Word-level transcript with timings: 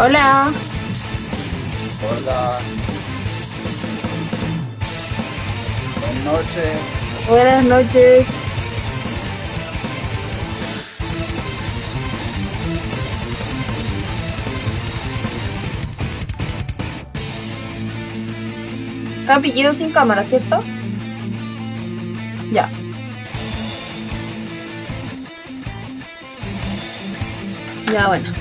Hola. 0.00 0.52
Hola. 2.00 2.58
Buenas 5.98 6.24
noches. 6.24 6.78
Buenas 7.28 7.64
noches. 7.64 8.26
Apellido 19.28 19.74
sin 19.74 19.90
cámara, 19.90 20.22
¿cierto? 20.22 20.62
Ya. 22.52 22.70
Ya, 27.92 28.06
bueno. 28.06 28.37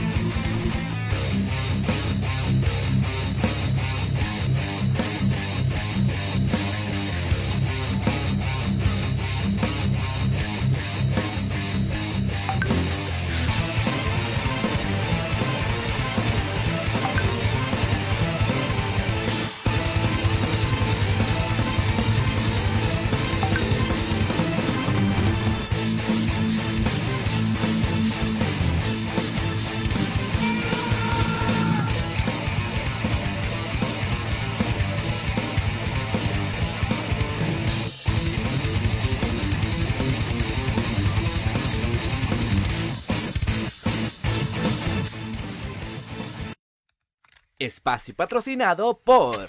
Espacio 47.87 48.15
patrocinado 48.15 48.99
por 49.01 49.47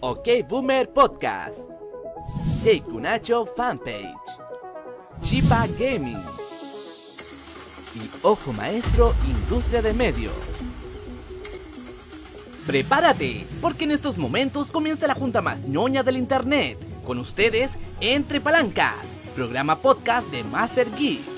OK 0.00 0.28
Boomer 0.46 0.90
Podcast, 0.90 1.60
Kunacho 2.84 3.46
Fanpage, 3.56 4.14
Chipa 5.22 5.66
Gaming 5.78 6.20
y 7.94 8.10
Ojo 8.20 8.52
Maestro 8.52 9.14
Industria 9.26 9.80
de 9.80 9.94
Medios. 9.94 10.34
Prepárate, 12.66 13.46
porque 13.62 13.84
en 13.84 13.92
estos 13.92 14.18
momentos 14.18 14.70
comienza 14.70 15.06
la 15.06 15.14
junta 15.14 15.40
más 15.40 15.62
ñoña 15.62 16.02
del 16.02 16.18
internet. 16.18 16.76
Con 17.06 17.18
ustedes, 17.18 17.70
Entre 17.98 18.42
Palancas, 18.42 19.06
programa 19.34 19.76
podcast 19.76 20.30
de 20.30 20.44
Master 20.44 20.94
Geek. 20.96 21.33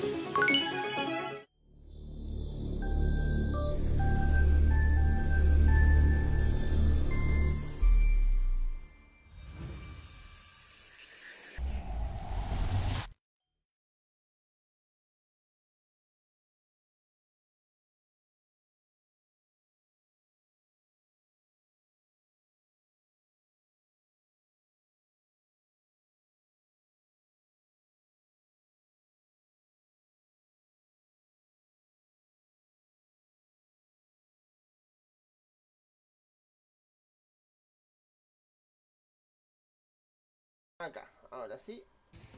Acá, 40.87 41.03
ahora 41.31 41.57
sí, 41.57 41.83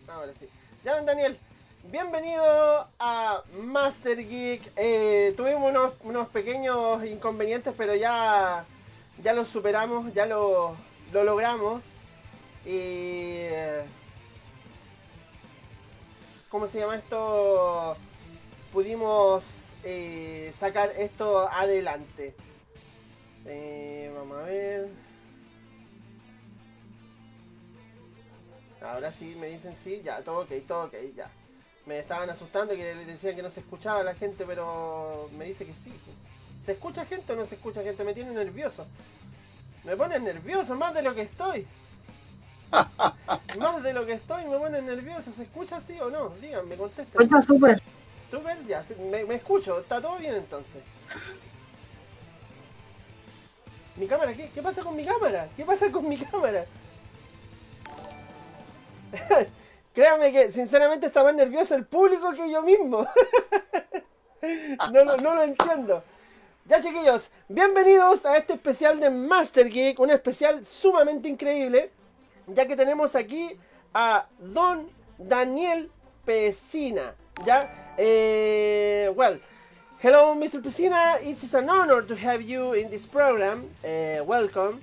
ahora 0.08 0.34
sí. 0.34 0.50
Ya, 0.84 1.00
Daniel, 1.04 1.38
bienvenido 1.84 2.88
a 2.98 3.44
Master 3.62 4.28
Geek. 4.28 4.72
Eh, 4.76 5.36
tuvimos 5.38 5.94
unos, 6.02 6.30
pequeños 6.30 7.06
inconvenientes, 7.06 7.76
pero 7.78 7.94
ya, 7.94 8.66
ya 9.24 9.34
los 9.34 9.50
superamos, 9.50 10.12
ya 10.16 10.26
lo, 10.26 10.76
logramos. 11.14 11.84
Y... 12.66 13.42
¿Cómo 16.50 16.68
se 16.68 16.80
llama 16.80 16.96
esto? 16.96 17.98
Pudimos 18.74 19.44
eh, 19.84 20.52
sacar 20.58 20.92
esto 20.98 21.48
adelante. 21.52 22.34
Eh, 23.46 24.12
vamos 24.16 24.40
a 24.40 24.42
ver. 24.42 25.09
Ahora 28.92 29.12
sí 29.12 29.36
me 29.40 29.48
dicen 29.48 29.76
sí, 29.84 30.02
ya, 30.04 30.22
todo 30.22 30.40
ok, 30.40 30.52
todo 30.68 30.86
ok, 30.86 30.94
ya. 31.16 31.30
Me 31.86 32.00
estaban 32.00 32.30
asustando 32.30 32.74
que 32.74 32.96
le 32.96 33.06
decían 33.06 33.36
que 33.36 33.44
no 33.44 33.50
se 33.50 33.60
escuchaba 33.60 34.04
la 34.04 34.16
gente, 34.16 34.46
pero 34.48 35.30
me 35.38 35.46
dice 35.46 35.66
que 35.66 35.74
sí. 35.74 35.94
¿Se 36.66 36.72
escucha 36.74 37.06
gente 37.06 37.34
o 37.34 37.36
no 37.36 37.46
se 37.46 37.56
escucha 37.56 37.84
gente? 37.84 38.04
Me 38.04 38.14
tiene 38.14 38.32
nervioso. 38.32 38.86
Me 39.84 39.96
pone 39.96 40.20
nervioso, 40.20 40.76
más 40.76 40.94
de 40.94 41.04
lo 41.04 41.14
que 41.14 41.22
estoy. 41.22 41.68
más 43.60 43.84
de 43.84 43.94
lo 43.94 44.06
que 44.06 44.14
estoy, 44.14 44.46
me 44.46 44.58
pone 44.58 44.82
nervioso. 44.82 45.32
¿Se 45.32 45.44
escucha 45.44 45.78
así 45.78 46.00
o 46.00 46.10
no? 46.10 46.30
Díganme, 46.42 46.76
contesten. 46.76 47.22
Escucha 47.22 47.42
súper. 47.42 47.82
Súper, 48.30 48.66
ya, 48.66 48.84
me, 49.12 49.24
me 49.26 49.36
escucho. 49.36 49.80
¿Está 49.80 50.02
todo 50.02 50.18
bien 50.18 50.36
entonces? 50.36 50.82
¿Mi 53.96 54.08
cámara 54.08 54.34
qué? 54.34 54.50
¿Qué 54.50 54.62
pasa 54.62 54.82
con 54.82 54.96
mi 54.96 55.06
cámara? 55.06 55.48
¿Qué 55.56 55.64
pasa 55.64 55.92
con 55.92 56.08
mi 56.08 56.18
cámara? 56.18 56.66
Créame 59.94 60.32
que 60.32 60.52
sinceramente 60.52 61.08
está 61.08 61.24
más 61.24 61.36
nervioso 61.36 61.76
el 61.76 61.86
público 61.86 62.32
que 62.34 62.50
yo 62.52 62.62
mismo. 62.62 63.08
no, 64.94 65.36
lo 65.36 65.44
entiendo. 65.44 66.04
Ya 66.66 66.82
chiquillos, 66.82 67.32
bienvenidos 67.48 68.26
a 68.26 68.38
este 68.38 68.54
especial 68.54 69.00
de 69.00 69.10
Master 69.10 69.70
Geek, 69.70 70.00
un 70.00 70.12
especial 70.12 70.66
sumamente 70.68 71.28
increíble, 71.28 71.92
ya 72.46 72.68
que 72.68 72.76
tenemos 72.76 73.16
aquí 73.16 73.58
a 73.94 74.28
Don 74.38 74.88
Daniel 75.18 75.90
Pesina. 76.26 77.16
¿Ya? 77.44 77.94
Eh, 77.98 79.12
well, 79.16 79.42
hello 80.04 80.36
Mr. 80.36 80.62
Pesina, 80.62 81.20
it 81.24 81.42
is 81.42 81.56
an 81.56 81.70
honor 81.70 82.04
to 82.04 82.16
have 82.16 82.44
you 82.44 82.74
in 82.74 82.92
this 82.92 83.08
program. 83.08 83.64
Uh, 83.84 84.24
welcome. 84.24 84.80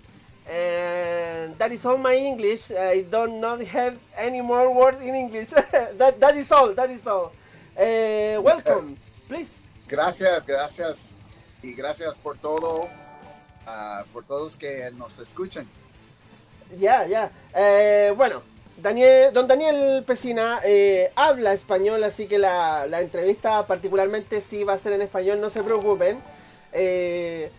And 0.48 1.58
that 1.58 1.72
is 1.72 1.84
all 1.84 1.98
my 1.98 2.14
English. 2.14 2.70
I 2.70 3.02
don't 3.10 3.40
not 3.40 3.62
have 3.64 3.98
any 4.16 4.40
more 4.40 4.72
words 4.72 5.00
in 5.02 5.14
English. 5.14 5.48
that 5.98 6.20
that 6.20 6.36
is 6.36 6.50
all. 6.52 6.72
That 6.74 6.90
is 6.90 7.06
all. 7.06 7.32
Uh, 7.76 8.40
welcome, 8.42 8.96
please. 9.28 9.62
Gracias, 9.88 10.44
gracias 10.46 10.96
y 11.62 11.74
gracias 11.74 12.14
por 12.22 12.36
todo, 12.38 12.88
uh, 13.66 14.04
por 14.12 14.24
todos 14.24 14.56
que 14.56 14.90
nos 14.96 15.18
escuchan. 15.18 15.66
Ya, 16.78 17.06
ya. 17.06 17.30
Eh, 17.54 18.12
bueno, 18.16 18.42
Daniel, 18.76 19.32
don 19.32 19.46
Daniel 19.46 20.02
Pesina 20.04 20.60
eh, 20.64 21.12
habla 21.14 21.52
español, 21.52 22.02
así 22.02 22.26
que 22.26 22.38
la, 22.38 22.86
la, 22.86 23.00
entrevista 23.00 23.66
particularmente 23.66 24.40
sí 24.40 24.64
va 24.64 24.74
a 24.74 24.78
ser 24.78 24.92
en 24.94 25.02
español, 25.02 25.40
no 25.40 25.50
se 25.50 25.62
preocupen. 25.62 26.20
Eh, 26.72 27.50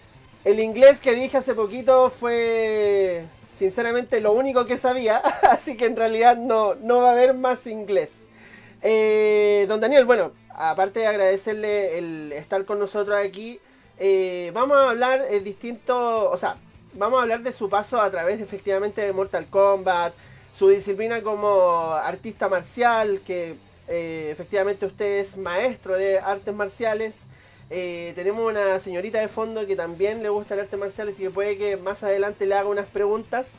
el 0.47 0.61
inglés 0.61 1.01
que 1.01 1.13
dije 1.13 1.35
hace 1.35 1.53
poquito 1.53 2.09
fue 2.09 3.25
sinceramente 3.57 4.21
lo 4.21 4.31
único 4.31 4.65
que 4.65 4.77
sabía, 4.77 5.17
así 5.51 5.75
que 5.75 5.87
en 5.87 5.97
realidad 5.97 6.37
no, 6.37 6.75
no 6.75 7.01
va 7.01 7.09
a 7.09 7.11
haber 7.11 7.33
más 7.33 7.67
inglés. 7.67 8.11
Eh, 8.81 9.65
don 9.67 9.81
Daniel, 9.81 10.05
bueno, 10.05 10.31
aparte 10.49 11.01
de 11.01 11.07
agradecerle 11.07 11.97
el 11.97 12.31
estar 12.31 12.63
con 12.63 12.79
nosotros 12.79 13.17
aquí, 13.21 13.59
eh, 13.99 14.51
vamos 14.53 14.77
a 14.77 14.91
hablar 14.91 15.27
de 15.27 15.41
distinto, 15.41 16.29
o 16.29 16.37
sea, 16.37 16.55
vamos 16.93 17.19
a 17.19 17.23
hablar 17.23 17.41
de 17.41 17.51
su 17.51 17.69
paso 17.69 17.99
a 17.99 18.09
través 18.09 18.39
efectivamente 18.39 19.01
de 19.01 19.11
Mortal 19.11 19.47
Kombat, 19.49 20.13
su 20.53 20.69
disciplina 20.69 21.21
como 21.21 21.91
artista 21.91 22.47
marcial, 22.47 23.19
que 23.27 23.55
eh, 23.89 24.29
efectivamente 24.31 24.85
usted 24.85 25.19
es 25.19 25.35
maestro 25.35 25.97
de 25.97 26.19
artes 26.19 26.55
marciales. 26.55 27.17
Eh, 27.69 28.13
tenemos 28.15 28.49
una 28.49 28.79
señorita 28.79 29.19
de 29.19 29.27
fondo 29.27 29.67
que 29.67 29.75
también 29.75 30.23
le 30.23 30.29
gusta 30.29 30.53
el 30.53 30.61
arte 30.61 30.77
marcial, 30.77 31.09
así 31.09 31.23
que 31.23 31.29
puede 31.29 31.57
que 31.57 31.75
más 31.77 32.01
adelante 32.03 32.45
le 32.45 32.55
haga 32.55 32.69
unas 32.69 32.85
preguntas. 32.87 33.51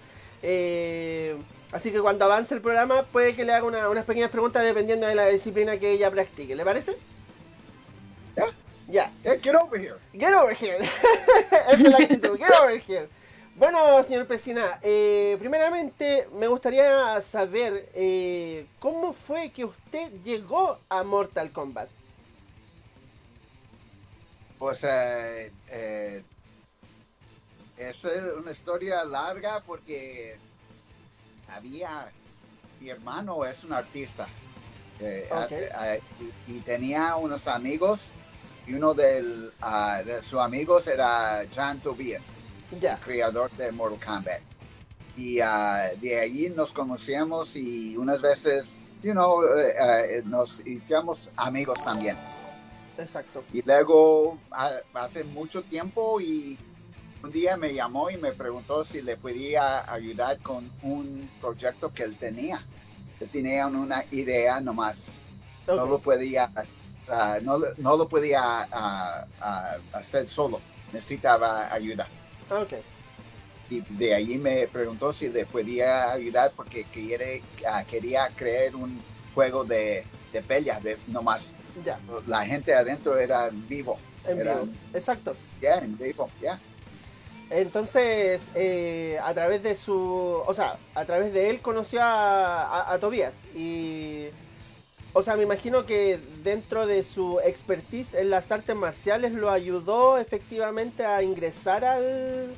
Eh, 0.42 1.36
así 1.72 1.90
que 1.90 2.00
cuando 2.00 2.24
avance 2.24 2.54
el 2.54 2.60
programa, 2.62 3.02
puede 3.04 3.34
que 3.34 3.44
le 3.44 3.52
haga 3.52 3.66
unas 3.66 4.04
pequeñas 4.04 4.30
preguntas 4.30 4.64
dependiendo 4.64 5.06
de 5.06 5.14
la 5.14 5.26
disciplina 5.26 5.78
que 5.78 5.90
ella 5.92 6.10
practique. 6.10 6.56
¿Le 6.56 6.64
parece? 6.64 6.96
Ya, 8.36 8.46
Ya. 8.88 9.12
Eh, 9.24 9.38
get 9.42 9.54
over 9.54 9.78
here. 9.78 9.96
Get 10.14 10.32
over 10.32 10.54
here. 10.54 10.78
Esa 11.50 11.72
es 11.72 11.80
la 11.82 11.98
actitud. 11.98 12.38
Get 12.38 12.50
over 12.50 12.80
here. 12.80 13.08
Bueno, 13.56 14.02
señor 14.04 14.26
Pesina, 14.26 14.78
eh, 14.82 15.36
primeramente 15.38 16.28
me 16.38 16.46
gustaría 16.46 17.20
saber 17.20 17.88
cómo 18.78 19.12
fue 19.12 19.50
que 19.50 19.64
usted 19.64 20.12
llegó 20.22 20.78
a 20.88 21.02
Mortal 21.02 21.50
Kombat. 21.50 21.90
Pues 24.58 24.80
eh, 24.82 25.52
eh, 25.70 26.22
es 27.76 27.96
una 28.36 28.50
historia 28.50 29.04
larga 29.04 29.60
porque 29.64 30.36
había, 31.54 32.08
mi 32.80 32.90
hermano 32.90 33.44
es 33.44 33.62
un 33.62 33.72
artista 33.72 34.26
eh, 35.00 35.28
hace- 35.30 35.70
eh, 35.80 36.00
y, 36.48 36.54
y 36.56 36.60
tenía 36.60 37.14
unos 37.16 37.46
amigos 37.46 38.08
y 38.66 38.74
uno 38.74 38.94
del, 38.94 39.52
ah, 39.62 40.02
de 40.04 40.22
sus 40.22 40.40
amigos 40.40 40.86
era 40.88 41.44
John 41.54 41.78
Tobias, 41.78 42.24
Ya. 42.80 42.96
creador 42.98 43.50
de 43.52 43.70
Mortal 43.72 43.98
Kombat. 44.04 44.40
Y 45.16 45.40
ah, 45.40 45.88
de 46.00 46.18
allí 46.20 46.50
nos 46.50 46.72
conocíamos 46.72 47.54
y 47.56 47.96
unas 47.96 48.20
veces, 48.20 48.66
you 49.02 49.12
know, 49.12 49.42
eh, 49.56 50.22
nos 50.26 50.54
hicimos 50.66 51.28
amigos 51.36 51.82
también. 51.84 52.16
Exacto. 52.98 53.44
Y 53.52 53.62
luego, 53.62 54.38
a- 54.50 54.80
hace 54.94 55.24
mucho 55.24 55.62
tiempo, 55.62 56.20
y 56.20 56.58
un 57.22 57.30
día 57.32 57.56
me 57.56 57.72
llamó 57.72 58.10
y 58.10 58.16
me 58.16 58.32
preguntó 58.32 58.84
si 58.84 59.00
le 59.02 59.16
podía 59.16 59.90
ayudar 59.90 60.38
con 60.40 60.70
un 60.82 61.28
proyecto 61.40 61.92
que 61.92 62.02
él 62.02 62.16
tenía. 62.16 62.62
Él 63.20 63.28
tenía 63.30 63.66
una 63.66 64.04
idea 64.10 64.60
nomás. 64.60 65.04
No 65.66 65.84
lo 65.86 65.98
podía, 65.98 66.50
ah, 67.08 67.38
no, 67.42 67.58
lo- 67.58 67.74
no 67.76 67.96
lo 67.96 68.08
podía 68.08 68.66
ah, 68.72 69.26
ah, 69.40 69.76
hacer 69.92 70.28
solo. 70.28 70.60
Necesitaba 70.92 71.72
ayuda. 71.72 72.06
Ok. 72.50 72.74
Y 73.70 73.80
de 73.80 74.14
allí 74.14 74.38
me 74.38 74.66
preguntó 74.66 75.12
si 75.12 75.28
le 75.28 75.44
podía 75.44 76.10
ayudar 76.12 76.52
porque 76.56 76.84
quiere, 76.84 77.42
quería 77.90 78.28
crear 78.34 78.74
un 78.74 78.98
juego 79.34 79.64
de, 79.64 80.04
de 80.32 80.42
peleas, 80.42 80.82
de 80.82 80.96
nomás. 81.06 81.52
Ya. 81.84 81.98
La 82.26 82.44
gente 82.44 82.74
adentro 82.74 83.16
era 83.18 83.48
vivo. 83.52 83.98
En 84.26 84.40
Era- 84.40 84.54
vivo. 84.60 84.72
Exacto. 84.94 85.34
Ya, 85.60 85.76
en 85.78 85.96
vivo, 85.96 86.28
ya. 86.42 86.58
Entonces, 87.50 88.48
eh, 88.54 89.18
a 89.22 89.32
través 89.32 89.62
de 89.62 89.74
su. 89.74 89.94
O 90.46 90.52
sea, 90.54 90.76
a 90.94 91.04
través 91.04 91.32
de 91.32 91.48
él 91.50 91.60
conoció 91.60 92.02
a, 92.02 92.62
a, 92.64 92.92
a 92.92 92.98
Tobías. 92.98 93.34
Y. 93.54 94.26
O 95.14 95.22
sea, 95.22 95.36
me 95.36 95.42
imagino 95.44 95.86
que 95.86 96.20
dentro 96.44 96.86
de 96.86 97.02
su 97.02 97.40
expertise 97.40 98.12
en 98.14 98.28
las 98.28 98.52
artes 98.52 98.76
marciales 98.76 99.32
lo 99.32 99.50
ayudó 99.50 100.18
efectivamente 100.18 101.06
a 101.06 101.22
ingresar 101.22 101.84
al. 101.86 102.52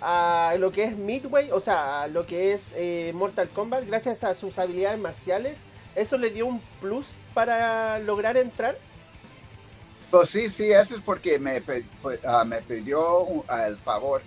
a 0.00 0.54
lo 0.58 0.72
que 0.72 0.84
es 0.84 0.96
Midway, 0.96 1.50
o 1.52 1.60
sea, 1.60 2.02
a 2.04 2.08
lo 2.08 2.26
que 2.26 2.54
es 2.54 2.72
eh, 2.74 3.12
Mortal 3.14 3.48
Kombat, 3.50 3.86
gracias 3.86 4.24
a 4.24 4.34
sus 4.34 4.58
habilidades 4.58 4.98
marciales. 4.98 5.58
¿Eso 5.94 6.16
le 6.18 6.30
dio 6.30 6.46
un 6.46 6.60
plus 6.80 7.18
para 7.34 7.98
lograr 8.00 8.36
entrar? 8.36 8.76
Pues 10.10 10.30
sí, 10.30 10.50
sí, 10.50 10.70
eso 10.70 10.96
es 10.96 11.02
porque 11.02 11.38
me, 11.38 11.62
ah, 12.26 12.44
me 12.44 12.60
pidió 12.62 13.44
el 13.66 13.78
favor, 13.78 14.22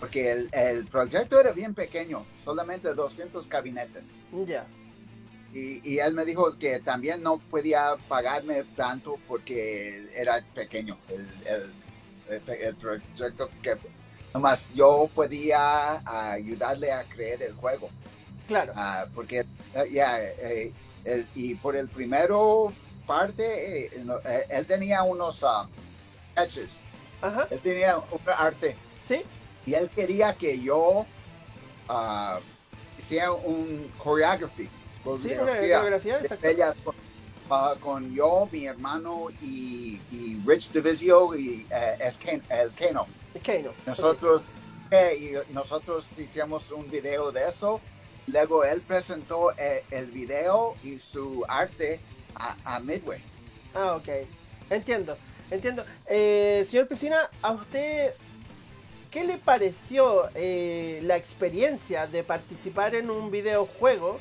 porque 0.00 0.30
el, 0.32 0.48
el 0.52 0.86
proyecto 0.86 1.38
era 1.40 1.52
bien 1.52 1.74
pequeño, 1.74 2.26
solamente 2.44 2.92
200 2.94 3.48
gabinetes. 3.48 4.04
Ya, 4.32 4.66
Y, 5.52 5.80
y 5.94 5.98
él 6.00 6.12
me 6.14 6.24
dijo 6.26 6.58
que 6.58 6.80
también 6.80 7.22
no 7.22 7.38
podía 7.38 7.96
pagarme 8.08 8.64
tanto 8.76 9.18
porque 9.26 10.08
era 10.14 10.42
pequeño 10.54 10.98
el, 11.08 11.28
el- 11.46 11.72
el 12.28 12.76
proyecto 12.76 13.48
que 13.62 13.76
nomás 14.34 14.68
yo 14.74 15.10
podía 15.14 16.02
ayudarle 16.34 16.92
a 16.92 17.04
crear 17.04 17.42
el 17.42 17.54
juego. 17.54 17.90
claro. 18.46 18.76
Ah, 18.76 19.06
porque 19.14 19.40
eh, 19.40 19.88
ya 19.92 20.22
eh, 20.22 20.74
el- 21.12 21.26
y 21.34 21.54
por 21.54 21.76
el 21.76 21.88
primero 21.88 22.72
parte 23.06 23.86
eh, 23.86 24.02
no, 24.04 24.18
eh, 24.18 24.46
él 24.50 24.66
tenía 24.66 25.02
unos 25.02 25.42
ah, 25.42 25.66
sketches. 26.32 26.68
Ajá, 27.22 27.48
él 27.50 27.58
tenía 27.60 27.98
un 27.98 28.04
arte. 28.36 28.76
Sí, 29.06 29.22
y 29.66 29.74
él 29.74 29.88
quería 29.90 30.34
que 30.34 30.60
yo 30.60 31.06
ah, 31.88 32.38
hiciera 32.98 33.32
un 33.32 33.90
choreography 34.02 34.68
sí, 35.22 35.32
una 35.32 35.46
coreografía, 35.56 36.16
de 36.18 36.22
exacto. 36.24 36.42
peleas 36.42 36.76
con, 36.84 36.94
ah, 37.50 37.74
con 37.80 38.12
yo 38.12 38.48
mi 38.52 38.66
hermano 38.66 39.28
y, 39.40 40.00
y 40.12 40.40
Rich 40.46 40.70
Divisio 40.72 41.34
y 41.34 41.66
eh, 41.70 41.96
es 42.00 42.18
Ken- 42.18 42.42
el 42.50 42.70
Keno. 42.72 43.06
Nosotros, 43.86 44.44
y 44.90 45.32
nosotros 45.52 46.06
hicimos 46.18 46.70
un 46.70 46.90
video 46.90 47.30
de 47.32 47.48
eso. 47.48 47.80
Luego 48.32 48.64
él 48.64 48.80
presentó 48.82 49.52
eh, 49.56 49.84
el 49.90 50.06
video 50.06 50.74
y 50.84 50.98
su 50.98 51.44
arte 51.48 51.98
a, 52.64 52.78
Midway. 52.80 53.20
Ah, 53.74 53.96
ok. 53.96 54.08
Entiendo, 54.70 55.16
entiendo. 55.50 55.84
Eh, 56.06 56.64
señor 56.68 56.86
Piscina, 56.88 57.18
¿a 57.42 57.52
usted 57.52 58.12
qué 59.10 59.24
le 59.24 59.38
pareció 59.38 60.28
eh, 60.34 61.00
la 61.04 61.16
experiencia 61.16 62.06
de 62.06 62.22
participar 62.22 62.94
en 62.94 63.10
un 63.10 63.30
videojuego 63.30 64.18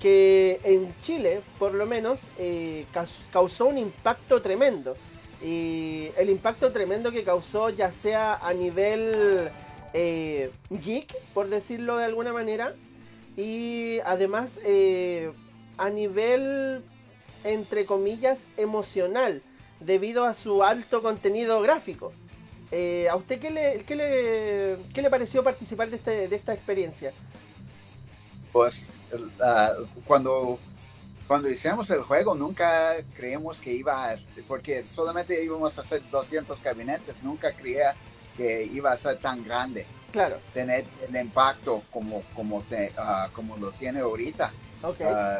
que 0.00 0.58
en 0.64 0.92
Chile, 1.02 1.42
por 1.58 1.74
lo 1.74 1.86
menos, 1.86 2.20
eh, 2.38 2.86
caus- 2.92 3.28
causó 3.30 3.66
un 3.66 3.78
impacto 3.78 4.40
tremendo? 4.42 4.96
Y 5.42 6.08
el 6.16 6.30
impacto 6.30 6.72
tremendo 6.72 7.12
que 7.12 7.22
causó 7.24 7.68
ya 7.68 7.92
sea 7.92 8.34
a 8.36 8.52
nivel 8.54 9.50
geek, 9.92 11.14
por 11.34 11.48
decirlo 11.48 11.98
de 11.98 12.04
alguna 12.06 12.32
manera, 12.32 12.74
y 13.36 13.98
además 14.04 14.58
eh, 14.64 15.32
a 15.78 15.90
nivel 15.90 16.82
entre 17.44 17.86
comillas, 17.86 18.46
emocional, 18.56 19.42
debido 19.80 20.24
a 20.24 20.34
su 20.34 20.62
alto 20.62 21.02
contenido 21.02 21.60
gráfico. 21.60 22.12
Eh, 22.70 23.08
¿A 23.10 23.16
usted 23.16 23.40
qué 23.40 23.50
le, 23.50 23.84
qué, 23.84 23.96
le, 23.96 24.76
qué 24.94 25.02
le 25.02 25.10
pareció 25.10 25.42
participar 25.42 25.90
de, 25.90 25.96
este, 25.96 26.28
de 26.28 26.36
esta 26.36 26.54
experiencia? 26.54 27.12
Pues 28.52 28.86
ah, 29.42 29.72
cuando, 30.06 30.58
cuando 31.26 31.50
hicimos 31.50 31.90
el 31.90 32.02
juego 32.02 32.34
nunca 32.34 32.96
creíamos 33.16 33.58
que 33.58 33.72
iba 33.72 34.10
a, 34.10 34.16
porque 34.46 34.84
solamente 34.94 35.42
íbamos 35.42 35.76
a 35.78 35.82
hacer 35.82 36.02
200 36.10 36.62
gabinetes, 36.62 37.14
nunca 37.22 37.52
creía 37.52 37.94
que 38.36 38.64
iba 38.64 38.92
a 38.92 38.96
ser 38.96 39.18
tan 39.18 39.44
grande, 39.44 39.86
Claro, 40.12 40.38
tener 40.54 40.84
el 41.08 41.16
impacto 41.16 41.82
como, 41.90 42.22
como, 42.36 42.62
te- 42.62 42.92
ah, 42.96 43.28
como 43.32 43.56
lo 43.56 43.72
tiene 43.72 44.00
ahorita. 44.00 44.52
ok. 44.82 45.00
Ah, 45.06 45.38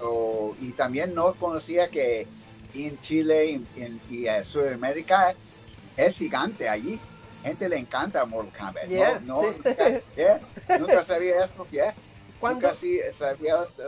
o- 0.00 0.54
y 0.60 0.70
también 0.72 1.14
no 1.14 1.34
conocía 1.34 1.88
que 1.88 2.26
en 2.74 3.00
Chile 3.00 3.46
y, 3.46 3.66
en- 3.80 4.00
y, 4.10 4.26
Sudamérica 4.44 5.34
es 5.96 6.16
gigante 6.16 6.68
allí. 6.68 6.98
Gente 7.42 7.68
le 7.68 7.78
encanta 7.78 8.24
Mortal 8.26 8.58
Kombat. 8.66 8.86
Yeah, 8.88 9.20
no, 9.24 9.40
sí. 9.42 9.48
nunca, 9.64 10.00
yeah, 10.16 10.40
nunca 10.78 11.04
sabía 11.04 11.44
eso. 11.44 11.66
yeah. 11.70 11.94
Cuando, 12.38 12.68
Nunca 12.68 12.80
sí 12.80 12.98
sabía 13.18 13.62
esto. 13.62 13.82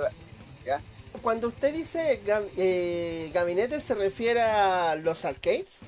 cuando 1.22 1.48
usted 1.48 1.72
dice 1.74 2.20
eh, 2.56 3.30
gabinete, 3.32 3.80
¿se 3.80 3.94
refiere 3.94 4.40
a 4.42 4.94
los 4.96 5.24
arcades? 5.24 5.80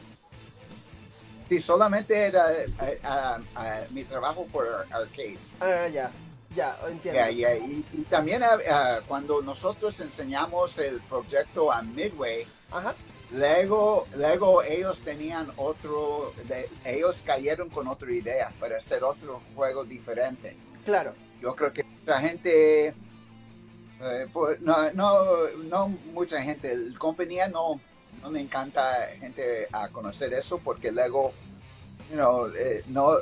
Sí, 1.54 1.62
solamente 1.62 2.16
era 2.16 2.52
eh, 2.52 3.86
mi 3.90 4.02
trabajo 4.04 4.44
por 4.52 4.66
arcades. 4.90 5.38
Ah, 5.60 5.86
ya, 5.86 6.10
ya, 6.56 6.76
entiendo. 6.90 7.12
Yeah, 7.20 7.30
yeah. 7.30 7.56
Y, 7.56 7.84
y 7.92 8.02
también 8.02 8.42
ah, 8.42 8.58
ah, 8.70 9.00
cuando 9.06 9.40
nosotros 9.40 10.00
enseñamos 10.00 10.76
el 10.78 11.00
proyecto 11.02 11.70
a 11.70 11.82
Midway, 11.82 12.44
Ajá, 12.72 12.94
Luego, 13.30 14.06
luego 14.16 14.62
ellos 14.64 15.00
tenían 15.02 15.46
otro, 15.56 16.32
de- 16.48 16.68
ellos 16.84 17.22
cayeron 17.24 17.68
con 17.70 17.86
otra 17.86 18.10
idea 18.12 18.50
para 18.58 18.78
hacer 18.78 19.04
otro 19.04 19.40
juego 19.54 19.84
diferente. 19.84 20.56
claro, 20.84 21.14
Yo 21.40 21.54
creo 21.54 21.72
que 21.72 21.84
mucha 21.84 22.20
gente, 22.20 22.88
eh, 24.00 24.26
pues, 24.32 24.60
no, 24.60 24.90
no, 24.92 25.16
no 25.68 25.88
mucha 26.12 26.42
gente, 26.42 26.76
la 26.76 26.98
compañía 26.98 27.48
no, 27.48 27.80
no 28.24 28.30
le 28.30 28.40
encanta 28.40 29.08
gente 29.20 29.68
a 29.70 29.88
conocer 29.88 30.32
eso 30.32 30.56
porque 30.58 30.90
luego, 30.90 31.32
you 32.10 32.16
know, 32.16 32.46
eh, 32.56 32.82
no, 32.86 33.18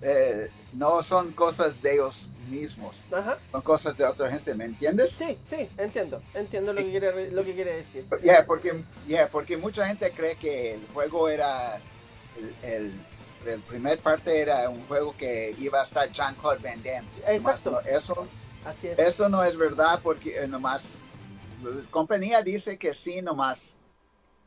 eh, 0.00 0.48
no 0.74 1.02
son 1.02 1.32
cosas 1.32 1.82
de 1.82 1.94
ellos 1.94 2.28
mismos, 2.48 2.94
ajá. 3.12 3.36
son 3.50 3.62
cosas 3.62 3.98
de 3.98 4.04
otra 4.04 4.30
gente, 4.30 4.54
¿me 4.54 4.64
entiendes? 4.66 5.10
Sí, 5.10 5.36
sí, 5.50 5.68
entiendo, 5.76 6.22
entiendo 6.34 6.72
lo 6.72 6.80
que 6.82 6.90
quiere, 6.90 7.30
lo 7.32 7.42
que 7.42 7.52
quiere 7.52 7.76
decir. 7.78 8.04
Yeah, 8.22 8.46
porque, 8.46 8.84
yeah, 9.08 9.26
porque 9.28 9.56
mucha 9.56 9.86
gente 9.88 10.10
cree 10.12 10.36
que 10.36 10.74
el 10.74 10.86
juego 10.94 11.28
era. 11.28 11.80
El, 12.62 12.70
el, 12.70 12.92
el 13.46 13.60
primer 13.62 13.98
parte 13.98 14.38
era 14.40 14.68
un 14.68 14.86
juego 14.86 15.14
que 15.18 15.54
iba 15.58 15.80
a 15.80 15.84
estar 15.84 16.10
Jean-Claude 16.12 16.60
Van 16.62 16.80
Damme. 16.82 17.08
Exacto. 17.26 17.70
Nomás 17.72 17.84
no- 17.86 17.98
eso, 17.98 18.26
Así 18.64 18.86
es. 18.88 18.98
eso 18.98 19.28
no 19.28 19.42
es 19.42 19.56
verdad 19.58 19.98
porque 20.02 20.36
eh, 20.44 20.46
nomás. 20.46 20.82
La 21.62 21.70
compañía 21.90 22.40
dice 22.42 22.78
que 22.78 22.94
sí, 22.94 23.20
nomás. 23.20 23.74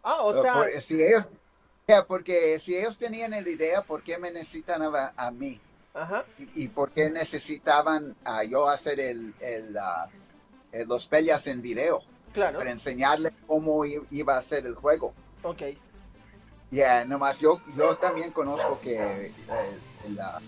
Ah, 0.03 0.21
o 0.23 0.31
eh, 0.37 0.41
sea, 0.41 0.53
por- 0.53 0.81
si 0.81 1.01
ellos, 1.03 1.29
Yeah, 1.87 2.05
porque 2.05 2.59
si 2.59 2.77
ellos 2.77 2.97
tenían 2.97 3.31
la 3.31 3.39
idea, 3.39 3.81
¿por 3.81 4.01
qué 4.03 4.17
me 4.17 4.31
necesitan 4.31 4.81
a, 4.83 5.13
a 5.17 5.31
mí? 5.31 5.59
Ajá. 5.93 6.23
¿Y, 6.37 6.63
y 6.63 6.67
por 6.69 6.91
qué 6.91 7.09
necesitaban 7.09 8.15
a 8.23 8.43
yo 8.45 8.69
hacer 8.69 8.99
el, 8.99 9.33
el, 9.41 9.75
ah, 9.77 10.07
eh, 10.71 10.85
los 10.87 11.07
peleas 11.07 11.45
en 11.47 11.61
video? 11.61 12.01
Claro. 12.33 12.59
Para 12.59 12.71
enseñarles 12.71 13.33
cómo 13.45 13.83
iba 13.83 14.37
a 14.37 14.41
ser 14.43 14.65
el 14.67 14.75
juego. 14.75 15.13
Ok. 15.43 15.63
Yeah, 16.69 17.03
nomás 17.03 17.39
yo, 17.39 17.59
yo 17.75 17.97
también 17.97 18.31
conozco 18.31 18.79
que 18.79 19.25
eh, 19.25 19.31
la, 20.15 20.39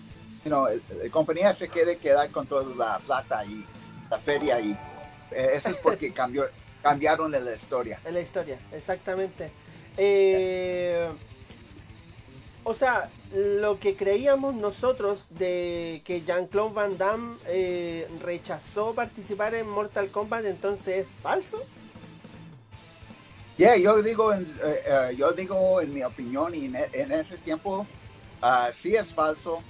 you 0.44 0.48
know, 0.50 0.66
el- 0.68 0.82
la 1.02 1.10
compañía 1.10 1.52
se 1.52 1.68
quiere 1.68 1.98
quedar 1.98 2.30
con 2.30 2.46
toda 2.46 2.64
la 2.76 2.98
plata 3.00 3.40
ahí, 3.40 3.66
la 4.08 4.18
feria. 4.18 4.60
Eh, 4.60 4.76
eso 5.30 5.68
es 5.68 5.76
porque 5.76 6.10
cambió, 6.14 6.46
cambiaron 6.84 7.32
la 7.32 7.54
historia. 7.54 7.98
En 8.04 8.14
la 8.14 8.20
historia, 8.20 8.58
exactamente. 8.72 9.50
Eh, 9.96 11.08
o 12.62 12.74
sea, 12.74 13.08
lo 13.34 13.78
que 13.80 13.96
creíamos 13.96 14.54
nosotros 14.54 15.26
de 15.30 16.02
que 16.04 16.22
Jean-Claude 16.22 16.74
Van 16.74 16.96
Damme 16.98 17.36
eh, 17.48 18.06
rechazó 18.22 18.94
participar 18.94 19.54
en 19.54 19.68
Mortal 19.68 20.08
Kombat, 20.10 20.44
entonces 20.44 20.98
es 21.04 21.06
falso. 21.22 21.58
Yeah, 23.56 23.76
yo 23.76 24.02
digo, 24.02 24.32
en, 24.32 24.52
eh, 24.64 25.14
yo 25.16 25.32
digo 25.32 25.80
en 25.80 25.94
mi 25.94 26.02
opinión 26.02 26.54
y 26.54 26.64
en, 26.66 26.76
e- 26.76 26.88
en 26.92 27.12
ese 27.12 27.36
tiempo 27.38 27.86
ah, 28.42 28.70
sí 28.74 28.96
es 28.96 29.06
falso, 29.14 29.62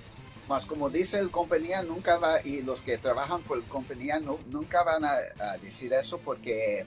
mas 0.49 0.65
como 0.65 0.89
dice 0.89 1.19
el 1.19 1.31
compañía 1.31 1.83
nunca 1.83 2.17
va 2.17 2.41
y 2.43 2.63
los 2.63 2.81
que 2.81 2.97
trabajan 2.97 3.43
por 3.43 3.59
la 3.59 3.65
compañía 3.69 4.21
nu- 4.21 4.39
nunca 4.51 4.83
van 4.85 5.05
a, 5.05 5.17
a 5.39 5.59
decir 5.59 5.93
eso 5.93 6.17
porque, 6.19 6.87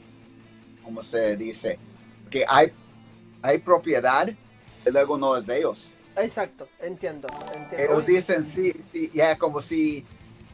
como 0.88 1.04
se 1.04 1.36
dice, 1.36 1.78
que 2.32 2.46
hay 2.48 2.72
hay 3.42 3.58
propiedad 3.58 4.26
y 4.30 4.90
luego 4.90 5.18
no 5.18 5.36
es 5.36 5.46
de 5.46 5.58
ellos. 5.58 5.92
Exacto, 6.16 6.66
entiendo. 6.80 7.28
entiendo. 7.54 7.76
Ellos 7.78 8.06
dicen 8.06 8.46
sí, 8.46 8.74
sí, 8.94 9.12
ya 9.14 9.38
como 9.38 9.62
si 9.62 10.06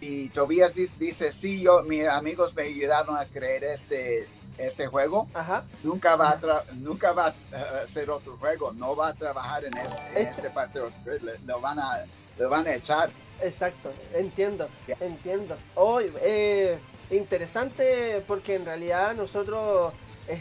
y 0.02 0.30
Tobias 0.30 0.74
dice, 0.74 1.32
sí, 1.32 1.62
yo 1.62 1.84
mis 1.84 2.08
amigos 2.08 2.56
me 2.56 2.63
ayudaron 2.63 3.16
a 3.16 3.25
crear 3.25 3.63
este 3.63 4.28
este 4.58 4.88
juego 4.88 5.28
Ajá, 5.36 5.66
nunca 5.84 6.16
va 6.16 6.32
a 6.32 6.63
nunca 6.74 7.12
va 7.12 7.28
a 7.28 7.30
eh, 7.30 7.84
hacer 7.84 8.10
otro 8.10 8.36
juego, 8.38 8.74
no 8.74 8.96
va 8.96 9.10
a 9.10 9.13
trabajar 9.13 9.63
en 9.66 9.78
este, 9.78 10.22
en 10.22 10.28
este 10.30 10.50
parte, 10.50 10.80
le- 11.06 11.40
lo 11.46 11.62
van 11.62 11.78
a 11.78 12.04
lo 12.40 12.50
van 12.50 12.66
a 12.66 12.74
echar. 12.74 13.12
exacto, 13.42 13.94
entiendo, 14.16 14.68
entiendo. 15.00 15.56
Hoy, 15.75 16.12
eh, 16.22 16.78
interesante 17.12 18.24
porque 18.28 18.56
en 18.56 18.66
realidad 18.66 19.16
nosotros 19.16 19.94
eh, 20.27 20.39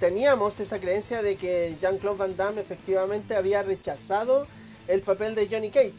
teníamos 0.00 0.58
esa 0.60 0.78
creencia 0.78 1.22
de 1.22 1.36
que 1.36 1.76
Jean-Claude 1.80 2.18
Van 2.18 2.36
Damme 2.36 2.60
efectivamente 2.60 3.34
había 3.36 3.62
rechazado 3.62 4.46
el 4.88 5.00
papel 5.02 5.34
de 5.34 5.48
Johnny 5.48 5.70
Cage. 5.70 5.92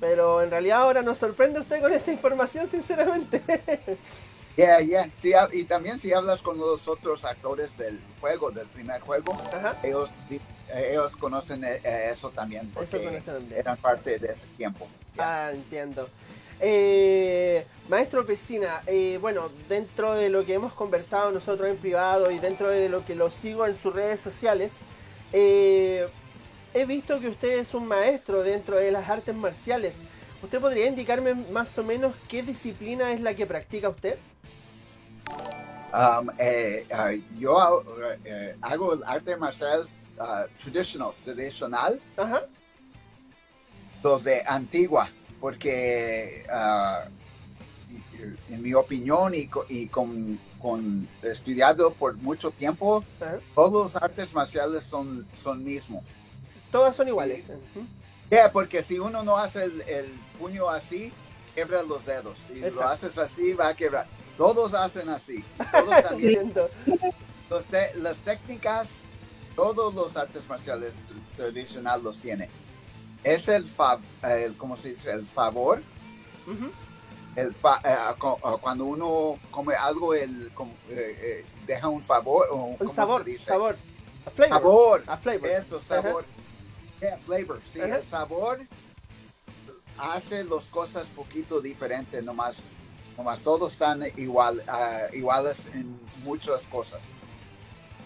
Pero 0.00 0.42
en 0.42 0.50
realidad 0.50 0.78
ahora 0.80 1.02
nos 1.02 1.18
sorprende 1.18 1.60
usted 1.60 1.80
con 1.80 1.92
esta 1.92 2.10
información, 2.12 2.68
sinceramente. 2.68 3.40
Yeah, 4.56 4.80
yeah. 4.80 5.08
Sí, 5.20 5.32
y 5.52 5.64
también 5.64 5.98
si 5.98 6.12
hablas 6.12 6.42
con 6.42 6.58
los 6.58 6.86
otros 6.86 7.24
actores 7.24 7.74
del 7.78 7.98
juego, 8.20 8.50
del 8.50 8.66
primer 8.66 9.00
juego, 9.00 9.32
Ajá. 9.50 9.76
ellos 9.82 10.10
eh, 10.28 10.40
ellos 10.90 11.16
conocen 11.16 11.64
eh, 11.64 11.80
eh, 11.82 12.10
eso 12.12 12.28
también 12.30 12.70
Eso 12.70 12.74
porque 12.74 13.06
conocen 13.06 13.34
también. 13.34 13.60
eran 13.60 13.76
parte 13.78 14.18
de 14.18 14.32
ese 14.32 14.46
tiempo. 14.58 14.86
Yeah. 15.14 15.46
Ah, 15.46 15.52
entiendo. 15.52 16.06
Eh, 16.64 17.66
maestro 17.88 18.24
Pesina, 18.24 18.82
eh, 18.86 19.18
bueno, 19.20 19.50
dentro 19.68 20.14
de 20.14 20.30
lo 20.30 20.46
que 20.46 20.54
hemos 20.54 20.72
conversado 20.72 21.32
nosotros 21.32 21.68
en 21.68 21.76
privado 21.76 22.30
y 22.30 22.38
dentro 22.38 22.68
de 22.68 22.88
lo 22.88 23.04
que 23.04 23.16
lo 23.16 23.30
sigo 23.30 23.66
en 23.66 23.76
sus 23.76 23.92
redes 23.92 24.20
sociales, 24.20 24.72
eh, 25.32 26.06
he 26.72 26.84
visto 26.84 27.18
que 27.18 27.26
usted 27.26 27.58
es 27.58 27.74
un 27.74 27.86
maestro 27.88 28.44
dentro 28.44 28.76
de 28.76 28.92
las 28.92 29.10
artes 29.10 29.34
marciales. 29.34 29.94
¿Usted 30.40 30.60
podría 30.60 30.86
indicarme 30.86 31.34
más 31.34 31.76
o 31.78 31.82
menos 31.82 32.14
qué 32.28 32.44
disciplina 32.44 33.12
es 33.12 33.20
la 33.20 33.34
que 33.34 33.44
practica 33.44 33.88
usted? 33.88 34.16
Um, 35.92 36.30
eh, 36.38 36.86
ah, 36.92 37.10
yo 37.38 37.60
hago, 37.60 37.84
eh, 38.24 38.56
hago 38.62 38.98
arte 39.04 39.36
marcial 39.36 39.84
ah, 40.18 40.46
traditional, 40.62 41.10
tradicional, 41.24 42.00
Ajá, 42.16 42.46
los 44.02 44.24
de 44.24 44.42
antigua, 44.46 45.10
porque 45.46 46.44
ah, 46.52 47.02
en 48.48 48.62
mi 48.62 48.72
opinión 48.74 49.34
y, 49.34 49.48
co- 49.48 49.66
y 49.68 49.88
con, 49.88 50.38
con 50.60 51.08
estudiado 51.20 51.92
por 51.94 52.14
mucho 52.18 52.52
tiempo, 52.52 53.04
todos 53.56 53.92
los 53.92 54.00
artes 54.00 54.32
marciales 54.32 54.84
son, 54.84 55.26
son 55.42 55.64
mismo. 55.64 56.04
Todas 56.70 56.94
son 56.94 57.08
iguales. 57.08 57.42
Ujú. 57.48 57.84
Yeah, 58.30 58.52
porque 58.52 58.84
si 58.84 59.00
uno 59.00 59.24
no 59.24 59.36
hace 59.36 59.64
el, 59.64 59.80
el 59.82 60.06
puño 60.38 60.68
así, 60.70 61.12
quebra 61.56 61.82
los 61.82 62.06
dedos. 62.06 62.36
Si 62.46 62.60
lo 62.60 62.88
haces 62.88 63.18
así, 63.18 63.52
va 63.54 63.68
a 63.70 63.74
quebrar. 63.74 64.06
Todos 64.38 64.72
hacen 64.74 65.08
así. 65.08 65.44
Todos 65.72 66.02
también. 66.04 66.36
Entiendo. 66.42 66.70
Los 67.50 67.64
te- 67.64 67.94
las 67.96 68.16
técnicas, 68.18 68.86
todos 69.56 69.92
los 69.92 70.16
artes 70.16 70.48
marciales 70.48 70.92
tr- 70.92 71.36
tradicionales 71.36 72.04
los 72.04 72.18
tienen. 72.18 72.48
Es 73.24 73.48
el, 73.48 73.64
fa- 73.68 73.98
el 74.22 74.56
¿cómo 74.56 74.76
se 74.76 74.90
dice? 74.90 75.12
El 75.12 75.26
favor. 75.26 75.82
El 77.36 77.54
fa- 77.54 77.80
eh, 77.84 77.96
cuando 78.60 78.84
uno 78.84 79.36
come 79.50 79.74
algo, 79.74 80.12
el, 80.14 80.50
como, 80.54 80.72
eh, 80.90 81.16
eh, 81.20 81.44
deja 81.66 81.88
un 81.88 82.02
favor. 82.02 82.46
O, 82.50 82.56
Un 82.56 82.76
¿cómo 82.76 82.90
se 82.90 82.96
sabor, 82.96 83.24
sabor. 83.44 83.76
A 84.26 84.30
flavor. 84.30 84.50
Sabor. 84.60 85.02
A 85.06 85.16
flavor. 85.16 85.48
Eso, 85.48 85.82
sabor. 85.82 86.24
Yeah, 87.00 87.16
flavor. 87.18 87.60
Sí, 87.72 87.80
el 87.80 88.02
sabor 88.04 88.60
hace 89.98 90.44
las 90.44 90.64
cosas 90.64 91.06
poquito 91.14 91.60
diferentes, 91.60 92.22
nomás, 92.24 92.56
nomás 93.16 93.40
todos 93.40 93.72
están 93.72 94.02
igual, 94.16 94.62
ah, 94.68 95.02
iguales 95.12 95.58
en 95.74 95.98
muchas 96.24 96.62
cosas. 96.64 97.00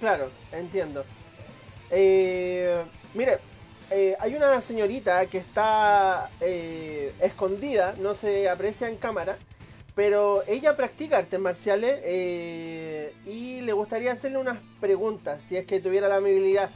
Claro, 0.00 0.30
entiendo. 0.52 1.04
Eh, 1.90 2.82
mire, 3.14 3.38
eh, 3.90 4.16
hay 4.18 4.34
una 4.34 4.60
señorita 4.60 5.26
que 5.26 5.38
está 5.38 6.30
eh, 6.40 7.12
escondida, 7.20 7.94
no 7.98 8.14
se 8.14 8.48
aprecia 8.48 8.88
en 8.88 8.96
cámara, 8.96 9.36
pero 9.94 10.42
ella 10.46 10.76
practica 10.76 11.18
artes 11.18 11.38
marciales 11.40 12.00
eh, 12.04 13.14
y 13.24 13.60
le 13.60 13.72
gustaría 13.72 14.12
hacerle 14.12 14.38
unas 14.38 14.58
preguntas, 14.80 15.42
si 15.42 15.56
es 15.56 15.66
que 15.66 15.80
tuviera 15.80 16.08
la 16.08 16.16
amabilidad. 16.16 16.68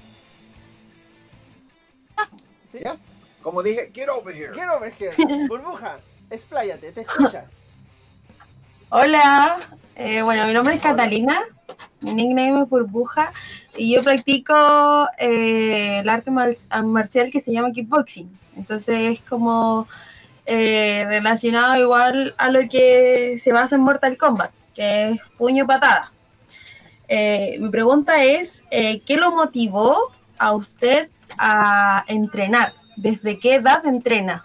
¿Sí? 2.70 2.78
Yeah. 2.78 2.96
Como 3.42 3.62
dije, 3.62 3.90
get 3.92 4.08
over 4.08 4.34
here. 4.34 4.52
Quiero 4.52 4.78
ver, 4.78 4.94
burbuja, 5.48 5.98
expláyate, 6.30 6.92
te 6.92 7.00
escucha. 7.00 7.46
Hola, 8.90 9.60
eh, 9.96 10.22
bueno, 10.22 10.46
mi 10.46 10.52
nombre 10.52 10.74
es 10.74 10.80
Catalina, 10.80 11.42
mi 12.00 12.12
nickname 12.12 12.62
es 12.62 12.68
Burbuja 12.68 13.32
y 13.76 13.94
yo 13.94 14.02
practico 14.02 15.08
eh, 15.18 15.98
el 16.00 16.08
arte 16.08 16.30
mar- 16.30 16.56
marcial 16.84 17.30
que 17.30 17.40
se 17.40 17.52
llama 17.52 17.72
kickboxing. 17.72 18.30
Entonces 18.56 18.96
es 19.18 19.22
como 19.22 19.86
eh, 20.46 21.04
relacionado 21.06 21.76
igual 21.80 22.34
a 22.38 22.50
lo 22.50 22.60
que 22.68 23.38
se 23.42 23.52
basa 23.52 23.76
en 23.76 23.82
Mortal 23.82 24.16
Kombat, 24.16 24.50
que 24.74 25.10
es 25.10 25.20
puño 25.38 25.66
patada. 25.66 26.12
Eh, 27.08 27.56
mi 27.60 27.68
pregunta 27.70 28.22
es, 28.24 28.62
¿qué 28.70 29.16
lo 29.16 29.32
motivó 29.32 30.12
a 30.38 30.52
usted 30.52 31.08
a 31.38 32.04
entrenar? 32.08 32.72
¿Desde 32.96 33.38
qué 33.38 33.54
edad 33.56 33.84
entrena 33.86 34.44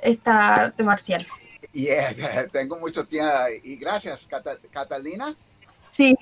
esta 0.00 0.54
arte 0.54 0.82
marcial? 0.82 1.26
Tengo 2.52 2.76
mucho 2.78 3.04
tiempo. 3.04 3.32
Y 3.62 3.76
gracias, 3.76 4.26
Cata- 4.26 4.58
Catalina. 4.70 5.34
Sí, 5.94 6.16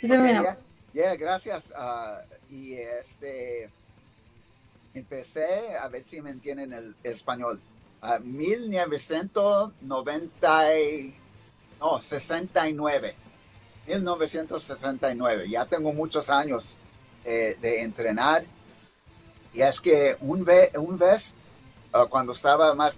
nombre. 0.00 0.32
yeah, 0.32 0.56
yeah, 0.94 1.14
gracias. 1.14 1.64
ah, 1.76 2.22
y 2.48 2.72
este, 2.72 3.68
empecé, 4.94 5.76
a 5.76 5.88
ver 5.88 6.04
si 6.04 6.22
me 6.22 6.30
entienden 6.30 6.72
el 6.72 6.96
español. 7.02 7.60
Ah, 8.00 8.18
1990, 8.18 10.80
y- 10.80 11.14
no, 11.80 12.00
69. 12.00 13.14
1969. 13.86 15.50
Ya 15.50 15.66
tengo 15.66 15.92
muchos 15.92 16.30
años 16.30 16.78
eh, 17.26 17.58
de 17.60 17.82
entrenar. 17.82 18.42
Y 19.52 19.60
es 19.60 19.82
que 19.82 20.16
un, 20.22 20.46
ve, 20.46 20.70
un 20.76 20.96
vez, 20.96 21.34
ah, 21.92 22.06
cuando 22.08 22.32
estaba 22.32 22.74
más 22.74 22.96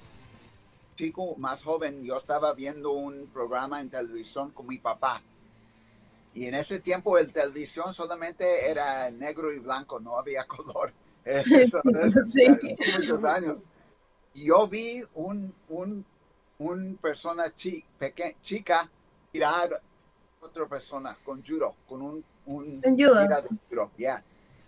chico, 0.96 1.34
más 1.36 1.64
joven, 1.64 2.04
yo 2.04 2.16
estaba 2.16 2.52
viendo 2.52 2.92
un 2.92 3.26
programa 3.32 3.80
en 3.80 3.90
televisión 3.90 4.52
con 4.52 4.68
mi 4.68 4.78
papá. 4.78 5.20
Y 6.34 6.46
en 6.46 6.54
ese 6.54 6.80
tiempo 6.80 7.18
el 7.18 7.32
televisión 7.32 7.92
solamente 7.92 8.70
era 8.70 9.10
negro 9.10 9.52
y 9.52 9.58
blanco, 9.58 10.00
no 10.00 10.18
había 10.18 10.44
color. 10.46 10.92
Eso, 11.24 11.80
Sí. 12.32 12.46
muchos 12.98 13.24
años. 13.24 13.62
Yo 14.34 14.66
vi 14.66 15.04
un, 15.14 15.54
un, 15.68 16.04
un 16.58 16.96
persona 16.96 17.54
chi, 17.54 17.84
peque- 17.98 18.36
chica 18.42 18.90
tirar 19.30 19.74
a 19.74 20.44
otra 20.44 20.66
persona 20.66 21.16
con 21.24 21.44
judo, 21.44 21.76
con 21.86 22.02
un, 22.02 22.24
un 22.46 22.82
judo. 22.82 23.20
tira 23.20 23.40
de 23.42 23.48
judo, 23.68 23.90
yeah. 23.96 24.22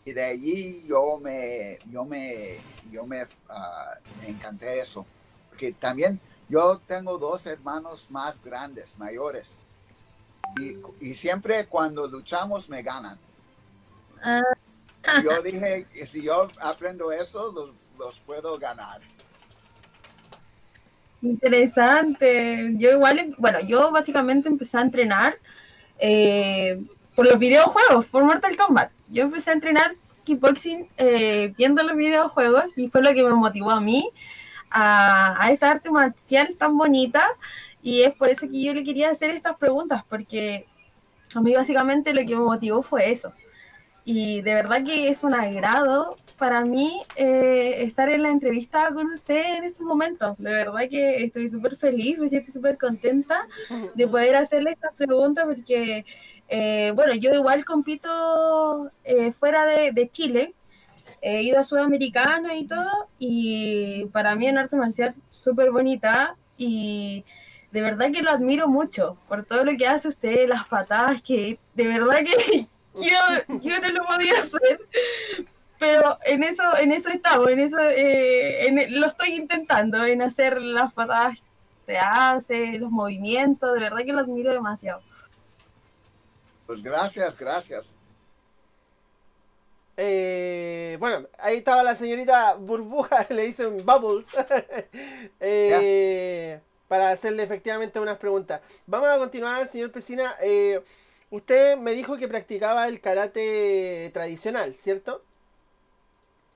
y 0.05 0.13
de 0.13 0.23
allí 0.23 0.87
yo 0.87 1.19
me, 1.19 1.79
yo 1.91 2.05
me, 2.05 2.59
yo 2.91 3.07
me, 3.07 3.27
ah, 3.49 3.95
me 4.21 4.29
encanté 4.29 4.81
eso. 4.81 5.07
Porque 5.49 5.73
también 5.73 6.21
yo 6.49 6.79
tengo 6.87 7.17
dos 7.19 7.47
hermanos 7.47 8.07
más 8.11 8.41
grandes, 8.45 8.97
mayores. 8.99 9.59
Y, 10.61 11.09
y 11.09 11.15
siempre 11.15 11.67
cuando 11.67 12.07
luchamos 12.07 12.69
me 12.69 12.83
ganan. 12.83 13.19
Ah. 14.23 14.43
Yo 15.23 15.43
dije, 15.43 15.87
si 16.07 16.23
yo 16.23 16.49
aprendo 16.61 17.13
eso, 17.13 17.53
los, 17.53 17.71
los 17.99 18.19
puedo 18.21 18.59
ganar. 18.59 19.01
Interesante. 21.21 22.73
Yo 22.77 22.93
igual, 22.93 23.35
bueno, 23.39 23.61
yo 23.61 23.91
básicamente 23.91 24.49
empecé 24.49 24.79
a 24.79 24.83
entrenar 24.83 25.39
eh, 25.99 26.83
por 27.15 27.27
los 27.27 27.39
videojuegos, 27.39 28.07
por 28.07 28.25
Mortal 28.25 28.57
Kombat. 28.57 28.91
Yo 29.09 29.25
empecé 29.25 29.51
a 29.51 29.55
entrenar 29.55 29.95
kickboxing 30.25 30.89
eh, 30.97 31.53
viendo 31.57 31.83
los 31.83 31.97
videojuegos 31.97 32.77
y 32.77 32.89
fue 32.89 33.03
lo 33.03 33.13
que 33.13 33.23
me 33.23 33.35
motivó 33.35 33.71
a 33.71 33.81
mí 33.81 34.11
a, 34.71 35.37
a 35.43 35.53
esta 35.53 35.71
arte 35.71 35.91
marcial 35.91 36.57
tan 36.57 36.77
bonita 36.77 37.29
y 37.85 38.03
es 38.03 38.15
por 38.15 38.31
eso 38.31 38.49
que 38.49 38.63
yo 38.63 38.73
le 38.73 38.83
quería 38.83 39.11
hacer 39.11 39.31
estas 39.31 39.57
preguntas 39.59 40.03
porque 40.09 40.67
a 41.35 41.41
mí 41.43 41.55
básicamente 41.55 42.15
lo 42.15 42.23
que 42.23 42.35
me 42.35 42.43
motivó 42.43 42.83
fue 42.83 43.13
eso. 43.13 43.33
Y 44.07 44.41
de 44.41 44.55
verdad 44.55 44.83
que 44.83 45.09
es 45.09 45.23
un 45.23 45.35
agrado 45.35 46.17
para 46.39 46.65
mí 46.65 47.03
eh, 47.17 47.83
estar 47.83 48.09
en 48.09 48.23
la 48.23 48.31
entrevista 48.31 48.89
con 48.95 49.13
usted 49.13 49.59
en 49.59 49.65
estos 49.65 49.85
momentos. 49.85 50.35
De 50.39 50.51
verdad 50.51 50.89
que 50.89 51.25
estoy 51.25 51.51
súper 51.51 51.77
feliz, 51.77 52.19
me 52.19 52.29
siento 52.29 52.53
súper 52.53 52.79
contenta 52.79 53.47
de 53.95 54.09
poder 54.09 54.37
hacerle 54.37 54.73
estas 54.73 54.95
preguntas 54.95 55.45
porque, 55.45 56.07
eh, 56.49 56.91
bueno, 56.95 57.15
yo 57.15 57.35
igual 57.35 57.67
compito 57.67 58.91
eh, 59.05 59.33
fuera 59.33 59.67
de, 59.67 59.93
de 59.93 60.09
Chile. 60.09 60.55
He 61.21 61.43
ido 61.43 61.59
a 61.59 61.65
Sudamericana 61.65 62.55
y 62.57 62.67
todo, 62.67 63.09
y 63.19 64.07
para 64.07 64.35
mí 64.37 64.47
en 64.47 64.59
arte 64.59 64.77
marcial 64.77 65.15
súper 65.31 65.71
bonita 65.71 66.37
y 66.57 67.25
de 67.75 67.81
verdad 67.83 68.13
que 68.13 68.23
lo 68.23 68.31
admiro 68.31 68.69
mucho 68.69 69.17
por 69.29 69.45
todo 69.45 69.65
lo 69.65 69.77
que 69.77 69.89
hace 69.89 70.07
usted, 70.07 70.49
las 70.49 70.69
patadas 70.69 71.21
que 71.21 71.59
de 71.75 71.89
verdad 71.89 72.19
que 72.25 72.69
yo, 72.95 73.59
yo 73.61 73.81
no 73.81 73.89
lo 73.89 74.07
podía 74.07 74.41
hacer, 74.43 74.79
pero 75.81 76.17
en 76.25 76.45
eso, 76.45 76.63
en 76.79 76.93
eso 76.93 77.09
estamos, 77.09 77.49
en 77.49 77.59
eso 77.59 77.81
eh, 77.81 78.69
en- 78.69 79.01
lo 79.01 79.09
estoy 79.09 79.35
intentando, 79.35 80.05
en 80.05 80.23
hacer 80.23 80.63
las 80.63 80.93
patadas 80.95 81.41
que 81.41 81.93
se 81.95 81.99
hace, 81.99 82.79
los 82.79 82.93
movimientos, 82.93 83.75
de 83.75 83.81
verdad 83.81 84.05
que 84.05 84.13
lo 84.13 84.21
admiro 84.21 84.53
demasiado. 84.53 85.03
Pues 86.67 86.81
gracias, 86.81 87.37
gracias. 87.37 87.87
Eh, 89.97 90.97
bueno, 91.01 91.27
ahí 91.41 91.57
estaba 91.57 91.83
la 91.83 91.97
señorita 91.97 92.55
Burbuja, 92.55 93.27
le 93.31 93.47
dicen 93.47 93.85
Bubbles, 93.85 94.27
eh, 95.41 96.61
para 96.89 97.11
hacerle 97.11 97.43
efectivamente 97.45 98.01
unas 98.01 98.19
preguntas. 98.19 98.61
Vamos 98.87 99.09
a 99.09 99.19
continuar, 99.19 99.67
señor 99.69 99.91
Pesina. 99.93 100.37
Eh, 100.41 100.83
usted 101.31 101.77
me 101.79 101.93
dijo 101.93 102.17
que 102.17 102.29
practicaba 102.29 102.89
el 102.89 103.01
karate 103.01 104.11
tradicional, 104.13 104.75
¿cierto? 104.75 105.23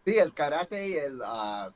Sí, 0.05 0.19
el 0.19 0.33
karate 0.33 0.89
y 0.89 0.95
el, 0.95 1.21
ah, 1.25 1.71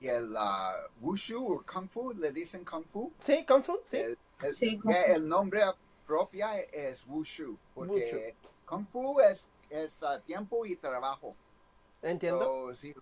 y 0.00 0.08
el 0.08 0.34
ah, 0.36 0.74
wushu 1.00 1.46
o 1.54 1.64
kung 1.64 1.88
fu, 1.88 2.12
le 2.12 2.32
dicen 2.32 2.64
kung 2.64 2.84
fu. 2.84 3.12
¿Sí? 3.18 3.44
¿Kung 3.46 3.62
Fu? 3.62 3.78
¿Sí? 3.84 3.96
El, 3.98 4.18
el- 4.42 4.54
Sí, 4.54 4.78
que 4.80 5.12
el 5.12 5.28
nombre 5.28 5.62
propio 6.06 6.46
es 6.72 7.06
wushu, 7.06 7.56
porque 7.74 8.34
kung 8.66 8.86
fu 8.86 9.18
es, 9.20 9.48
es 9.70 10.02
ah, 10.02 10.20
tiempo 10.20 10.66
y 10.66 10.76
trabajo. 10.76 11.34
Entiendo. 12.02 12.44
So, 12.44 12.74
si, 12.76 12.94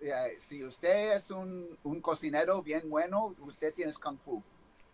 eh, 0.00 0.38
si 0.40 0.64
usted 0.64 1.16
es 1.16 1.30
un, 1.30 1.78
un 1.84 2.00
cocinero 2.00 2.62
bien 2.62 2.88
bueno, 2.90 3.34
usted 3.40 3.74
tiene 3.74 3.92
kung 3.94 4.18
fu. 4.18 4.42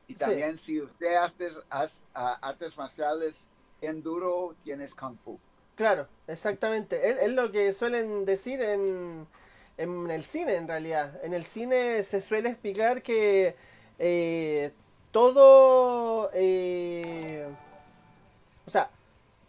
Y 0.09 0.15
Sí. 0.15 0.19
también 0.21 0.59
si 0.59 0.81
usted 0.81 1.15
hace 1.17 1.51
ah, 1.71 2.39
artes 2.41 2.77
marciales 2.77 3.35
en 3.81 4.03
duro, 4.03 4.55
tienes 4.63 4.95
kung 4.95 5.17
fu. 5.19 5.39
Claro, 5.77 6.09
exactamente. 6.27 7.09
Es, 7.11 7.19
es 7.19 7.33
lo 7.33 7.51
que 7.53 7.73
suelen 7.73 8.25
decir 8.25 8.61
en, 8.63 9.27
en 9.77 10.11
el 10.11 10.25
cine, 10.25 10.57
en 10.57 10.69
realidad. 10.69 11.21
En 11.25 11.35
el 11.35 11.45
cine 11.45 12.03
se 12.03 12.21
suele 12.21 12.49
explicar 12.51 13.03
que 13.03 13.57
eh, 13.99 14.73
todo, 15.13 16.31
eh, 16.33 17.47
o 18.67 18.71
sea, 18.71 18.91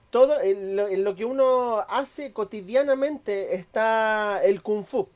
todo 0.10 0.40
en 0.42 0.76
lo, 0.76 0.88
en 0.88 1.04
lo 1.04 1.16
que 1.16 1.26
uno 1.26 1.80
hace 1.88 2.34
cotidianamente 2.34 3.56
está 3.56 4.42
el 4.44 4.62
kung 4.62 4.86
fu. 4.86 5.08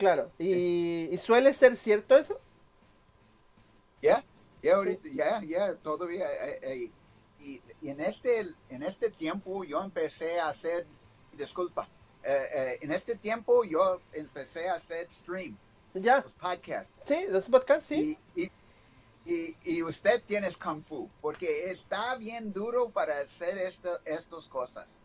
Claro, 0.00 0.32
y, 0.38 1.10
y 1.12 1.18
suele 1.18 1.52
ser 1.52 1.76
cierto 1.76 2.16
eso. 2.16 2.40
Ya, 4.00 4.24
ya 4.62 4.76
ahorita, 4.76 5.08
ya, 5.12 5.42
ya, 5.44 5.74
todavía. 5.76 6.26
eh, 6.32 6.58
eh, 6.62 6.90
y, 7.38 7.62
y 7.82 7.88
en 7.90 8.00
este, 8.00 8.46
en 8.70 8.82
este 8.82 9.10
tiempo 9.10 9.62
yo 9.64 9.82
empecé 9.84 10.40
a 10.40 10.48
hacer, 10.48 10.86
disculpa, 11.32 11.86
eh, 12.24 12.46
eh, 12.54 12.78
en 12.80 12.92
este 12.92 13.14
tiempo 13.16 13.62
yo 13.64 14.00
empecé 14.12 14.70
a 14.70 14.74
hacer 14.76 15.06
stream, 15.12 15.58
Ya, 15.92 16.22
los 16.22 16.32
podcasts. 16.32 16.90
sí, 17.02 17.26
los 17.28 17.46
podcasts, 17.50 17.84
sí. 17.86 18.18
Y, 18.34 18.42
y, 18.44 18.52
y, 19.26 19.56
y 19.64 19.82
usted 19.82 20.22
tiene 20.24 20.50
kung 20.54 20.82
fu, 20.82 21.10
porque 21.20 21.70
está 21.70 22.16
bien 22.16 22.54
duro 22.54 22.88
para 22.88 23.18
hacer 23.20 23.58
esto, 23.58 24.00
estas 24.06 24.48
cosas. 24.48 24.99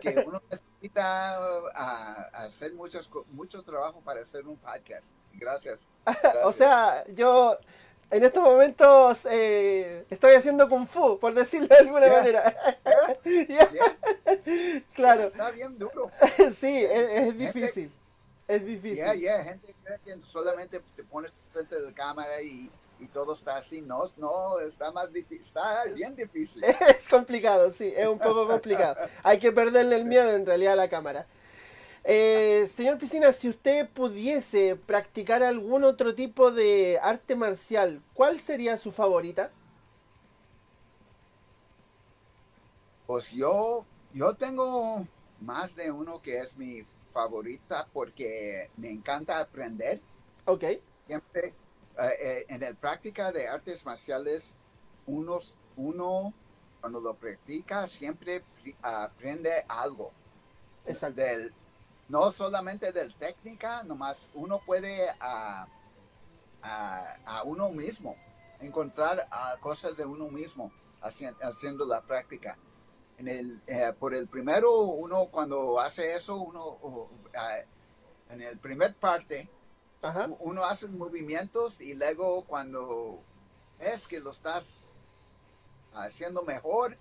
Que 0.00 0.24
uno 0.26 0.42
necesita 0.50 1.36
ah, 1.74 2.28
hacer 2.32 2.72
muchos, 2.74 3.08
mucho 3.32 3.62
trabajo 3.62 4.00
para 4.00 4.22
hacer 4.22 4.46
un 4.46 4.56
podcast. 4.56 5.06
Gracias. 5.34 5.78
O 6.06 6.12
Gracias. 6.22 6.56
sea, 6.56 7.04
yo 7.14 7.58
en 8.10 8.22
estos 8.24 8.42
momentos 8.42 9.26
eh, 9.30 10.04
estoy 10.10 10.34
haciendo 10.34 10.68
kung 10.68 10.86
fu, 10.86 11.18
por 11.18 11.32
decirlo 11.34 11.66
de 11.68 11.76
alguna 11.76 12.06
Ya. 12.06 12.12
manera. 12.12 12.56
Ya, 13.24 13.70
Ya, 13.72 14.82
Claro, 14.94 15.24
Está 15.28 15.50
bien 15.50 15.78
duro. 15.78 16.10
sí, 16.54 16.84
es, 16.84 17.08
es 17.28 17.38
difícil. 17.38 17.90
Es 18.46 18.64
difícil. 18.64 18.98
Ya, 18.98 19.14
ya, 19.14 19.42
gente 19.44 19.74
cree 19.82 19.98
que 20.04 20.20
solamente 20.26 20.80
te 20.94 21.04
pones 21.04 21.32
frente 21.52 21.74
de 21.76 21.80
la 21.82 21.92
cámara 21.94 22.42
y, 22.42 22.70
y 23.00 23.06
todo 23.06 23.34
está 23.34 23.56
así. 23.56 23.80
No, 23.80 24.04
no, 24.16 24.60
está 24.60 24.90
más 24.92 25.12
difícil, 25.12 25.42
está 25.42 25.84
bien 25.84 26.14
difícil. 26.14 26.62
Es 26.88 27.08
complicado, 27.08 27.70
sí, 27.72 27.92
es 27.96 28.06
un 28.06 28.18
poco 28.18 28.46
complicado. 28.46 28.96
Hay 29.22 29.38
que 29.38 29.52
perderle 29.52 29.96
el 29.96 30.04
miedo 30.04 30.30
en 30.32 30.46
realidad 30.46 30.74
a 30.74 30.76
la 30.76 30.88
cámara. 30.88 31.26
Eh, 32.04 32.68
señor 32.68 32.98
Piscina, 32.98 33.32
si 33.32 33.48
usted 33.48 33.88
pudiese 33.88 34.76
practicar 34.76 35.42
algún 35.42 35.84
otro 35.84 36.14
tipo 36.14 36.50
de 36.50 36.98
arte 37.02 37.34
marcial, 37.34 38.02
¿cuál 38.12 38.40
sería 38.40 38.76
su 38.76 38.92
favorita? 38.92 39.50
Pues 43.06 43.30
yo, 43.30 43.84
yo 44.12 44.34
tengo 44.34 45.06
más 45.40 45.74
de 45.76 45.90
uno 45.90 46.20
que 46.20 46.40
es 46.40 46.56
mi 46.56 46.84
favorita 47.12 47.86
porque 47.92 48.70
me 48.76 48.90
encanta 48.90 49.38
aprender. 49.38 50.00
Ok, 50.46 50.64
Siempre 51.06 51.52
eh, 51.98 52.14
eh, 52.20 52.44
en 52.48 52.60
la 52.60 52.72
práctica 52.74 53.32
de 53.32 53.48
artes 53.48 53.84
marciales, 53.84 54.56
unos, 55.06 55.54
uno 55.76 56.32
cuando 56.80 57.00
lo 57.00 57.14
practica 57.14 57.88
siempre 57.88 58.44
aprende 58.82 59.64
algo. 59.68 60.12
exacto. 60.86 61.20
del, 61.20 61.54
no 62.08 62.30
solamente 62.32 62.92
del 62.92 63.14
técnica, 63.14 63.82
nomás 63.82 64.28
uno 64.34 64.60
puede 64.60 65.08
a, 65.20 65.66
a, 66.62 67.16
a 67.24 67.42
uno 67.44 67.70
mismo 67.70 68.16
encontrar 68.60 69.26
ah, 69.30 69.56
cosas 69.60 69.96
de 69.96 70.04
uno 70.04 70.28
mismo 70.28 70.70
haci- 71.00 71.36
haciendo 71.42 71.86
la 71.86 72.02
práctica. 72.02 72.58
En 73.16 73.28
el, 73.28 73.62
eh, 73.66 73.92
por 73.98 74.14
el 74.14 74.26
primero, 74.26 74.80
uno 74.80 75.26
cuando 75.26 75.78
hace 75.78 76.14
eso, 76.14 76.36
uno 76.36 77.08
en 78.28 78.42
el 78.42 78.58
primer 78.58 78.94
parte, 78.94 79.48
Ajá, 80.04 80.28
uno 80.38 80.64
hace 80.64 80.86
movimientos 80.86 81.80
y 81.80 81.94
luego 81.94 82.44
cuando 82.44 83.20
es 83.78 84.06
que 84.06 84.20
lo 84.20 84.32
estás 84.32 84.64
haciendo 85.94 86.42
mejor, 86.42 86.94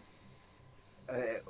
eh, 1.10 1.44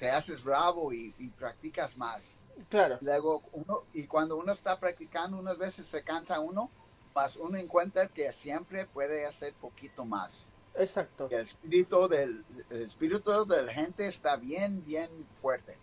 te 0.00 0.10
haces 0.10 0.42
bravo 0.42 0.92
y, 0.92 1.14
y 1.16 1.28
practicas 1.28 1.96
más. 1.96 2.24
claro. 2.68 2.98
Luego 3.00 3.42
uno, 3.52 3.84
y 3.92 4.08
cuando 4.08 4.36
uno 4.36 4.52
está 4.52 4.80
practicando, 4.80 5.38
unas 5.38 5.58
veces 5.58 5.86
se 5.86 6.02
cansa 6.02 6.40
uno, 6.40 6.70
más 7.14 7.36
uno 7.36 7.56
encuentra 7.56 8.08
que 8.08 8.32
siempre 8.32 8.84
puede 8.86 9.26
hacer 9.26 9.54
poquito 9.54 10.04
más. 10.04 10.46
Exacto. 10.74 11.28
El 11.30 11.42
espíritu 11.42 12.08
del, 12.08 12.44
el 12.70 12.82
espíritu 12.82 13.46
de 13.46 13.62
la 13.62 13.72
gente 13.72 14.08
está 14.08 14.34
bien, 14.36 14.84
bien 14.84 15.08
fuerte. 15.40 15.76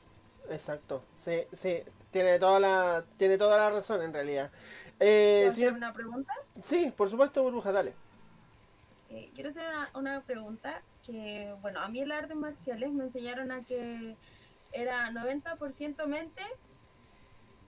Exacto, 0.50 1.02
sí, 1.16 1.44
sí, 1.54 1.82
tiene 2.16 2.40
toda 2.40 2.62
la, 2.62 3.06
tiene 3.18 3.38
toda 3.38 3.58
la 3.58 3.70
razón 3.70 4.02
en 4.02 4.14
realidad. 4.14 4.50
Eh, 5.02 5.42
¿Puedo 5.42 5.52
hacer 5.52 5.74
una 5.74 5.92
pregunta? 5.92 6.32
sí, 6.64 6.94
por 6.96 7.10
supuesto, 7.10 7.44
burbuja, 7.44 7.74
dale. 7.74 7.94
Eh, 9.10 9.32
quiero 9.36 9.50
hacer 9.50 9.68
una, 9.68 9.90
una 9.96 10.22
pregunta 10.22 10.82
que, 11.06 11.54
bueno, 11.60 11.82
a 11.82 11.90
mí 11.90 12.00
en 12.00 12.08
las 12.08 12.20
artes 12.24 12.38
marciales 12.38 12.94
me 12.94 13.04
enseñaron 13.04 13.52
a 13.52 13.66
que 13.66 14.16
era 14.72 15.12
90% 15.12 16.08
mente 16.08 16.42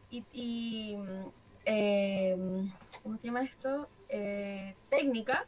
y, 0.09 0.23
y 0.31 0.97
eh, 1.65 2.37
¿cómo 3.03 3.17
se 3.17 3.27
llama 3.27 3.43
esto? 3.43 3.89
Eh, 4.07 4.77
técnica 4.89 5.45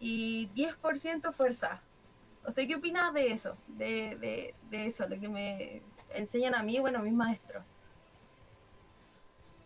y 0.00 0.48
10% 0.48 1.30
fuerza. 1.32 1.80
¿Usted 2.44 2.66
qué 2.66 2.74
opina 2.74 3.12
de 3.12 3.30
eso? 3.30 3.56
De, 3.68 4.16
de, 4.16 4.56
de 4.68 4.86
eso, 4.86 5.08
lo 5.08 5.20
que 5.20 5.28
me 5.28 5.82
enseñan 6.10 6.56
a 6.56 6.64
mí, 6.64 6.80
bueno, 6.80 6.98
mis 6.98 7.12
maestros. 7.12 7.75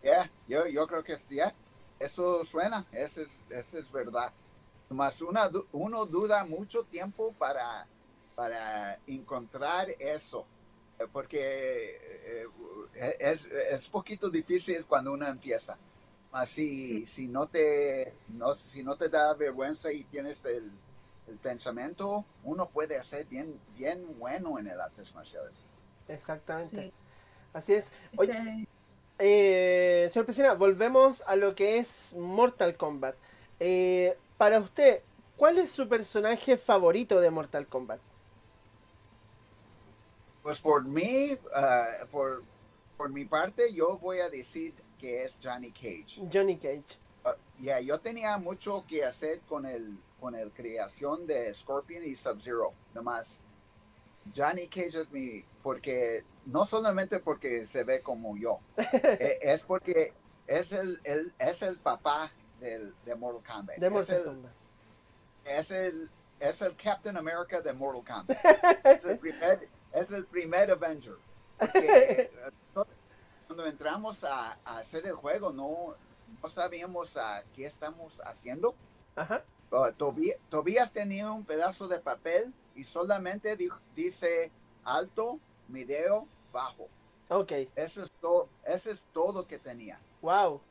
Yeah, 0.03 0.29
yo, 0.47 0.65
yo 0.67 0.87
creo 0.87 1.03
que 1.03 1.17
yeah, 1.29 1.53
eso 1.99 2.43
suena, 2.45 2.85
eso 2.91 3.21
es, 3.21 3.29
eso 3.49 3.77
es 3.77 3.91
verdad. 3.91 4.31
Más 4.89 5.21
una, 5.21 5.47
du- 5.47 5.67
uno 5.71 6.05
duda 6.05 6.43
mucho 6.43 6.83
tiempo 6.83 7.33
para, 7.37 7.85
para 8.35 8.99
encontrar 9.07 9.89
eso, 9.99 10.45
eh, 10.99 11.05
porque 11.11 11.39
eh, 11.39 12.47
eh, 12.95 13.15
es, 13.19 13.45
es 13.45 13.87
poquito 13.89 14.29
difícil 14.29 14.85
cuando 14.85 15.13
uno 15.13 15.27
empieza. 15.27 15.77
Mas 16.31 16.49
si, 16.49 17.05
si, 17.07 17.27
no 17.27 17.47
te, 17.47 18.13
no, 18.29 18.55
si 18.55 18.83
no 18.83 18.95
te 18.95 19.09
da 19.09 19.33
vergüenza 19.33 19.91
y 19.91 20.03
tienes 20.05 20.43
el, 20.45 20.71
el 21.27 21.35
pensamiento, 21.37 22.25
uno 22.43 22.67
puede 22.69 22.97
hacer 22.97 23.25
bien, 23.27 23.59
bien 23.77 24.17
bueno 24.17 24.57
en 24.57 24.67
el 24.67 24.79
artes 24.81 25.13
marciales. 25.13 25.53
Exactamente. 26.07 26.81
Sí. 26.83 26.93
Así 27.53 27.73
es. 27.73 27.91
Oye, 28.15 28.31
Este, 28.31 28.67
eh, 29.21 30.09
señor 30.11 30.25
Pesina, 30.25 30.53
volvemos 30.55 31.23
a 31.27 31.35
lo 31.35 31.55
que 31.55 31.77
es 31.77 32.13
Mortal 32.13 32.75
Kombat. 32.75 33.15
Eh, 33.59 34.17
para 34.37 34.59
usted, 34.59 35.03
¿cuál 35.37 35.59
es 35.59 35.71
su 35.71 35.87
personaje 35.87 36.57
favorito 36.57 37.19
de 37.21 37.29
Mortal 37.29 37.67
Kombat? 37.67 37.99
Pues 40.41 40.59
por 40.59 40.83
mí, 40.83 41.37
ah, 41.53 41.85
por, 42.11 42.43
por 42.97 43.09
mi 43.11 43.25
parte, 43.25 43.71
yo 43.73 43.99
voy 43.99 44.19
a 44.19 44.29
decir 44.29 44.73
que 44.99 45.25
es 45.25 45.33
Johnny 45.41 45.71
Cage. 45.71 46.27
Johnny 46.33 46.57
Cage. 46.57 46.97
Uh, 47.23 47.61
yeah, 47.61 47.79
yo 47.79 47.99
tenía 47.99 48.37
mucho 48.37 48.83
que 48.87 49.05
hacer 49.05 49.41
con 49.41 49.65
el 49.67 49.97
con 50.21 50.35
el 50.35 50.51
creación 50.51 51.25
de 51.25 51.53
Scorpion 51.53 52.03
y 52.03 52.15
Sub-Zero. 52.15 52.73
Nomás 52.93 53.41
Johnny 54.35 54.67
Cage 54.67 55.01
es 55.01 55.11
mi 55.11 55.43
porque 55.63 56.23
no 56.45 56.65
solamente 56.65 57.19
porque 57.19 57.67
se 57.67 57.83
ve 57.83 58.01
como 58.01 58.37
yo, 58.37 58.59
eh, 58.77 59.39
es 59.41 59.63
porque 59.63 60.13
es 60.47 60.71
el, 60.71 60.99
el- 61.03 61.33
es 61.39 61.61
el 61.61 61.77
papá 61.77 62.31
del, 62.59 62.93
de 63.05 63.15
Mortal 63.15 63.55
Kombat. 63.55 63.77
De 63.77 63.87
es, 63.87 63.91
Mortal 63.93 64.15
el, 64.17 64.23
Kombat. 64.25 64.51
es 65.45 65.71
el 65.71 66.09
es 66.39 66.61
el 66.61 66.75
Captain 66.75 67.15
America 67.17 67.61
de 67.61 67.73
Mortal 67.73 68.03
Kombat. 68.25 68.45
es 68.85 69.05
el 69.05 69.17
primer 69.19 69.69
es 69.93 70.11
el 70.11 70.25
primer 70.25 70.71
Avenger. 70.71 71.15
Porque, 71.59 71.79
eh, 72.31 72.31
cuando 73.47 73.65
entramos 73.65 74.23
a, 74.23 74.57
a 74.65 74.77
hacer 74.79 75.05
el 75.05 75.13
juego 75.13 75.51
no 75.51 75.95
no 76.41 76.49
sabíamos 76.49 77.17
a 77.17 77.43
qué 77.55 77.65
estamos 77.65 78.19
haciendo. 78.25 78.73
Ajá. 79.15 79.43
Uh, 79.69 79.91
Tobi- 79.97 80.37
Tobías 80.49 80.91
tenía 80.93 81.29
un 81.31 81.43
pedazo 81.45 81.87
de 81.87 81.99
papel 81.99 82.53
y 82.75 82.83
solamente 82.83 83.55
di- 83.55 83.69
dice 83.95 84.51
alto, 84.83 85.39
medio, 85.67 86.27
bajo. 86.51 86.87
Ok. 87.29 87.51
Eso 87.75 88.03
es, 88.03 88.11
todo 88.19 88.49
eso 88.65 88.91
es 88.91 89.01
todo 89.13 89.47
que 89.47 89.57
tenía. 89.59 89.99
Wow. 90.21 90.61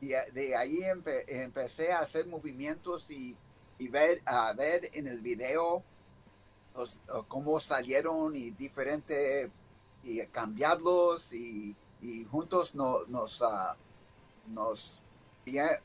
Y 0.00 0.08
de 0.08 0.56
ahí 0.56 0.78
empe- 0.80 1.24
empecé 1.28 1.92
a 1.92 2.00
hacer 2.00 2.26
movimientos 2.26 3.10
y, 3.10 3.36
y 3.78 3.88
ver, 3.88 4.22
a 4.24 4.52
ver 4.52 4.90
en 4.92 5.06
el 5.06 5.20
video 5.20 5.82
los- 6.74 7.00
uh, 7.08 7.22
cómo 7.28 7.60
salieron 7.60 8.34
y 8.36 8.50
diferente 8.50 9.50
y 10.02 10.20
cambiarlos 10.26 11.32
y, 11.32 11.74
y 12.02 12.24
juntos 12.24 12.74
no- 12.74 13.04
nos 13.06 13.40
ah, 13.42 13.76
nos 14.48 15.00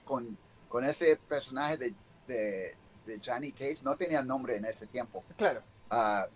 con, 0.06 0.38
con 0.70 0.84
ese 0.86 1.18
personaje 1.18 1.78
de, 1.78 1.94
de, 2.28 2.76
de 3.06 3.20
Johnny 3.24 3.52
Cage 3.52 3.80
no 3.84 3.96
tenía 3.96 4.24
nombre 4.24 4.56
en 4.56 4.66
ese 4.66 4.88
tiempo 4.88 5.24
Claro. 5.38 5.62
Ah, 5.90 6.28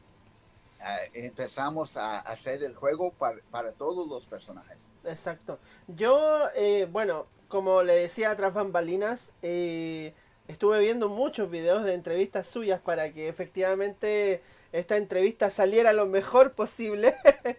ah, 0.82 0.98
empezamos 1.14 1.98
a 1.98 2.20
hacer 2.20 2.64
el 2.64 2.76
juego 2.76 3.12
para, 3.12 3.38
para 3.52 3.72
todos 3.72 4.08
los 4.08 4.26
personajes 4.26 4.78
Exacto. 5.06 5.60
Yo, 5.88 6.48
eh, 6.56 6.88
bueno, 6.92 7.28
como 7.48 7.84
le 7.84 7.96
decía 7.96 8.36
tras 8.36 8.54
bambalinas, 8.54 9.34
eh, 9.42 10.14
estuve 10.48 10.80
viendo 10.80 11.10
muchos 11.10 11.50
videos 11.50 11.84
de 11.84 11.94
entrevistas 11.94 12.48
suyas 12.48 12.80
para 12.82 13.12
que 13.14 13.28
efectivamente 13.28 14.42
esta 14.72 14.98
entrevista 14.98 15.50
saliera 15.50 15.94
lo 15.94 16.06
mejor 16.06 16.54
posible. 16.54 17.16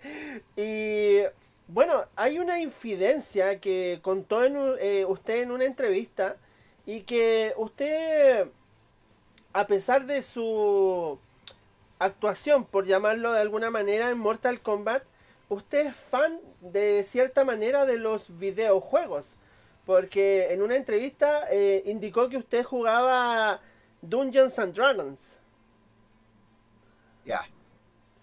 y 0.56 1.20
bueno, 1.68 2.04
hay 2.16 2.38
una 2.38 2.60
infidencia 2.60 3.60
que 3.60 4.00
contó 4.02 4.44
en 4.44 4.56
eh, 4.80 5.04
usted 5.06 5.42
en 5.42 5.50
una 5.50 5.64
entrevista 5.64 6.36
y 6.86 7.02
que 7.02 7.54
usted, 7.56 8.48
a 9.54 9.68
pesar 9.68 10.04
de 10.04 10.20
su 10.20 11.18
actuación, 12.00 12.64
por 12.64 12.86
llamarlo 12.86 13.32
de 13.32 13.40
alguna 13.40 13.70
manera, 13.70 14.10
en 14.10 14.18
Mortal 14.18 14.60
Kombat, 14.60 15.04
usted 15.48 15.86
es 15.86 15.96
fan 15.96 16.40
de 16.60 17.04
cierta 17.04 17.44
manera 17.44 17.86
de 17.86 17.96
los 17.96 18.36
videojuegos. 18.36 19.36
Porque 19.86 20.52
en 20.52 20.60
una 20.60 20.74
entrevista 20.74 21.44
eh, 21.50 21.84
indicó 21.86 22.28
que 22.28 22.36
usted 22.36 22.64
jugaba 22.64 23.60
Dungeons 24.02 24.58
and 24.58 24.74
Dragons. 24.74 25.38
Ya. 27.24 27.42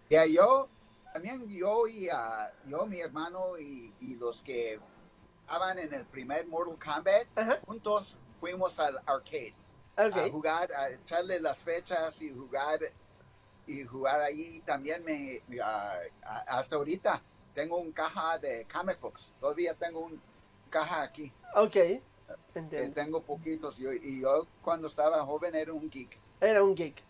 Ya, 0.10 0.26
yo, 0.26 0.68
también 1.14 1.48
yo 1.48 1.88
y 1.88 2.10
ah, 2.10 2.52
yo, 2.66 2.86
mi 2.86 3.00
hermano 3.00 3.58
y, 3.58 3.94
y 4.02 4.16
los 4.16 4.42
que 4.42 4.80
estaban 5.44 5.80
en 5.80 5.94
el 5.94 6.04
primer 6.04 6.46
Mortal 6.48 6.78
Kombat, 6.78 7.28
Ajá. 7.38 7.60
juntos 7.66 8.18
fuimos 8.42 8.78
al 8.80 8.98
arcade 9.06 9.56
Ok. 9.98 10.18
a 10.18 10.30
jugar, 10.30 10.74
a 10.74 10.90
echarle 10.90 11.40
las 11.40 11.58
fechas 11.58 12.20
y 12.22 12.30
jugar 12.32 12.80
y 13.68 13.84
jugar 13.84 14.22
ahí. 14.22 14.62
También 14.66 15.04
me, 15.04 15.42
a- 15.62 16.00
hasta 16.48 16.76
ahorita 16.78 17.22
tengo 17.54 17.78
un 17.78 17.92
caja 17.92 18.38
de 18.40 18.66
comic 18.72 19.00
books. 19.00 19.32
Todavía 19.40 19.74
tengo 19.76 20.00
un 20.02 20.22
caja 20.70 21.02
aquí. 21.04 21.32
Ok. 21.56 21.76
Eh, 21.76 22.02
Entiendo. 22.56 22.94
tengo 22.94 23.22
poquitos. 23.22 23.78
Yo, 23.78 23.92
y 23.92 24.22
yo 24.22 24.48
cuando 24.62 24.88
estaba 24.88 25.24
joven 25.26 25.54
era 25.56 25.74
un 25.74 25.90
geek. 25.90 26.18
Era 26.40 26.64
un 26.64 26.74
geek. 26.76 27.04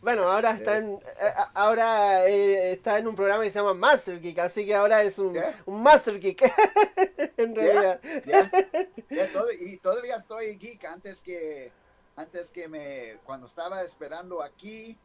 Bueno, 0.00 0.22
ahora 0.22 0.52
está 0.52 0.76
Eh. 0.76 0.78
en, 0.78 0.92
eh, 0.94 1.00
ahora 1.54 2.26
eh, 2.28 2.72
está 2.72 2.98
en 2.98 3.08
un 3.08 3.16
programa 3.16 3.42
que 3.42 3.50
se 3.50 3.58
llama 3.58 3.74
Master 3.74 4.20
Geek, 4.20 4.38
así 4.38 4.64
que 4.64 4.72
ahora 4.74 5.02
es 5.02 5.18
un, 5.18 5.36
Master 5.66 6.20
Geek. 6.20 6.42
en 7.36 7.54
realidad. 7.56 8.00
Todo- 9.32 9.52
y 9.52 9.76
todavía 9.78 10.16
estoy 10.16 10.56
geek 10.56 10.84
antes 10.84 11.20
que 11.20 11.72
antes 12.18 12.50
que 12.50 12.66
me 12.68 13.18
cuando 13.24 13.46
estaba 13.46 13.82
esperando 13.82 14.42
aquí 14.42 14.98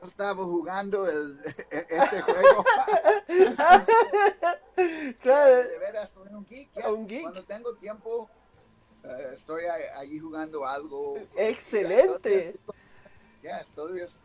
yo 0.00 0.08
estaba 0.08 0.44
jugando 0.44 1.08
el, 1.08 1.40
este 1.70 2.22
juego 2.22 2.64
Claro. 5.20 5.54
de 5.68 5.78
veras 5.78 6.10
soy 6.10 6.28
un 6.32 6.44
geek, 6.46 6.70
ya. 6.74 6.90
Un 6.92 7.06
geek. 7.06 7.22
cuando 7.22 7.44
tengo 7.44 7.74
tiempo 7.74 8.28
eh, 9.02 9.30
estoy 9.34 9.64
ahí 9.64 10.18
jugando 10.18 10.66
algo 10.66 11.14
Excelente. 11.36 12.56
ya 13.42 13.64
todavía 13.74 14.04
es- 14.04 14.18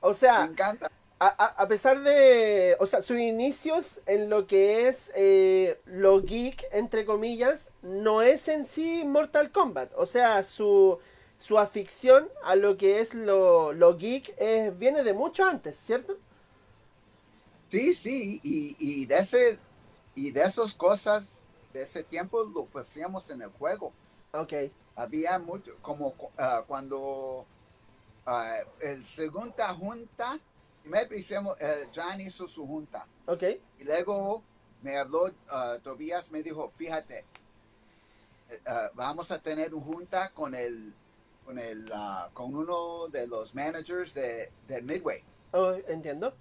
O 0.00 0.08
me 0.08 0.14
sea, 0.14 0.44
encanta 0.44 0.90
a, 1.20 1.28
a- 1.28 1.62
a 1.64 1.68
pesar 1.68 2.02
de, 2.02 2.76
o 2.80 2.86
sea, 2.86 3.02
sus 3.02 3.18
inicios 3.18 4.02
en 4.06 4.30
lo 4.30 4.46
que 4.48 4.88
es 4.88 5.12
eh, 5.16 5.80
lo 5.86 6.22
geek, 6.22 6.64
entre 6.72 7.04
comillas, 7.06 7.72
no 7.82 8.22
es 8.22 8.48
en 8.48 8.64
sí 8.64 9.04
Mortal 9.04 9.52
Kombat. 9.52 9.92
O 9.96 10.06
sea, 10.06 10.42
su, 10.44 10.98
su 11.38 11.58
afición 11.58 12.28
a 12.44 12.56
lo 12.56 12.76
que 12.78 13.00
es 13.00 13.14
lo, 13.14 13.72
lo 13.74 13.96
geek 13.98 14.34
es, 14.38 14.78
viene 14.78 15.04
de 15.04 15.14
mucho 15.14 15.44
antes, 15.44 15.76
¿cierto? 15.78 16.18
sí 17.70 17.94
sí 17.94 18.40
y, 18.42 18.76
y 18.78 19.06
de 19.06 19.18
ese 19.18 19.58
y 20.14 20.30
de 20.32 20.42
esas 20.42 20.74
cosas 20.74 21.40
de 21.72 21.82
ese 21.82 22.04
tiempo 22.04 22.42
lo 22.44 22.68
hacíamos 22.80 23.30
en 23.30 23.42
el 23.42 23.50
juego 23.50 23.92
Ok, 24.32 24.52
había 24.94 25.38
mucho, 25.38 25.76
como 25.82 26.14
ah, 26.38 26.64
cuando 26.66 27.48
ah, 28.26 28.56
el 28.80 29.04
segunda 29.06 29.74
junta, 29.74 30.40
primero 30.82 31.14
hicimos, 31.16 31.56
eh, 31.60 31.88
John 31.94 32.20
hizo 32.20 32.48
su 32.48 32.66
junta 32.66 33.06
ok, 33.26 33.42
y 33.78 33.84
luego 33.84 34.42
me 34.82 34.96
habló, 34.96 35.30
ah, 35.50 35.76
Tobías 35.82 36.30
me 36.30 36.42
dijo, 36.42 36.70
fíjate, 36.76 37.24
eh, 38.50 38.60
ah, 38.66 38.88
vamos 38.94 39.30
a 39.30 39.38
tener 39.38 39.74
una 39.74 39.84
junta 39.84 40.30
con 40.30 40.54
el, 40.54 40.94
con 41.44 41.58
el, 41.58 41.90
ah, 41.92 42.30
con 42.32 42.54
uno 42.54 43.08
de 43.08 43.26
los 43.26 43.54
managers 43.54 44.14
de, 44.14 44.50
de 44.66 44.82
Midway 44.82 45.22
oh, 45.52 45.72
entiendo. 45.88 46.32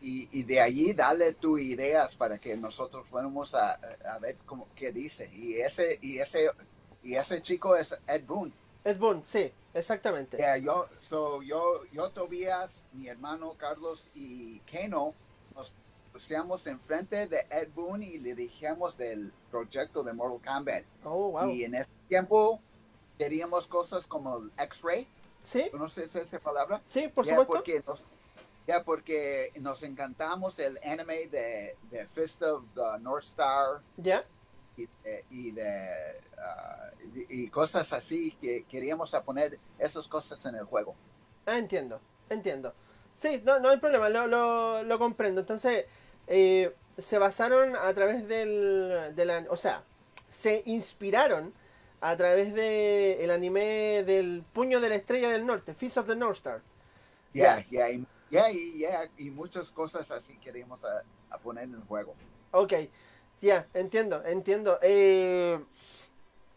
y, 0.00 0.28
y 0.38 0.42
de 0.42 0.60
allí 0.60 0.92
dale 0.92 1.34
tus 1.34 1.60
ideas 1.60 2.14
para 2.14 2.38
que 2.38 2.56
nosotros 2.56 3.06
podamos 3.10 3.54
a, 3.54 3.74
a 3.74 4.18
ver 4.18 4.36
cómo, 4.44 4.68
qué 4.74 4.92
dice 4.92 5.30
y 5.32 5.54
ese, 5.54 5.98
y 6.02 6.18
ese, 6.18 6.50
y 7.02 7.14
ese 7.14 7.40
chico 7.40 7.76
es 7.76 7.94
Ed 8.06 8.24
Boone. 8.26 8.52
Ed 8.84 8.98
Boon, 8.98 9.24
sí, 9.24 9.50
exactamente. 9.72 10.36
Yeah, 10.36 10.58
yo, 10.58 10.86
so, 11.00 11.42
yo, 11.42 11.84
yo, 11.92 12.10
Tobías, 12.10 12.82
mi 12.92 13.08
hermano 13.08 13.54
Carlos 13.56 14.08
y 14.14 14.60
Keno 14.60 15.14
nos 15.54 15.72
pusimos 16.12 16.66
enfrente 16.66 17.26
de 17.26 17.46
Ed 17.50 17.70
Boon 17.74 18.02
y 18.02 18.18
le 18.18 18.34
dijimos 18.34 18.96
del 18.96 19.32
proyecto 19.50 20.02
de 20.02 20.12
Mortal 20.12 20.40
Kombat. 20.56 20.84
Oh, 21.04 21.30
wow. 21.30 21.48
Y 21.48 21.64
en 21.64 21.76
ese 21.76 21.88
tiempo 22.08 22.60
queríamos 23.18 23.66
cosas 23.66 24.06
como 24.06 24.36
el 24.36 24.52
X-Ray. 24.58 25.08
¿Sí? 25.44 25.68
¿Conoces 25.70 26.14
esa 26.14 26.38
palabra? 26.38 26.82
Sí, 26.86 27.08
por 27.08 27.24
Ya, 27.24 27.30
supuesto. 27.32 27.52
porque 27.52 27.82
nos, 27.86 28.04
ya 28.66 28.82
porque 28.84 29.52
nos 29.60 29.82
encantamos 29.82 30.58
el 30.58 30.78
anime 30.84 31.28
de, 31.28 31.76
de 31.90 32.06
Fist 32.08 32.42
of 32.42 32.64
the 32.74 32.98
North 33.00 33.24
Star 33.24 33.82
¿Ya? 33.96 34.24
Y 34.76 34.86
de, 35.02 35.24
y, 35.30 35.50
de, 35.52 35.88
ah, 36.38 36.90
y- 37.28 37.48
cosas 37.48 37.92
así 37.92 38.32
que 38.40 38.64
queríamos 38.64 39.14
a 39.14 39.22
poner 39.22 39.58
esas 39.78 40.08
cosas 40.08 40.44
en 40.46 40.56
el 40.56 40.64
juego. 40.64 40.94
Ah, 41.46 41.58
entiendo, 41.58 42.00
entiendo. 42.30 42.74
Sí, 43.14 43.40
no, 43.44 43.60
no 43.60 43.70
hay 43.70 43.78
problema, 43.78 44.08
lo, 44.08 44.26
lo, 44.26 44.82
lo 44.82 44.98
comprendo. 44.98 45.40
Entonces, 45.40 45.86
eh, 46.26 46.74
se 46.98 47.18
basaron 47.18 47.76
a 47.76 47.92
través 47.94 48.26
del, 48.28 49.12
de 49.14 49.24
la... 49.24 49.46
O 49.50 49.56
sea, 49.56 49.84
se 50.30 50.62
inspiraron 50.66 51.52
a 52.00 52.16
través 52.16 52.54
del 52.54 53.20
el 53.20 53.30
anime 53.30 54.02
del 54.04 54.44
Puño 54.52 54.80
de 54.80 54.88
la 54.88 54.96
Estrella 54.96 55.30
del 55.30 55.46
Norte, 55.46 55.74
Fist 55.74 55.98
of 55.98 56.06
the 56.06 56.16
North 56.16 56.36
Star. 56.36 56.62
Ya, 57.32 57.64
ya, 57.70 57.90
y, 57.90 58.06
ya, 58.30 58.50
y, 58.50 58.78
ya, 58.78 59.10
y 59.18 59.30
muchas 59.30 59.70
cosas 59.70 60.10
así 60.10 60.36
queríamos 60.38 60.82
a, 60.84 61.02
a 61.30 61.38
poner 61.38 61.64
en 61.64 61.74
el 61.74 61.82
juego. 61.82 62.14
Ok, 62.52 62.72
ya, 63.40 63.66
entiendo, 63.74 64.22
entiendo. 64.24 64.78
Eh, 64.82 65.58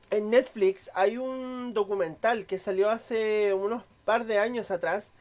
en 0.10 0.30
Netflix 0.30 0.90
hay 0.94 1.18
un 1.18 1.74
documental 1.74 2.46
que 2.46 2.60
salió 2.60 2.90
hace 2.90 3.54
unos 3.54 3.84
par 4.06 4.26
de 4.26 4.40
años 4.40 4.72
atrás 4.72 5.12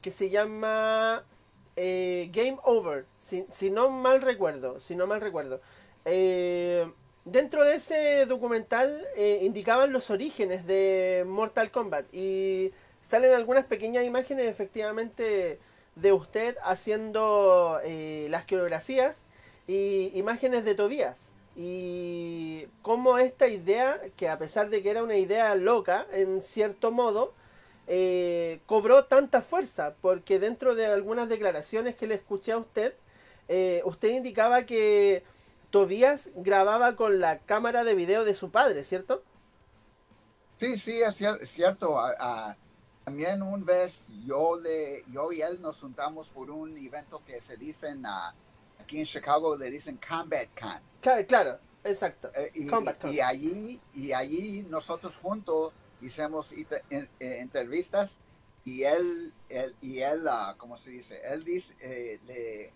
que 0.00 0.10
se 0.10 0.30
llama 0.30 1.24
eh, 1.76 2.30
Game 2.32 2.58
Over, 2.62 3.04
si, 3.18 3.70
no 3.70 3.90
mal 3.90 4.22
recuerdo, 4.22 4.80
si 4.80 4.96
no 4.96 5.06
mal 5.06 5.20
recuerdo. 5.20 5.60
Eh, 6.04 6.90
dentro 7.24 7.64
de 7.64 7.74
ese 7.76 8.26
documental 8.26 9.06
eh, 9.14 9.40
indicaban 9.42 9.92
los 9.92 10.10
orígenes 10.10 10.66
de 10.66 11.24
Mortal 11.26 11.70
Kombat 11.70 12.06
y 12.14 12.72
salen 13.02 13.32
algunas 13.32 13.66
pequeñas 13.66 14.04
imágenes 14.04 14.46
efectivamente 14.48 15.58
de 15.96 16.12
usted 16.12 16.56
haciendo 16.62 17.80
las 18.28 18.46
coreografías 18.46 19.26
y 19.66 20.10
imágenes 20.18 20.64
de 20.64 20.74
Tobías. 20.74 21.32
Y 21.56 22.66
cómo 22.82 23.18
esta 23.18 23.48
idea, 23.48 24.00
que 24.16 24.28
a 24.28 24.38
pesar 24.38 24.70
de 24.70 24.82
que 24.82 24.90
era 24.90 25.02
una 25.02 25.16
idea 25.16 25.54
loca, 25.54 26.06
en 26.12 26.42
cierto 26.42 26.90
modo, 26.90 27.34
eh, 27.86 28.60
cobró 28.66 29.04
tanta 29.04 29.42
fuerza, 29.42 29.94
porque 30.00 30.38
dentro 30.38 30.74
de 30.74 30.86
algunas 30.86 31.28
declaraciones 31.28 31.96
que 31.96 32.06
le 32.06 32.14
escuché 32.14 32.52
a 32.52 32.58
usted, 32.58 32.94
eh, 33.48 33.82
usted 33.84 34.10
indicaba 34.10 34.64
que 34.64 35.24
Tobías 35.70 36.30
grababa 36.36 36.96
con 36.96 37.20
la 37.20 37.38
cámara 37.40 37.84
de 37.84 37.94
video 37.94 38.24
de 38.24 38.34
su 38.34 38.50
padre, 38.50 38.84
¿cierto? 38.84 39.22
Sí, 40.58 40.78
sí, 40.78 41.00
es 41.02 41.20
cier- 41.20 41.44
cierto. 41.46 41.98
a- 41.98 42.56
también 43.04 43.42
una 43.42 43.64
vez 43.64 44.04
yo, 44.24 44.56
le, 44.56 45.04
yo 45.10 45.32
y 45.32 45.42
él 45.42 45.60
nos 45.60 45.80
juntamos 45.80 46.28
por 46.28 46.50
un 46.50 46.76
evento 46.78 47.22
que 47.26 47.40
se 47.40 47.56
dicen, 47.56 48.04
ah, 48.06 48.34
aquí 48.90 48.98
en 48.98 49.06
Chicago 49.06 49.56
le 49.56 49.70
dicen 49.70 49.98
Combat 50.06 50.48
Con. 50.58 50.80
Cla- 51.00 51.24
Claro, 51.24 51.58
exacto. 51.84 52.28
Eh, 52.34 52.50
y, 52.54 52.66
Combat 52.66 53.00
Con. 53.00 53.12
y 53.12 53.20
allí 53.20 53.80
y 53.94 54.12
allí 54.12 54.62
nosotros 54.68 55.14
juntos 55.14 55.72
hicimos 56.02 56.50
eh, 56.52 57.06
entrevistas 57.20 58.18
y 58.64 58.82
él, 58.82 59.32
él 59.48 59.76
y 59.80 60.00
él 60.00 60.26
ah, 60.28 60.54
cómo 60.58 60.76
se 60.76 60.90
dice 60.90 61.20
él 61.24 61.44
dice 61.44 61.72
eh, 61.80 62.18
le- 62.26 62.72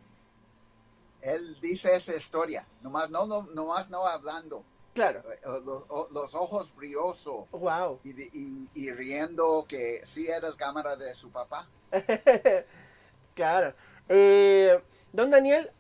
él 1.23 1.59
dice 1.61 1.97
esa 1.97 2.15
historia 2.15 2.65
nomás 2.83 3.11
no, 3.11 3.27
no 3.27 3.43
nomás 3.53 3.91
no 3.91 4.07
hablando 4.07 4.63
Claro. 4.95 5.25
los, 5.65 6.11
los 6.13 6.35
ojos 6.37 6.73
brillosos 6.77 7.51
Wow. 7.51 7.99
y, 8.05 8.13
de- 8.13 8.31
y- 8.33 8.69
y 8.75 8.93
riendo 8.93 9.65
que 9.69 10.03
sí 10.07 10.29
era 10.29 10.47
el 10.49 10.55
cámara 10.57 10.95
de 10.97 11.13
su 11.17 11.31
papá 11.31 11.69
claro. 13.35 13.75
Eh, 14.09 14.81
don 15.13 15.31
Daniel, 15.31 15.71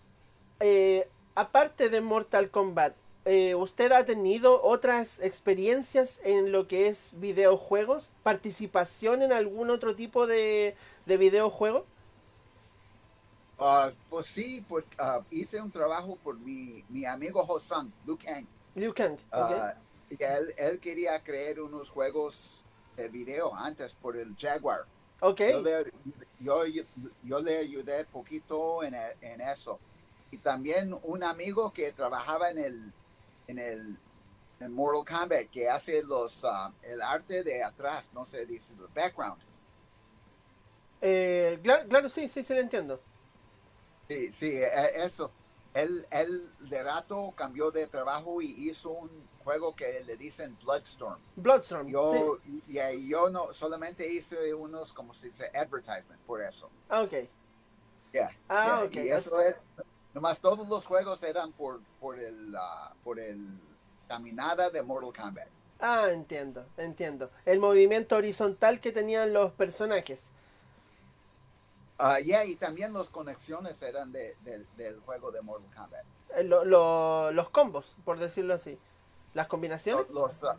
eh, 0.61 1.09
aparte 1.35 1.89
de 1.91 2.01
Mortal 2.01 2.51
Kombat, 2.51 2.97
eh, 3.25 3.55
¿usted 3.55 3.93
ha 3.93 4.05
tenido 4.05 4.63
otras 4.63 5.19
experiencias 5.21 6.21
en 6.25 6.53
lo 6.53 6.67
que 6.69 6.89
es 6.89 7.13
videojuegos? 7.19 8.13
¿Participación 8.23 9.23
en 9.23 9.33
algún 9.33 9.71
otro 9.71 9.95
tipo 9.97 10.27
de, 10.27 10.77
de 11.07 11.17
videojuego? 11.17 11.87
Ah, 13.59 13.93
pues 14.09 14.27
sí 14.27 14.65
pues, 14.69 14.85
ah, 14.99 15.25
hice 15.31 15.61
un 15.61 15.71
trabajo 15.71 16.17
por 16.19 16.39
mi, 16.39 16.85
mi 16.89 17.05
amigo 17.05 17.45
Hosan 17.47 17.95
Liu 18.05 18.19
Kang 18.19 18.47
Liu 18.75 18.93
Kang. 18.93 19.19
Ah, 19.33 19.75
y 20.11 20.23
él, 20.23 20.55
él 20.57 20.81
quería 20.81 21.23
crear 21.23 21.61
unos 21.61 21.91
juegos 21.91 22.67
de 22.97 23.09
video 23.09 23.55
antes 23.55 23.95
por 23.95 24.17
el 24.17 24.37
Jaguar. 24.37 24.87
ok, 25.21 25.41
Yo, 25.47 25.61
le, 25.61 25.93
yo, 26.39 26.65
yo 27.23 27.41
le 27.41 27.59
ayudé 27.59 28.05
poquito 28.07 28.83
en, 28.85 28.95
en 29.21 29.41
eso. 29.41 29.81
Y 30.35 30.39
también 30.39 30.99
un 31.05 31.23
amigo 31.23 31.73
que 31.73 31.93
trabajaba 31.93 32.51
en 32.51 32.59
el, 32.59 32.93
en 33.47 33.59
el 33.61 33.97
en 34.59 34.73
Mortal 34.73 35.05
Kombat, 35.05 35.49
que 35.49 35.69
hace 35.71 36.03
los 36.03 36.45
ah, 36.45 36.73
el 36.83 37.01
arte 37.03 37.45
de 37.45 37.63
atrás, 37.63 38.11
no 38.13 38.27
sé, 38.27 38.45
dice, 38.45 38.67
el 38.73 38.89
background. 38.93 39.41
Eh, 41.01 41.61
claro, 41.63 41.89
claro, 41.89 42.09
sí, 42.09 42.29
sí, 42.29 42.43
sí, 42.43 42.53
lo 42.53 42.61
entiendo. 42.61 43.01
Sí, 44.09 44.33
sí, 44.33 44.47
e- 44.57 45.05
eso. 45.05 45.31
Él, 45.73 46.05
él 46.11 46.51
de 46.69 46.83
rato 46.83 47.33
cambió 47.37 47.71
de 47.71 47.87
trabajo 47.87 48.43
y 48.43 48.71
hizo 48.71 48.91
un 48.91 49.11
juego 49.45 49.77
que 49.77 50.03
le 50.03 50.17
dicen 50.17 50.57
Bloodstorm. 50.65 51.21
Bloodstorm, 51.37 51.87
sí. 51.87 51.93
Yo, 51.93 52.39
y 52.67 52.79
ahí 52.79 53.09
yo 53.09 53.31
no 53.31 53.53
solamente 53.53 54.13
hice 54.13 54.53
unos, 54.53 54.93
como 54.93 55.15
se 55.15 55.29
dice, 55.29 55.45
advertisement 55.55 56.21
por 56.27 56.43
eso. 56.43 56.71
Ah, 56.89 57.03
ok. 57.03 57.13
Yeah, 58.13 58.31
Ah, 58.49 58.65
yeah, 58.65 58.85
ok. 58.85 58.95
Y 58.97 59.09
eso 59.11 59.41
es, 59.41 59.57
nomás 60.15 60.41
todos 60.41 60.67
los 60.69 60.87
juegos 60.87 61.23
eran 61.23 61.53
por, 61.53 61.81
por 62.01 62.19
el, 62.19 62.55
ah, 62.57 62.93
por 63.03 63.19
el 63.21 63.47
caminada 64.09 64.71
de 64.71 64.83
Mortal 64.83 65.13
Kombat. 65.13 65.49
Ah, 65.81 66.09
entiendo, 66.11 66.65
entiendo. 66.77 67.31
El 67.45 67.59
movimiento 67.59 68.17
horizontal 68.17 68.81
que 68.81 68.93
tenían 68.93 69.33
los 69.33 69.53
personajes. 69.53 70.31
Ah, 71.99 72.19
yeah, 72.19 72.45
y 72.45 72.57
también 72.57 72.93
las 72.93 73.09
conexiones 73.09 73.81
eran 73.83 74.11
de, 74.13 74.37
del- 74.45 74.67
del 74.77 74.99
juego 75.01 75.31
de 75.31 75.41
Mortal 75.43 75.71
Kombat. 75.75 76.05
Eh, 76.37 76.45
lo- 76.45 76.65
lo- 76.65 77.31
los 77.33 77.51
combos, 77.51 77.97
por 78.05 78.19
decirlo 78.19 78.55
así. 78.55 78.79
Las 79.33 79.47
combinaciones. 79.47 80.11
Los, 80.11 80.41
los, 80.41 80.45
ah, 80.45 80.57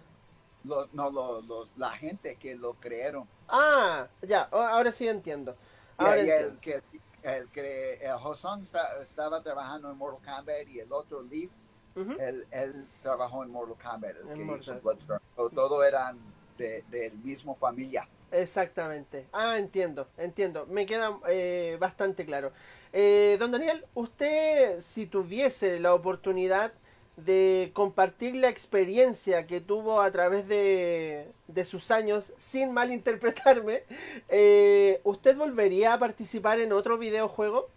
los- 0.64 0.94
no, 0.94 1.10
los, 1.10 1.46
los- 1.46 1.70
la 1.78 1.92
gente 1.92 2.36
que 2.36 2.56
lo 2.56 2.74
crearon. 2.76 3.28
Ah, 3.48 4.08
ya, 4.22 4.44
ahora 4.52 4.92
sí 4.92 5.08
entiendo. 5.08 5.56
Ahora 5.98 6.20
entiendo. 6.20 6.60
que, 6.62 6.82
el 7.26 7.48
que 7.50 7.94
el 7.96 8.12
Hosong 8.12 8.64
está- 8.64 9.02
estaba 9.02 9.42
trabajando 9.42 9.90
en 9.92 9.98
Mortal 9.98 10.22
Kombat 10.38 10.68
y 10.68 10.80
el 10.80 10.92
otro 10.94 11.22
Leaf, 11.24 11.52
Ujú. 11.96 12.12
él, 12.20 12.46
él 12.52 12.88
trabajó 13.02 13.44
en 13.44 13.52
Mortal 13.52 13.78
Kombat, 13.84 14.12
el 14.12 14.30
En 14.30 14.38
que 14.38 14.44
Mortal. 14.46 14.62
hizo 14.62 14.82
Bloodstorm. 14.82 15.20
So, 15.36 15.50
todo 15.50 15.84
eran 15.84 16.20
de, 16.58 16.84
del 16.90 17.14
mismo 17.20 17.56
familia. 17.56 18.08
Exactamente. 18.32 19.28
Ah, 19.34 19.58
entiendo, 19.58 20.08
entiendo. 20.18 20.66
Me 20.68 20.86
queda 20.86 21.20
eh, 21.28 21.78
bastante 21.80 22.26
claro. 22.26 22.52
Eh, 22.94 23.38
don 23.40 23.52
Daniel, 23.52 23.86
usted, 23.94 24.82
si 24.82 25.06
tuviese 25.08 25.80
la 25.80 25.94
oportunidad 25.94 26.74
de 27.18 27.72
compartir 27.74 28.36
la 28.36 28.50
experiencia 28.50 29.48
que 29.48 29.62
tuvo 29.62 30.02
a 30.02 30.12
través 30.12 30.48
de, 30.48 31.32
de 31.48 31.66
sus 31.66 31.90
años, 31.92 32.34
sin 32.38 32.74
malinterpretarme, 32.74 33.84
eh, 34.30 35.00
¿usted 35.04 35.38
volvería 35.38 35.94
a 35.94 36.00
participar 36.00 36.60
en 36.60 36.74
otro 36.74 36.98
videojuego? 36.98 37.70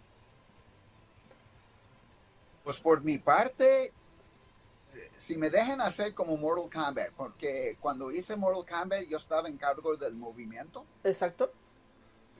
Pues 2.63 2.77
por 2.79 3.01
mi 3.01 3.17
parte, 3.17 3.85
eh, 3.85 3.91
si 5.17 5.37
me 5.37 5.49
dejan 5.49 5.81
hacer 5.81 6.13
como 6.13 6.37
Mortal 6.37 6.69
Kombat, 6.69 7.11
porque 7.15 7.77
cuando 7.79 8.11
hice 8.11 8.35
Mortal 8.35 8.65
Kombat 8.81 9.03
yo 9.07 9.17
estaba 9.17 9.47
en 9.47 9.57
cargo 9.57 9.95
del 9.95 10.13
movimiento, 10.15 10.85
Exacto. 11.03 11.51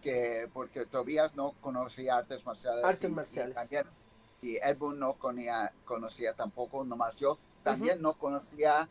que 0.03 0.47
porque 0.53 0.85
Tobias 0.85 1.33
no 1.35 1.53
conocía 1.61 2.17
artes 2.17 2.45
marciales. 2.45 2.83
Artes 2.83 3.09
y- 3.09 3.11
y 3.11 3.15
marciales. 3.15 3.55
también, 3.55 3.85
y 4.41 4.57
Edwin 4.57 4.99
no 4.99 5.13
conocía, 5.13 5.71
conocía 5.85 6.33
tampoco, 6.33 6.83
nomás 6.83 7.15
yo 7.17 7.37
también 7.63 8.01
no 8.01 8.13
conocía 8.13 8.87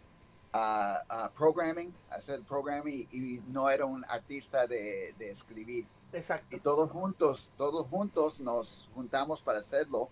ah, 0.52 1.02
ah, 1.08 1.30
programming, 1.36 1.92
hacer 2.10 2.42
programming 2.42 3.08
y, 3.10 3.16
y 3.36 3.42
no 3.48 3.70
era 3.70 3.86
un 3.86 4.04
artista 4.06 4.66
de, 4.66 5.14
de 5.18 5.30
escribir. 5.30 5.86
Exacto. 6.12 6.54
Y 6.56 6.60
todos 6.60 6.90
juntos, 6.90 7.50
todos 7.56 7.86
juntos 7.88 8.40
nos 8.40 8.88
juntamos 8.94 9.40
para 9.42 9.60
hacerlo. 9.60 10.08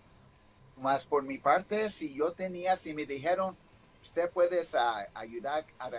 Más 0.77 1.05
por 1.05 1.23
mi 1.23 1.39
parte, 1.39 1.89
si 1.89 2.15
yo 2.15 2.33
tenía, 2.33 2.77
si 2.77 2.93
me 2.93 3.05
dijeron, 3.05 3.55
usted 4.03 4.29
puede 4.29 4.67
ah, 4.75 5.05
ayudar 5.15 5.65
a 5.79 5.89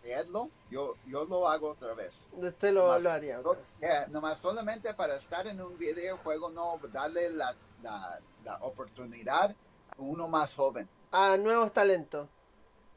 crearlo, 0.00 0.48
yo, 0.70 0.96
yo 1.06 1.24
lo 1.26 1.48
hago 1.48 1.70
otra 1.70 1.92
vez. 1.94 2.26
Usted 2.32 2.72
lo, 2.72 2.86
Nomás- 2.86 3.02
lo 3.02 3.10
haría. 3.10 3.42
so- 3.42 3.56
yeah, 3.80 4.06
nomás 4.08 4.38
solamente 4.38 4.92
para 4.94 5.16
estar 5.16 5.46
en 5.46 5.60
un 5.60 5.76
videojuego, 5.78 6.50
no 6.50 6.78
darle 6.92 7.30
la, 7.30 7.54
la, 7.82 8.18
la 8.44 8.56
oportunidad 8.56 9.50
a 9.50 9.94
uno 9.98 10.28
más 10.28 10.54
joven. 10.54 10.88
A 11.10 11.36
nuevos 11.36 11.72
talentos. 11.72 12.28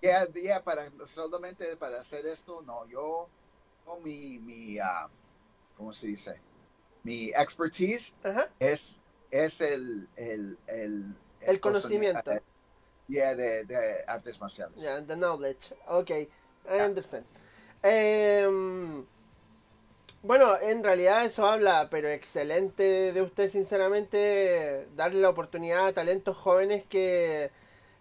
Ya, 0.01 0.27
ya, 0.33 0.63
para, 0.63 0.91
solamente 1.07 1.75
para 1.77 2.01
hacer 2.01 2.25
esto, 2.27 2.61
no, 2.61 2.85
yo, 2.87 3.27
mi, 4.03 4.39
mi 4.39 4.77
ah, 4.79 5.09
¿cómo 5.77 5.93
se 5.93 6.07
dice? 6.07 6.39
Mi 7.03 7.29
expertise 7.29 8.13
es, 8.59 9.01
es 9.31 9.61
el, 9.61 10.07
el, 10.15 10.57
el, 10.67 11.15
El 11.41 11.59
conocimiento. 11.59 12.31
eh, 12.31 12.41
yeah, 13.07 13.35
de, 13.35 13.63
de 13.65 14.03
artes 14.07 14.39
marciales. 14.39 14.75
Yeah, 14.77 15.01
the 15.01 15.15
knowledge. 15.15 15.73
Okay, 15.87 16.29
I 16.67 16.75
Yeah. 16.77 16.85
understand. 16.85 17.25
Em, 17.83 19.05
bueno, 20.25 20.59
en 20.61 20.83
realidad 20.83 21.25
eso 21.25 21.45
habla, 21.45 21.87
pero 21.89 22.09
excelente 22.09 23.13
de 23.13 23.21
usted, 23.21 23.49
sinceramente, 23.49 24.87
darle 24.95 25.21
la 25.21 25.29
oportunidad 25.29 25.87
a 25.87 25.93
talentos 25.93 26.35
jóvenes 26.37 26.83
que 26.89 27.51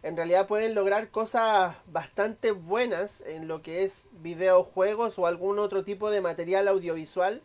en 0.02 0.16
realidad 0.16 0.46
pueden 0.46 0.74
lograr 0.74 1.10
cosas 1.10 1.76
bastante 1.87 2.50
buenas 2.52 3.22
en 3.22 3.48
lo 3.48 3.62
que 3.62 3.84
es 3.84 4.06
videojuegos 4.12 5.18
o 5.18 5.26
algún 5.26 5.58
otro 5.58 5.84
tipo 5.84 6.10
de 6.10 6.20
material 6.20 6.68
audiovisual. 6.68 7.42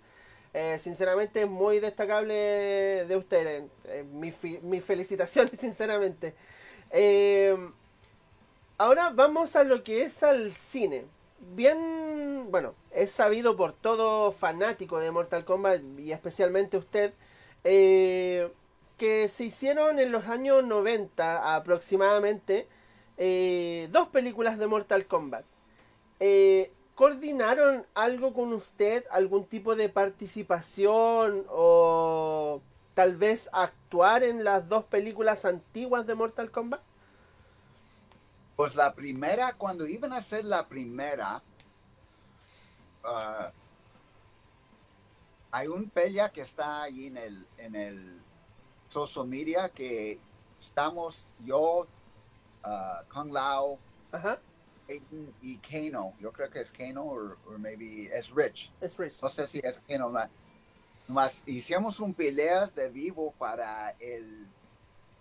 Eh, 0.54 0.78
sinceramente 0.80 1.42
es 1.44 1.50
muy 1.50 1.80
destacable 1.80 2.34
de 3.08 3.16
usted. 3.18 3.66
Eh, 3.92 4.04
mis 4.04 4.86
felicitaciones, 4.86 5.60
sinceramente. 5.60 6.36
Em, 6.92 7.74
Ahora 8.80 9.10
vamos 9.10 9.58
a 9.58 9.66
lo 9.66 9.84
que 9.84 10.04
es 10.04 10.24
al 10.24 10.54
cine. 10.54 11.04
Bien, 11.42 12.52
bueno, 12.52 12.76
es 12.92 13.12
sabido 13.12 13.56
por 13.56 13.74
todo 13.74 14.32
fanático 14.32 15.00
de 15.00 15.12
Mortal 15.12 15.46
Kombat 15.46 15.82
y 15.98 16.12
especialmente 16.12 16.78
usted 16.78 17.14
eh, 17.64 18.52
que 18.98 19.28
se 19.30 19.46
hicieron 19.46 20.00
en 20.00 20.12
los 20.12 20.26
años 20.28 20.64
90 20.66 21.56
aproximadamente 21.56 22.68
eh, 23.18 23.88
dos 23.92 24.10
películas 24.10 24.58
de 24.60 24.68
Mortal 24.68 25.06
Kombat. 25.06 25.46
Eh, 26.20 26.72
¿Coordinaron 26.96 27.86
algo 27.94 28.34
con 28.34 28.52
usted? 28.54 29.06
¿Algún 29.10 29.46
tipo 29.46 29.76
de 29.76 29.88
participación 29.88 31.46
o 31.50 32.62
tal 32.94 33.16
vez 33.16 33.50
actuar 33.54 34.24
en 34.24 34.44
las 34.44 34.68
dos 34.68 34.84
películas 34.86 35.46
antiguas 35.46 36.06
de 36.06 36.16
Mortal 36.16 36.52
Kombat? 36.52 36.82
Pues 38.60 38.76
la 38.76 38.94
primera, 38.94 39.54
cuando 39.54 39.88
iban 39.88 40.12
a 40.12 40.18
hacer 40.18 40.44
la 40.44 40.68
primera, 40.68 41.42
ah, 43.06 43.54
hay 45.50 45.68
un 45.70 45.90
pella 45.90 46.30
que 46.30 46.42
está 46.42 46.82
ahí 46.82 47.08
en 47.08 47.16
el, 47.16 47.48
en 47.58 47.74
el 47.74 48.22
social 48.90 49.28
media 49.28 49.70
que 49.70 50.20
estamos 50.60 51.26
yo, 51.46 51.88
ah, 52.62 53.02
Kung 53.14 53.32
Lao, 53.32 53.80
Ajá, 54.12 54.42
Peyton 54.86 55.34
y 55.42 55.60
Kano. 55.60 56.16
Yo 56.20 56.34
creo 56.34 56.50
que 56.50 56.60
es 56.60 56.72
Kano 56.72 57.06
o 57.06 57.58
maybe 57.58 58.14
es 58.14 58.30
Rich. 58.30 58.74
es 58.82 58.98
Rich. 58.98 59.22
No 59.22 59.30
sé 59.30 59.48
si 59.48 59.60
es 59.60 59.80
Kano. 59.88 60.12
Más 61.08 61.42
hicimos 61.46 62.02
un 62.02 62.14
peleas 62.14 62.76
de 62.76 62.90
vivo 62.90 63.34
para 63.40 63.92
el 64.02 64.50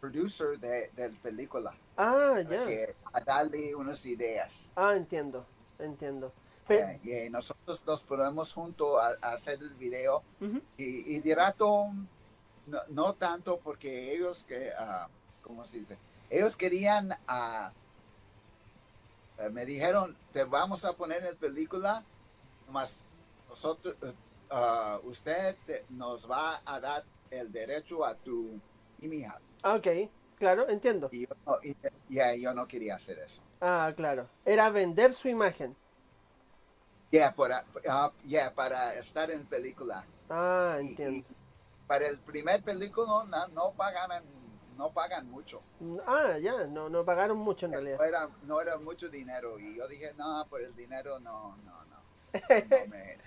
producer 0.00 0.58
de, 0.58 0.90
de 0.94 1.10
la 1.10 1.18
película. 1.20 1.74
Ah, 1.96 2.40
ya. 2.48 2.64
a 3.12 3.20
darle 3.20 3.74
unas 3.74 4.04
ideas. 4.06 4.66
Ah, 4.76 4.94
entiendo, 4.96 5.44
entiendo. 5.78 6.32
Pe- 6.66 7.00
Eh, 7.04 7.26
y 7.26 7.30
nosotros 7.30 7.82
nos 7.86 8.02
ponemos 8.02 8.52
juntos 8.52 9.00
a, 9.00 9.26
a 9.26 9.32
hacer 9.34 9.58
el 9.62 9.70
video 9.70 10.22
y, 10.76 11.16
y 11.16 11.20
de 11.20 11.34
rato 11.34 11.86
no, 12.66 12.80
no 12.88 13.14
tanto 13.14 13.58
porque 13.58 14.12
ellos 14.14 14.44
que 14.46 14.70
ah, 14.78 15.08
¿cómo 15.42 15.64
se 15.66 15.78
dice? 15.78 15.96
ellos 16.28 16.56
querían 16.58 17.12
eh, 19.38 19.48
me 19.50 19.64
dijeron 19.64 20.14
te 20.32 20.44
vamos 20.44 20.84
a 20.84 20.92
poner 20.92 21.24
en 21.24 21.36
película 21.38 22.04
más 22.70 22.96
nosotros 23.48 23.94
eh, 24.02 24.12
ah, 24.50 25.00
usted 25.04 25.56
te- 25.64 25.86
nos 25.88 26.30
va 26.30 26.60
a 26.66 26.78
dar 26.80 27.02
el 27.30 27.50
derecho 27.50 28.04
a 28.04 28.14
tu 28.14 28.60
hijas 29.00 29.42
Ah, 29.62 29.74
ok, 29.74 29.86
claro, 30.38 30.68
entiendo. 30.68 31.08
y 31.12 31.26
yo 31.26 31.34
no, 31.46 31.58
y- 31.62 31.76
ya, 32.08 32.34
yo 32.34 32.54
no 32.54 32.66
quería 32.68 32.96
hacer 32.96 33.18
eso 33.18 33.42
Ah, 33.60 33.92
claro. 33.96 34.28
Era 34.44 34.70
vender 34.70 35.12
su 35.12 35.28
imagen. 35.28 35.76
ya 37.10 37.34
para 37.34 37.64
ah, 37.88 38.12
yeah, 38.24 38.54
para 38.54 38.94
estar 38.94 39.30
en 39.30 39.44
película 39.46 40.04
Ah, 40.30 40.78
Y- 40.82 40.88
entiendo. 40.90 41.16
y 41.16 41.24
para 41.86 42.06
el 42.06 42.18
primer 42.18 42.62
película 42.62 43.24
no, 43.26 43.48
no 43.48 43.72
pagan 43.72 44.22
no 44.76 44.92
pagan 44.92 45.28
mucho. 45.28 45.60
Ah, 46.06 46.38
ya, 46.40 46.68
no, 46.68 46.88
no 46.88 47.04
pagaron 47.04 47.36
mucho 47.38 47.66
en 47.66 47.72
No 47.72 47.78
realidad. 47.80 48.06
era, 48.06 48.28
no 48.44 48.60
era 48.60 48.76
mucho 48.78 49.08
dinero 49.08 49.58
y 49.58 49.74
yo 49.76 49.88
dije, 49.88 50.12
no, 50.16 50.46
por 50.48 50.62
el 50.62 50.72
dinero 50.76 51.18
no, 51.18 51.56
no, 51.64 51.84
no. 51.86 51.96
No, 52.32 52.32
me- 52.88 53.18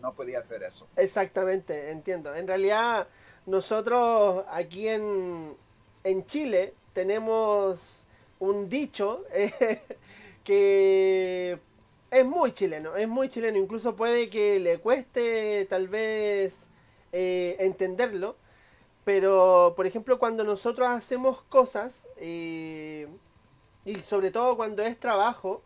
no 0.00 0.12
podía 0.12 0.40
hacer 0.40 0.64
eso. 0.64 0.88
Exactamente, 0.96 1.90
entiendo. 1.92 2.34
En 2.34 2.48
realidad, 2.48 3.06
nosotros 3.48 4.44
aquí 4.50 4.88
en, 4.88 5.56
en 6.04 6.26
Chile 6.26 6.74
tenemos 6.92 8.04
un 8.38 8.68
dicho 8.68 9.24
que 10.44 11.58
es 12.10 12.26
muy 12.26 12.52
chileno, 12.52 12.94
es 12.94 13.08
muy 13.08 13.30
chileno. 13.30 13.56
Incluso 13.58 13.96
puede 13.96 14.28
que 14.28 14.60
le 14.60 14.78
cueste 14.78 15.66
tal 15.68 15.88
vez 15.88 16.68
eh, 17.12 17.56
entenderlo. 17.60 18.36
Pero, 19.04 19.72
por 19.74 19.86
ejemplo, 19.86 20.18
cuando 20.18 20.44
nosotros 20.44 20.86
hacemos 20.88 21.42
cosas, 21.44 22.06
eh, 22.18 23.08
y 23.86 23.94
sobre 24.00 24.30
todo 24.30 24.58
cuando 24.58 24.82
es 24.82 25.00
trabajo, 25.00 25.62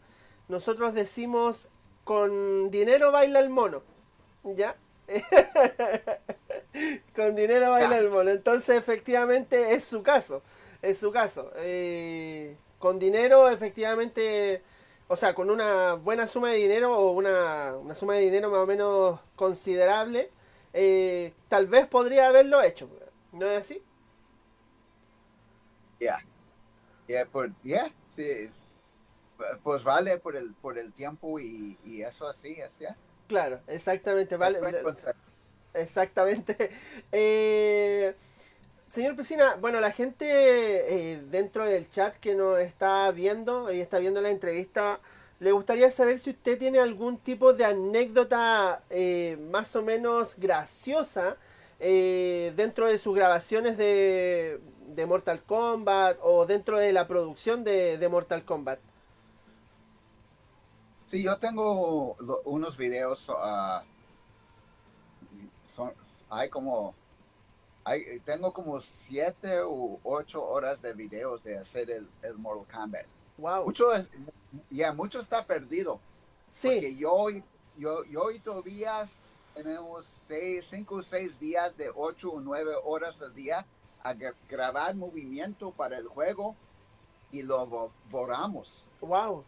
nosotros 0.46 0.94
decimos, 0.94 1.68
con 2.04 2.70
dinero 2.70 3.10
baila 3.10 3.40
el 3.40 3.50
mono. 3.50 3.82
¿Ya? 4.44 4.76
con 7.14 7.34
dinero 7.36 7.70
baila 7.70 7.98
el 7.98 8.10
mono. 8.10 8.30
Entonces, 8.30 8.76
efectivamente, 8.78 9.74
es 9.74 9.84
su 9.84 10.02
caso. 10.02 10.42
Es 10.80 10.98
su 10.98 11.12
caso. 11.12 11.52
Eh, 11.56 12.56
con 12.78 12.98
dinero, 12.98 13.48
efectivamente, 13.48 14.62
o 15.08 15.16
sea, 15.16 15.34
con 15.34 15.50
una 15.50 15.94
buena 15.94 16.26
suma 16.28 16.50
de 16.50 16.56
dinero 16.56 16.92
o 16.96 17.12
una, 17.12 17.76
una 17.76 17.94
suma 17.94 18.14
de 18.14 18.22
dinero 18.22 18.50
más 18.50 18.60
o 18.60 18.66
menos 18.66 19.20
considerable, 19.36 20.30
eh, 20.72 21.34
tal 21.48 21.66
vez 21.66 21.86
podría 21.86 22.28
haberlo 22.28 22.62
hecho. 22.62 22.88
¿No 23.32 23.46
es 23.46 23.60
así? 23.60 23.82
Ya. 26.00 26.18
Ya, 27.08 27.26
por, 27.26 27.52
ya, 27.62 27.92
sí. 28.16 28.50
Pues 29.62 29.82
vale 29.82 30.18
por 30.18 30.36
el, 30.36 30.54
por 30.54 30.78
el 30.78 30.92
tiempo 30.92 31.38
y, 31.40 31.78
y 31.84 32.02
eso 32.02 32.28
así, 32.28 32.60
así. 32.62 32.84
Claro, 33.32 33.60
exactamente. 33.66 34.36
Vale. 34.36 34.60
Exactamente. 35.72 36.70
Eh, 37.14 38.14
señor 38.90 39.16
Pesina, 39.16 39.56
bueno, 39.56 39.80
la 39.80 39.90
gente 39.90 40.26
eh, 40.26 41.22
dentro 41.30 41.64
del 41.64 41.88
chat 41.88 42.14
que 42.16 42.34
nos 42.34 42.58
está 42.58 43.10
viendo 43.10 43.72
y 43.72 43.80
está 43.80 43.98
viendo 43.98 44.20
la 44.20 44.30
entrevista, 44.30 45.00
le 45.40 45.50
gustaría 45.52 45.90
saber 45.90 46.18
si 46.18 46.30
usted 46.30 46.58
tiene 46.58 46.78
algún 46.78 47.16
tipo 47.18 47.54
de 47.54 47.64
anécdota 47.64 48.82
eh, 48.90 49.38
más 49.50 49.74
o 49.76 49.82
menos 49.82 50.34
graciosa 50.36 51.36
dentro 51.78 52.86
de 52.86 52.98
sus 52.98 53.14
grabaciones 53.14 53.76
de, 53.76 54.60
de 54.88 55.06
Mortal 55.06 55.42
Kombat 55.42 56.18
o 56.22 56.46
dentro 56.46 56.78
de 56.78 56.92
la 56.92 57.08
producción 57.08 57.64
de, 57.64 57.96
de 57.96 58.08
Mortal 58.08 58.44
Kombat. 58.44 58.78
Sí, 61.12 61.22
yo 61.22 61.36
tengo 61.36 62.16
unos 62.46 62.78
videos. 62.78 63.18
son, 65.76 65.92
hay 66.30 66.48
como. 66.48 66.94
Hay, 67.84 68.20
tengo 68.20 68.50
como 68.50 68.80
siete 68.80 69.62
u 69.62 70.00
ocho 70.04 70.42
horas 70.42 70.80
de 70.80 70.94
videos 70.94 71.44
de 71.44 71.58
hacer 71.58 71.90
el, 71.90 72.08
el 72.22 72.38
Mortal 72.38 72.66
Kombat. 72.74 73.06
Wow. 73.36 73.64
Mucho, 73.66 73.88
ya, 74.70 74.94
mucho 74.94 75.20
está 75.20 75.44
perdido. 75.44 76.00
Sí, 76.50 76.68
Porque 76.68 76.96
yo, 76.96 77.26
yo, 77.76 78.04
yo 78.04 78.30
y 78.30 78.38
Tobías 78.38 79.10
tenemos 79.54 80.06
seis, 80.26 80.64
cinco 80.70 80.94
o 80.94 81.02
seis 81.02 81.38
días 81.38 81.76
de 81.76 81.90
ocho 81.94 82.30
o 82.30 82.40
nueve 82.40 82.72
horas 82.84 83.20
al 83.20 83.34
día 83.34 83.66
a 84.02 84.14
gra- 84.14 84.34
grabar 84.48 84.94
movimiento 84.94 85.72
para 85.72 85.98
el 85.98 86.06
juego 86.06 86.56
y 87.30 87.42
lo 87.42 87.92
borramos. 88.10 88.82
wow. 89.02 89.44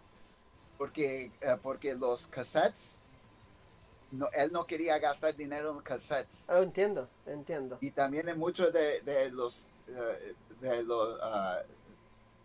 Porque, 0.78 1.30
eh, 1.40 1.56
porque 1.62 1.94
los 1.94 2.26
cassettes, 2.26 2.92
no, 4.10 4.26
él 4.32 4.52
no 4.52 4.66
quería 4.66 4.98
gastar 4.98 5.34
dinero 5.36 5.70
en 5.72 5.80
cassettes. 5.80 6.36
Ah, 6.48 6.58
entiendo, 6.58 7.08
entiendo. 7.26 7.78
Y 7.80 7.90
también 7.90 8.28
en 8.28 8.38
muchos 8.38 8.72
de, 8.72 9.00
de 9.02 9.30
los, 9.30 9.66
eh, 9.88 10.34
de 10.60 10.82
los, 10.82 11.18
ah, 11.22 11.60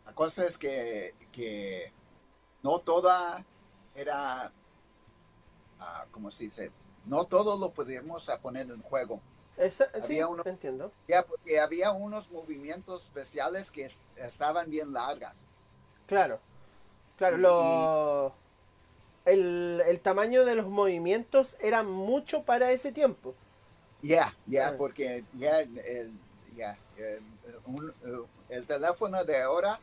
la 0.06 0.14
cosa 0.14 0.46
es 0.46 0.58
que, 0.58 1.14
que 1.32 1.92
no 2.64 2.80
toda 2.80 3.44
era, 3.96 4.52
ah, 5.80 6.06
¿cómo 6.12 6.32
se 6.32 6.46
dice? 6.46 6.72
No 7.06 7.26
todo 7.26 7.58
lo 7.58 7.72
podíamos 7.72 8.30
poner 8.42 8.70
en 8.70 8.82
juego. 8.82 9.22
Esa- 9.58 9.90
sí, 9.96 10.14
Había 10.14 10.28
uno- 10.28 10.44
entiendo. 10.46 10.92
Ya, 11.08 11.24
porque 11.26 11.60
había 11.60 11.92
unos 11.92 12.30
movimientos 12.32 13.04
especiales 13.04 13.70
que 13.72 13.86
es- 13.86 13.98
estaban 14.16 14.70
bien 14.70 14.94
largas. 14.94 15.36
Claro. 16.08 16.40
Claro, 17.20 17.38
lo... 17.38 18.34
El, 19.26 19.84
el 19.86 20.00
tamaño 20.02 20.46
de 20.46 20.56
los 20.56 20.68
movimientos 20.68 21.58
era 21.60 21.84
mucho 21.84 22.44
para 22.46 22.72
ese 22.72 22.92
tiempo. 22.92 23.36
Ya, 24.02 24.38
ya, 24.48 24.70
Ah. 24.70 24.76
porque 24.78 25.26
ya 25.34 25.60
el, 25.62 26.12
ya, 26.56 26.78
el, 28.50 28.66
teléfono 28.68 29.24
de 29.26 29.42
ahora 29.42 29.80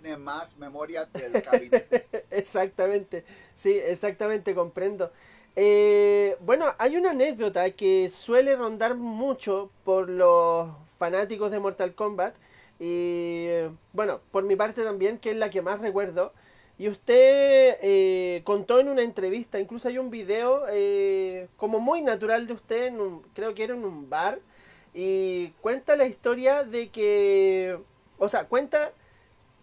tiene 0.00 0.16
más 0.18 0.56
memoria 0.56 1.06
del 1.06 1.40
gabinete. 1.42 2.08
Exactamente, 2.30 3.24
sí, 3.56 3.72
exactamente, 3.72 4.54
comprendo. 4.54 5.12
Eh, 5.56 6.36
bueno, 6.40 6.66
hay 6.78 6.96
una 6.96 7.10
anécdota 7.10 7.70
que 7.72 8.10
suele 8.10 8.56
rondar 8.56 8.94
mucho 8.96 9.70
por 9.84 10.08
los 10.08 10.70
fanáticos 10.98 11.50
de 11.50 11.58
Mortal 11.60 11.94
Kombat 11.94 12.36
y 12.78 13.48
bueno, 13.92 14.20
por 14.30 14.44
mi 14.44 14.56
parte 14.56 14.84
también, 14.84 15.18
que 15.18 15.32
es 15.32 15.36
la 15.36 15.50
que 15.50 15.62
más 15.62 15.80
recuerdo. 15.80 16.32
Y 16.80 16.88
usted 16.88 17.76
eh, 17.82 18.42
contó 18.44 18.80
en 18.80 18.88
una 18.88 19.02
entrevista, 19.02 19.60
incluso 19.60 19.88
hay 19.88 19.98
un 19.98 20.10
video 20.10 20.64
eh, 20.70 21.48
como 21.58 21.78
muy 21.80 22.02
natural 22.02 22.46
de 22.48 22.54
usted, 22.54 22.86
en 22.86 23.00
un- 23.02 23.22
creo 23.34 23.54
que 23.54 23.64
era 23.64 23.74
en 23.74 23.84
un 23.84 24.08
bar, 24.10 24.40
y 24.94 25.50
cuenta 25.62 25.96
la 25.96 26.06
historia 26.06 26.64
de 26.64 26.90
que, 26.90 27.78
o 28.18 28.28
sea, 28.30 28.46
cuenta 28.48 28.92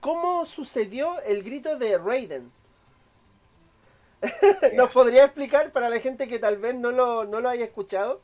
cómo 0.02 0.46
sucedió 0.46 1.22
el 1.24 1.44
grito 1.44 1.78
de 1.80 1.98
Raiden. 2.00 2.52
¿Nos 4.72 4.92
podría 4.92 5.26
explicar 5.26 5.72
para 5.72 5.90
la 5.90 6.00
gente 6.00 6.28
que 6.28 6.40
tal 6.40 6.58
vez 6.58 6.76
no 6.76 6.92
lo, 6.92 7.26
no 7.26 7.40
lo 7.42 7.50
haya 7.50 7.66
escuchado? 7.66 8.22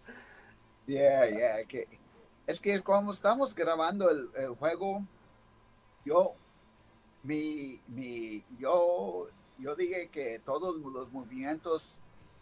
Yeah, 0.85 1.25
yeah, 1.29 1.63
que 1.67 1.87
es 2.47 2.59
que 2.59 2.81
como 2.83 3.13
estamos 3.13 3.55
grabando 3.55 4.09
el, 4.09 4.29
el 4.35 4.49
juego, 4.55 5.07
yo, 6.05 6.35
mi, 7.24 7.82
mi, 7.88 8.43
yo, 8.59 9.28
yo 9.57 9.76
dije 9.76 10.09
que 10.09 10.39
todos 10.39 10.76
los 10.78 11.11
movimientos 11.11 11.99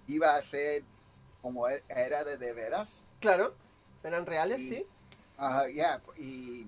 iba 0.08 0.36
a 0.36 0.42
ser 0.42 0.84
como 1.42 1.68
e- 1.70 1.84
era 1.90 2.24
de 2.24 2.38
de 2.38 2.54
veras. 2.54 3.02
Claro, 3.20 3.54
eran 4.04 4.26
reales, 4.26 4.60
Y- 4.62 4.70
sí. 4.70 4.86
Ajá, 5.38 5.70
ya, 5.70 6.02
y, 6.18 6.68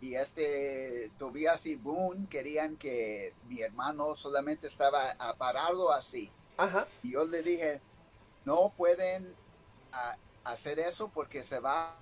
y 0.00 0.14
este 0.16 1.10
Tobias 1.18 1.64
y 1.66 1.76
Boone 1.76 2.26
querían 2.28 2.76
que 2.76 3.32
mi 3.48 3.60
hermano 3.60 4.16
solamente 4.16 4.66
estaba 4.66 5.14
ah, 5.18 5.34
parado 5.38 5.92
así. 5.92 6.30
Ajá, 6.56 6.86
Y 7.02 7.12
yo 7.12 7.24
le 7.24 7.42
dije, 7.42 7.80
no 8.44 8.72
pueden 8.76 9.34
hacer 10.44 10.80
eso 10.80 11.08
porque 11.08 11.44
se 11.44 11.60
va 11.60 11.96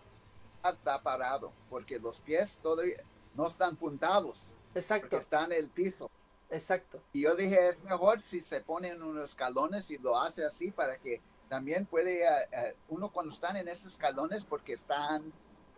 a 0.62 0.70
estar 0.70 1.03
parado, 1.03 1.53
porque 1.68 1.99
los 1.99 2.18
pies 2.20 2.59
todavía 2.62 2.97
no 3.34 3.47
están 3.47 3.76
puntados, 3.76 4.43
porque 4.73 4.79
exacto, 4.79 5.16
están 5.16 5.53
en 5.53 5.59
el 5.59 5.68
piso. 5.68 6.11
exacto. 6.49 7.01
Y 7.12 7.23
yo 7.23 7.35
dije, 7.35 7.68
es 7.68 7.83
mejor 7.85 8.21
si 8.23 8.41
se 8.41 8.61
ponen 8.61 9.03
unos 9.03 9.31
escalones 9.31 9.91
y 9.91 9.99
lo 9.99 10.18
hace 10.18 10.45
así 10.45 10.71
para 10.71 10.99
que 10.99 11.21
también 11.49 11.87
puede, 11.87 12.27
ah, 12.29 12.39
ah, 12.57 12.64
uno 12.89 13.11
cuando 13.12 13.33
están 13.33 13.57
en 13.57 13.68
esos 13.68 13.93
escalones, 13.93 14.45
porque 14.45 14.75
están, 14.75 15.33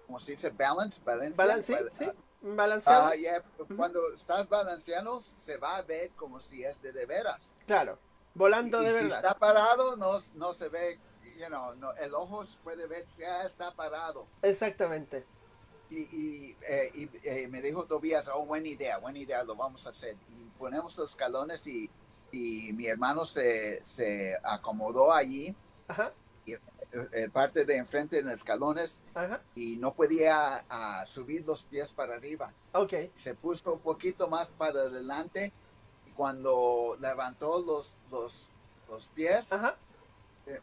como 0.06 0.20
se 0.20 0.32
dice, 0.32 0.50
balance, 0.50 1.00
balance, 1.04 1.36
Balan- 1.36 1.62
sí, 1.62 1.72
bal- 1.72 1.90
sí, 1.92 2.04
ah, 2.04 2.14
balanceado. 2.42 3.06
ah, 3.06 3.14
yeah, 3.14 3.42
Cuando 3.76 4.12
estás 4.14 4.48
balanceando, 4.48 5.20
se 5.20 5.56
va 5.56 5.76
a 5.76 5.82
ver 5.82 6.10
como 6.10 6.40
si 6.40 6.62
es 6.64 6.80
de 6.82 6.92
de 6.92 7.06
veras. 7.06 7.40
Claro, 7.66 7.98
volando 8.34 8.82
Y 8.82 8.86
de 8.86 8.90
si 8.98 9.04
verdad. 9.04 9.16
está 9.18 9.38
parado, 9.38 9.96
no, 9.96 10.20
no 10.34 10.52
se 10.52 10.68
ve, 10.68 10.98
you 11.38 11.46
know, 11.46 11.74
no, 11.76 11.92
el 11.94 12.12
ojo 12.14 12.44
puede 12.62 12.86
ver 12.86 13.06
que 13.06 13.22
ya 13.22 13.44
está 13.44 13.70
parado. 13.72 14.26
Exactamente. 14.42 15.24
Y, 15.92 15.98
y, 16.10 16.56
eh, 16.66 16.90
y, 16.94 17.10
eh, 17.22 17.48
me 17.48 17.60
dijo 17.60 17.84
Tobías, 17.84 18.26
oh, 18.32 18.46
buena 18.46 18.66
idea, 18.66 18.96
buena 18.96 19.18
idea, 19.18 19.44
lo 19.44 19.54
vamos 19.54 19.86
a 19.86 19.90
hacer. 19.90 20.16
Y 20.30 20.48
ponemos 20.58 20.96
los 20.96 21.10
escalones 21.10 21.66
y, 21.66 21.90
y 22.32 22.72
mi 22.72 22.86
hermano 22.86 23.26
se, 23.26 23.84
se 23.84 24.34
acomodó 24.42 25.12
allí, 25.12 25.54
Ajá, 25.88 26.14
y, 26.46 26.54
eh, 26.54 27.28
parte 27.30 27.66
de 27.66 27.76
enfrente 27.76 28.18
en 28.20 28.30
escalones, 28.30 29.02
ajá, 29.14 29.42
y 29.54 29.76
no 29.76 29.92
podía 29.92 30.64
ah, 30.70 31.04
subir 31.06 31.44
los 31.46 31.62
pies 31.64 31.88
para 31.88 32.14
arriba. 32.14 32.54
ok. 32.72 32.94
Se 33.16 33.34
puso 33.34 33.74
un 33.74 33.80
poquito 33.80 34.28
más 34.28 34.48
para 34.48 34.80
adelante 34.80 35.52
y 36.06 36.12
cuando 36.12 36.96
levantó 37.00 37.58
los, 37.60 37.98
los, 38.10 38.48
los 38.88 39.08
pies, 39.08 39.52
Ajá. 39.52 39.76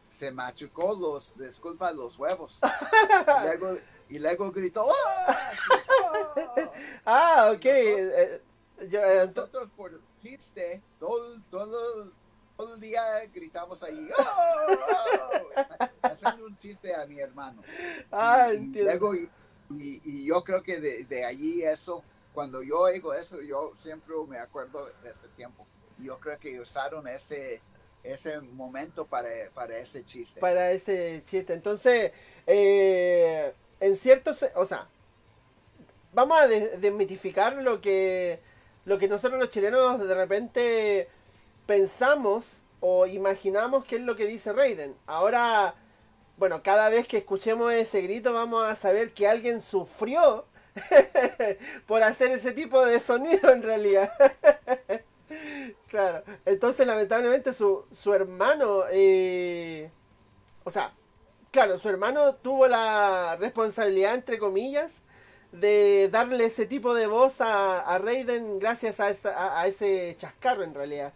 se 0.09 0.31
machucó 0.31 0.95
los, 0.99 1.37
disculpa, 1.37 1.91
los 1.91 2.17
huevos. 2.17 2.57
luego, 3.43 3.77
y 4.09 4.19
luego 4.19 4.51
gritó, 4.51 4.87
"¡Ah!". 5.27 5.51
¡Ah! 7.05 7.51
Ok. 7.55 7.65
eh, 7.65 8.41
yo, 8.89 9.03
eh, 9.03 9.25
Nosotros 9.27 9.69
por 9.75 10.01
chiste, 10.21 10.81
todo, 10.99 11.39
todo, 11.49 12.11
todo 12.57 12.73
el 12.75 12.79
día 12.79 13.25
gritamos 13.33 13.81
ahí, 13.83 14.09
¡Ah! 14.17 15.41
haciendo 16.03 16.45
un 16.45 16.57
chiste 16.57 16.93
a 16.93 17.05
mi 17.05 17.19
hermano. 17.19 17.61
ah, 18.11 18.49
y, 18.51 18.55
y 18.55 18.57
entiendo. 18.57 18.91
luego, 18.91 19.15
y, 19.15 19.29
y- 19.77 20.01
y 20.03 20.25
yo 20.25 20.43
creo 20.43 20.63
que 20.63 20.79
de, 20.79 21.03
de 21.05 21.25
allí 21.25 21.63
eso, 21.63 22.03
cuando 22.33 22.61
yo 22.63 22.79
oigo 22.81 23.13
eso, 23.13 23.41
yo 23.41 23.73
siempre 23.83 24.15
me 24.27 24.39
acuerdo 24.39 24.85
de 25.03 25.09
ese 25.11 25.27
tiempo. 25.29 25.65
Y 25.99 26.05
Yo 26.05 26.19
creo 26.19 26.39
que 26.39 26.59
usaron 26.59 27.07
ese, 27.07 27.61
ese 28.03 28.39
momento 28.39 29.05
para, 29.05 29.29
para 29.53 29.77
ese 29.77 30.03
chiste. 30.05 30.39
para 30.39 30.71
ese 30.71 31.21
chiste. 31.25 31.53
Entonces, 31.53 32.11
eh, 32.47 33.53
en 33.79 33.95
cierto, 33.95 34.31
o 34.55 34.65
sea, 34.65 34.87
vamos 36.13 36.39
a 36.39 36.47
de- 36.47 36.77
desmitificar 36.77 37.53
lo 37.55 37.81
que 37.81 38.39
lo 38.85 38.97
que 38.97 39.07
nosotros 39.07 39.39
los 39.39 39.51
chilenos 39.51 39.99
de 39.99 40.15
repente 40.15 41.09
pensamos 41.67 42.63
o 42.79 43.05
imaginamos 43.05 43.85
que 43.85 43.97
es 43.97 44.01
lo 44.01 44.15
que 44.15 44.25
dice 44.25 44.53
Raiden. 44.53 44.95
Ahora, 45.05 45.75
bueno, 46.37 46.63
cada 46.63 46.89
vez 46.89 47.07
que 47.07 47.17
escuchemos 47.17 47.73
ese 47.73 48.01
grito 48.01 48.33
vamos 48.33 48.65
a 48.65 48.75
saber 48.75 49.13
que 49.13 49.27
alguien 49.27 49.61
sufrió 49.61 50.45
por 51.87 52.03
hacer 52.03 52.31
ese 52.31 52.51
tipo 52.53 52.85
de 52.85 52.99
sonido 52.99 53.51
en 53.51 53.63
realidad. 53.63 54.11
claro, 55.87 56.23
entonces 56.45 56.87
lamentablemente 56.87 57.53
su, 57.53 57.85
su 57.91 58.13
hermano, 58.13 58.83
eh, 58.91 59.91
o 60.63 60.71
sea, 60.71 60.93
claro, 61.51 61.77
su 61.79 61.89
hermano 61.89 62.35
tuvo 62.35 62.67
la 62.67 63.35
responsabilidad, 63.39 64.15
entre 64.15 64.39
comillas, 64.39 65.01
de 65.51 66.09
darle 66.11 66.45
ese 66.45 66.65
tipo 66.65 66.93
de 66.93 67.07
voz 67.07 67.41
a, 67.41 67.81
a 67.81 67.97
Raiden 67.99 68.59
gracias 68.59 68.99
a, 68.99 69.07
a, 69.35 69.61
a 69.61 69.67
ese 69.67 70.15
chascarro 70.19 70.63
en 70.63 70.73
realidad. 70.75 71.13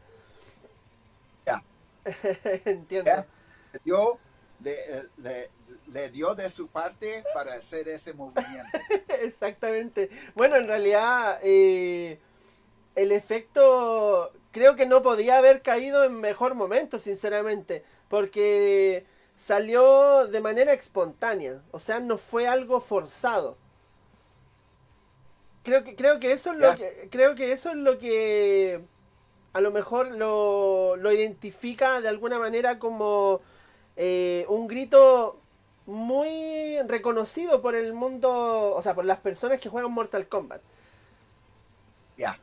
Ya. 1.45 1.63
Entiendo. 2.65 3.11
Ya. 3.11 3.27
Yo 3.85 4.19
le, 4.59 5.09
le- 5.17 5.49
le 5.87 6.09
dio 6.09 6.33
de 6.35 6.49
su 6.49 6.67
parte 6.69 7.23
para 7.33 7.55
hacer 7.55 7.87
ese 7.89 8.13
movimiento. 8.13 8.79
Exactamente. 9.21 10.09
Bueno, 10.35 10.55
en 10.55 10.67
realidad 10.67 11.39
eh, 11.43 12.19
el 12.95 13.11
efecto 13.11 14.31
creo 14.51 14.75
que 14.75 14.85
no 14.85 15.01
podía 15.03 15.37
haber 15.37 15.61
caído 15.61 16.03
en 16.05 16.19
mejor 16.21 16.55
momento, 16.55 16.99
sinceramente, 16.99 17.83
porque 18.09 19.05
salió 19.35 20.27
de 20.27 20.39
manera 20.41 20.73
espontánea, 20.73 21.61
o 21.71 21.79
sea, 21.79 21.99
no 21.99 22.17
fue 22.17 22.47
algo 22.47 22.81
forzado. 22.81 23.57
Creo 25.63 25.83
que 25.83 25.95
creo 25.95 26.19
que 26.19 26.33
eso 26.33 26.51
es 26.51 26.57
lo 26.57 26.75
que 26.75 27.07
creo 27.09 27.35
que 27.35 27.53
eso 27.53 27.69
es 27.69 27.77
lo 27.77 27.97
que 27.97 28.81
a 29.53 29.61
lo 29.61 29.71
mejor 29.71 30.11
lo, 30.11 30.95
lo 30.97 31.11
identifica 31.11 32.01
de 32.01 32.09
alguna 32.09 32.37
manera 32.39 32.79
como 32.79 33.39
eh, 33.95 34.45
un 34.49 34.67
grito 34.67 35.39
muy 35.85 36.81
reconocido 36.87 37.61
por 37.61 37.75
el 37.75 37.93
mundo, 37.93 38.73
o 38.75 38.81
sea, 38.81 38.95
por 38.95 39.05
las 39.05 39.19
personas 39.19 39.59
que 39.59 39.69
juegan 39.69 39.91
Mortal 39.91 40.27
Kombat. 40.27 40.61
Ya. 42.17 42.37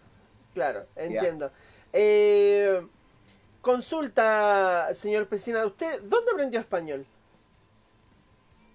Claro, 0.55 0.86
entiendo. 0.97 1.51
Eh, 1.93 2.86
consulta, 3.61 4.94
señor 4.94 5.26
Pesina, 5.28 5.64
¿usted 5.66 6.02
dónde 6.02 6.32
aprendió 6.32 6.61
español? 6.61 7.06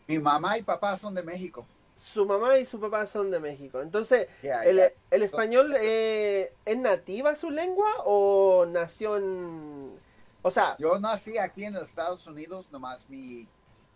Mi 0.07 0.19
mamá 0.19 0.57
y 0.57 0.63
papá 0.63 0.97
son 0.97 1.15
de 1.15 1.23
México. 1.23 1.65
Su 1.95 2.25
mamá 2.25 2.57
y 2.57 2.65
su 2.65 2.79
papá 2.79 3.07
son 3.07 3.31
de 3.31 3.39
México. 3.39 3.81
Entonces, 3.81 4.27
¿el, 4.43 5.23
español 5.23 5.73
eh, 5.79 6.53
es 6.65 6.77
nativa 6.77 7.35
su 7.35 7.49
lengua 7.49 7.87
o 8.05 8.65
nació 8.67 9.17
en... 9.17 9.97
O 10.41 10.51
sea, 10.51 10.75
Yo 10.77 10.99
nací 10.99 11.37
aquí 11.37 11.63
en 11.63 11.73
los 11.73 11.83
Estados 11.89 12.27
Unidos, 12.27 12.67
nomás 12.71 13.09
mi, 13.09 13.47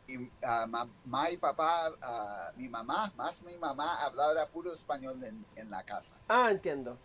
mi, 0.08 0.32
ah, 0.42 0.66
mamá 0.66 1.30
y 1.30 1.38
papá, 1.38 1.92
ah, 2.02 2.52
mi 2.56 2.68
mamá, 2.70 3.14
más 3.16 3.42
mi 3.44 3.56
mamá, 3.58 4.02
hablaba 4.04 4.48
puro 4.48 4.74
español 4.74 5.24
en, 5.24 5.46
en 5.56 5.70
la 5.70 5.84
casa. 5.84 6.14
ah, 6.30 6.48
entiendo. 6.50 6.98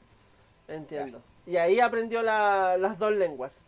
Entiendo. 0.66 1.20
Y 1.44 1.58
ahí 1.58 1.78
aprendió 1.80 2.22
la- 2.22 2.78
las 2.78 2.98
dos 2.98 3.12
lenguas. 3.12 3.64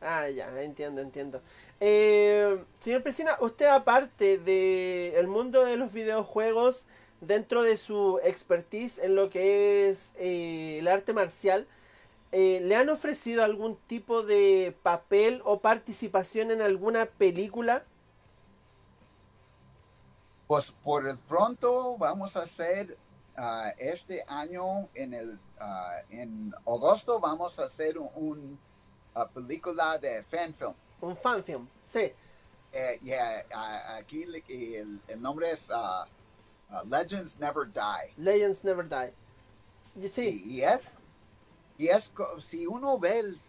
Ah, 0.00 0.28
ya, 0.28 0.48
entiendo, 0.62 1.02
entiendo. 1.02 1.42
Eh, 1.78 2.64
señor 2.80 3.02
Presina, 3.02 3.36
usted 3.40 3.66
aparte 3.66 4.38
del 4.38 5.14
el 5.14 5.26
mundo 5.26 5.64
de 5.64 5.76
los 5.76 5.92
videojuegos, 5.92 6.86
dentro 7.20 7.62
de 7.62 7.76
su 7.76 8.18
expertise 8.24 8.98
en 8.98 9.14
lo 9.14 9.28
que 9.28 9.90
es 9.90 10.14
eh, 10.16 10.78
el 10.78 10.88
arte 10.88 11.12
marcial, 11.12 11.66
eh, 12.32 12.60
¿le 12.62 12.76
han 12.76 12.88
ofrecido 12.88 13.44
algún 13.44 13.76
tipo 13.86 14.22
de 14.22 14.74
papel 14.82 15.42
o 15.44 15.60
participación 15.60 16.50
en 16.50 16.62
alguna 16.62 17.06
película? 17.06 17.84
Pues 20.46 20.72
por 20.82 21.06
el 21.06 21.18
pronto 21.18 21.96
vamos 21.98 22.36
a 22.36 22.42
hacer 22.42 22.96
ah, 23.36 23.72
este 23.78 24.24
año 24.28 24.88
en 24.94 25.14
el 25.14 25.38
ah, 25.60 25.98
en 26.08 26.54
agosto 26.66 27.20
vamos 27.20 27.58
a 27.58 27.64
hacer 27.64 27.98
un, 27.98 28.58
ah, 29.14 29.28
película 29.28 29.98
de 29.98 30.22
fan 30.22 30.54
film. 30.54 30.74
Un 31.00 31.16
fan 31.16 31.42
film, 31.42 31.68
sí. 31.84 32.12
Eh, 32.72 33.00
yeah, 33.02 33.44
aquí 33.96 34.22
el, 34.22 35.00
el, 35.08 35.20
nombre 35.20 35.50
es 35.50 35.68
Legends 36.84 37.38
Never 37.38 37.66
Die. 37.66 38.14
Legends 38.16 38.62
Never 38.62 38.88
Die. 38.88 39.12
Sí. 39.82 40.42
Y, 40.46 40.58
y 40.58 40.62
es 40.62 40.94
y 41.80 41.88
es 41.88 42.12
si 42.44 42.66
uno 42.66 42.98
ve 42.98 43.20
el, 43.20 43.40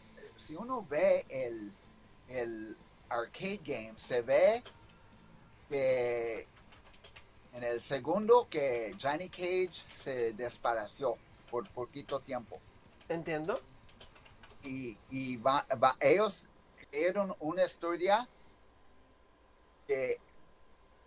si 0.47 0.55
uno 0.55 0.87
ve 0.89 1.25
el, 1.27 1.73
el 2.29 2.77
arcade 3.09 3.59
game, 3.61 3.93
se 3.97 4.21
ve 4.21 4.63
que 5.67 6.47
en 7.53 7.63
el 7.63 7.81
segundo 7.81 8.47
que 8.49 8.95
Johnny 9.01 9.27
Cage 9.27 9.73
se 10.01 10.31
despareció 10.31 11.17
por 11.49 11.67
poquito 11.71 12.21
tiempo. 12.21 12.61
Entiendo. 13.09 13.59
Y, 14.63 14.97
y 15.09 15.37
va, 15.37 15.65
va, 15.81 15.95
ellos 15.99 16.45
crearon 16.89 17.35
una 17.39 17.65
historia 17.65 18.27
que, 19.87 20.19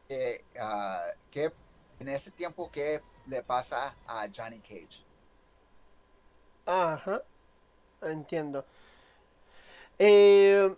que, 0.09 0.45
uh, 0.57 1.17
que 1.31 1.53
en 2.01 2.09
ese 2.09 2.31
tiempo 2.31 2.71
que 2.71 3.01
le 3.27 3.43
pasa 3.43 3.95
a 4.07 4.29
Johnny 4.35 4.61
Cage. 4.61 5.05
Ajá, 6.67 7.23
entiendo. 8.03 8.65
Eh, 9.99 10.75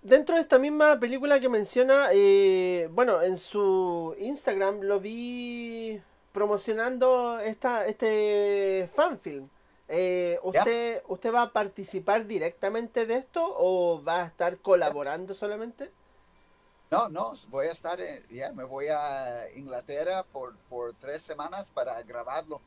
dentro 0.00 0.36
de 0.36 0.40
esta 0.40 0.58
misma 0.58 0.98
película 0.98 1.38
que 1.38 1.48
menciona, 1.48 2.08
eh, 2.12 2.88
bueno, 2.92 3.20
en 3.22 3.36
su 3.36 4.14
Instagram 4.18 4.80
lo 4.80 5.00
vi 5.00 6.00
promocionando 6.32 7.38
esta, 7.40 7.86
este 7.86 8.88
fanfilm. 8.94 9.48
Eh, 9.94 10.38
¿usted, 10.42 11.02
¿Usted 11.06 11.34
va 11.34 11.42
a 11.42 11.52
participar 11.52 12.26
directamente 12.26 13.04
de 13.04 13.16
esto 13.16 13.44
o 13.44 14.02
va 14.02 14.22
a 14.22 14.26
estar 14.26 14.56
colaborando 14.56 15.34
solamente? 15.34 15.92
No, 16.90 17.10
no, 17.10 17.34
voy 17.48 17.66
a 17.66 17.72
estar, 17.72 17.98
ya 18.30 18.52
me 18.52 18.64
voy 18.64 18.88
a 18.88 19.50
Inglaterra 19.54 20.22
por, 20.22 20.56
por 20.70 20.94
tres 20.94 21.20
semanas 21.20 21.68
para 21.74 22.02
grabarlo 22.04 22.62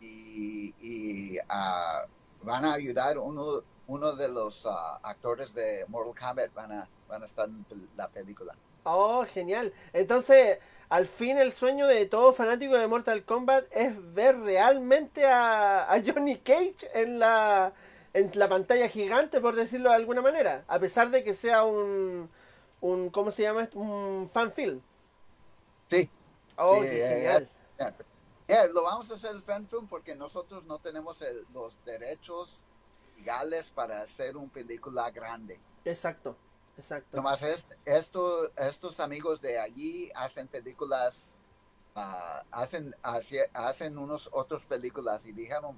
y, 0.00 1.36
ah, 1.50 2.06
van 2.42 2.64
a 2.64 2.72
ayudar 2.72 3.18
uno, 3.18 3.62
uno 3.86 4.16
de 4.16 4.28
los 4.28 4.64
ah, 4.64 5.00
actores 5.02 5.52
de 5.52 5.84
Mortal 5.88 6.14
Kombat 6.18 6.54
van 6.54 6.72
a, 6.72 6.88
van 7.10 7.24
a 7.24 7.26
estar 7.26 7.46
en 7.46 7.90
la 7.94 8.08
película. 8.08 8.54
Oh, 8.84 9.22
genial. 9.26 9.74
Entonces, 9.92 10.60
al 10.88 11.06
fin 11.06 11.38
el 11.38 11.52
sueño 11.52 11.86
de 11.86 12.06
todo 12.06 12.32
fanático 12.32 12.76
de 12.76 12.86
Mortal 12.88 13.24
Kombat 13.24 13.66
es 13.70 14.14
ver 14.14 14.38
realmente 14.40 15.26
a, 15.26 15.92
a 15.92 16.02
Johnny 16.02 16.38
Cage 16.38 16.88
en 16.94 17.18
la, 17.18 17.72
en 18.14 18.30
la 18.34 18.48
pantalla 18.48 18.88
gigante, 18.88 19.40
por 19.40 19.54
decirlo 19.54 19.90
de 19.90 19.96
alguna 19.96 20.22
manera, 20.22 20.64
a 20.68 20.78
pesar 20.78 21.10
de 21.10 21.22
que 21.22 21.34
sea 21.34 21.64
un, 21.64 22.30
un 22.80 23.10
¿cómo 23.10 23.30
se 23.30 23.42
llama? 23.42 23.68
Un 23.74 24.30
fan 24.32 24.52
film. 24.52 24.80
Sí. 25.88 26.10
Oh, 26.56 26.80
genial 26.80 27.48
lo 28.72 28.82
vamos 28.82 29.10
a 29.10 29.14
hacer 29.14 29.32
el 29.32 29.42
fan 29.42 29.66
film 29.68 29.86
porque 29.86 30.14
nosotros 30.14 30.64
no 30.64 30.78
tenemos 30.78 31.18
los 31.52 31.84
derechos 31.84 32.64
legales 33.16 33.70
para 33.70 34.02
hacer 34.02 34.36
una 34.36 34.50
película 34.50 35.10
grande. 35.10 35.60
Exacto, 35.84 36.36
exacto. 36.78 37.16
Nomás 37.16 37.42
esto, 37.84 38.50
estos 38.56 39.00
amigos 39.00 39.40
de 39.40 39.58
allí 39.58 40.10
hacen 40.14 40.48
películas, 40.48 41.34
uh, 41.94 42.44
hacen, 42.50 42.94
hacen 43.52 43.98
unos 43.98 44.28
otros 44.32 44.64
películas 44.64 45.26
y 45.26 45.32
dijeron, 45.32 45.76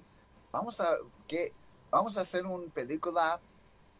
vamos 0.52 0.80
a, 0.80 0.96
¿qué? 1.26 1.52
Vamos 1.90 2.16
a 2.16 2.20
hacer 2.20 2.46
una 2.46 2.72
película 2.72 3.40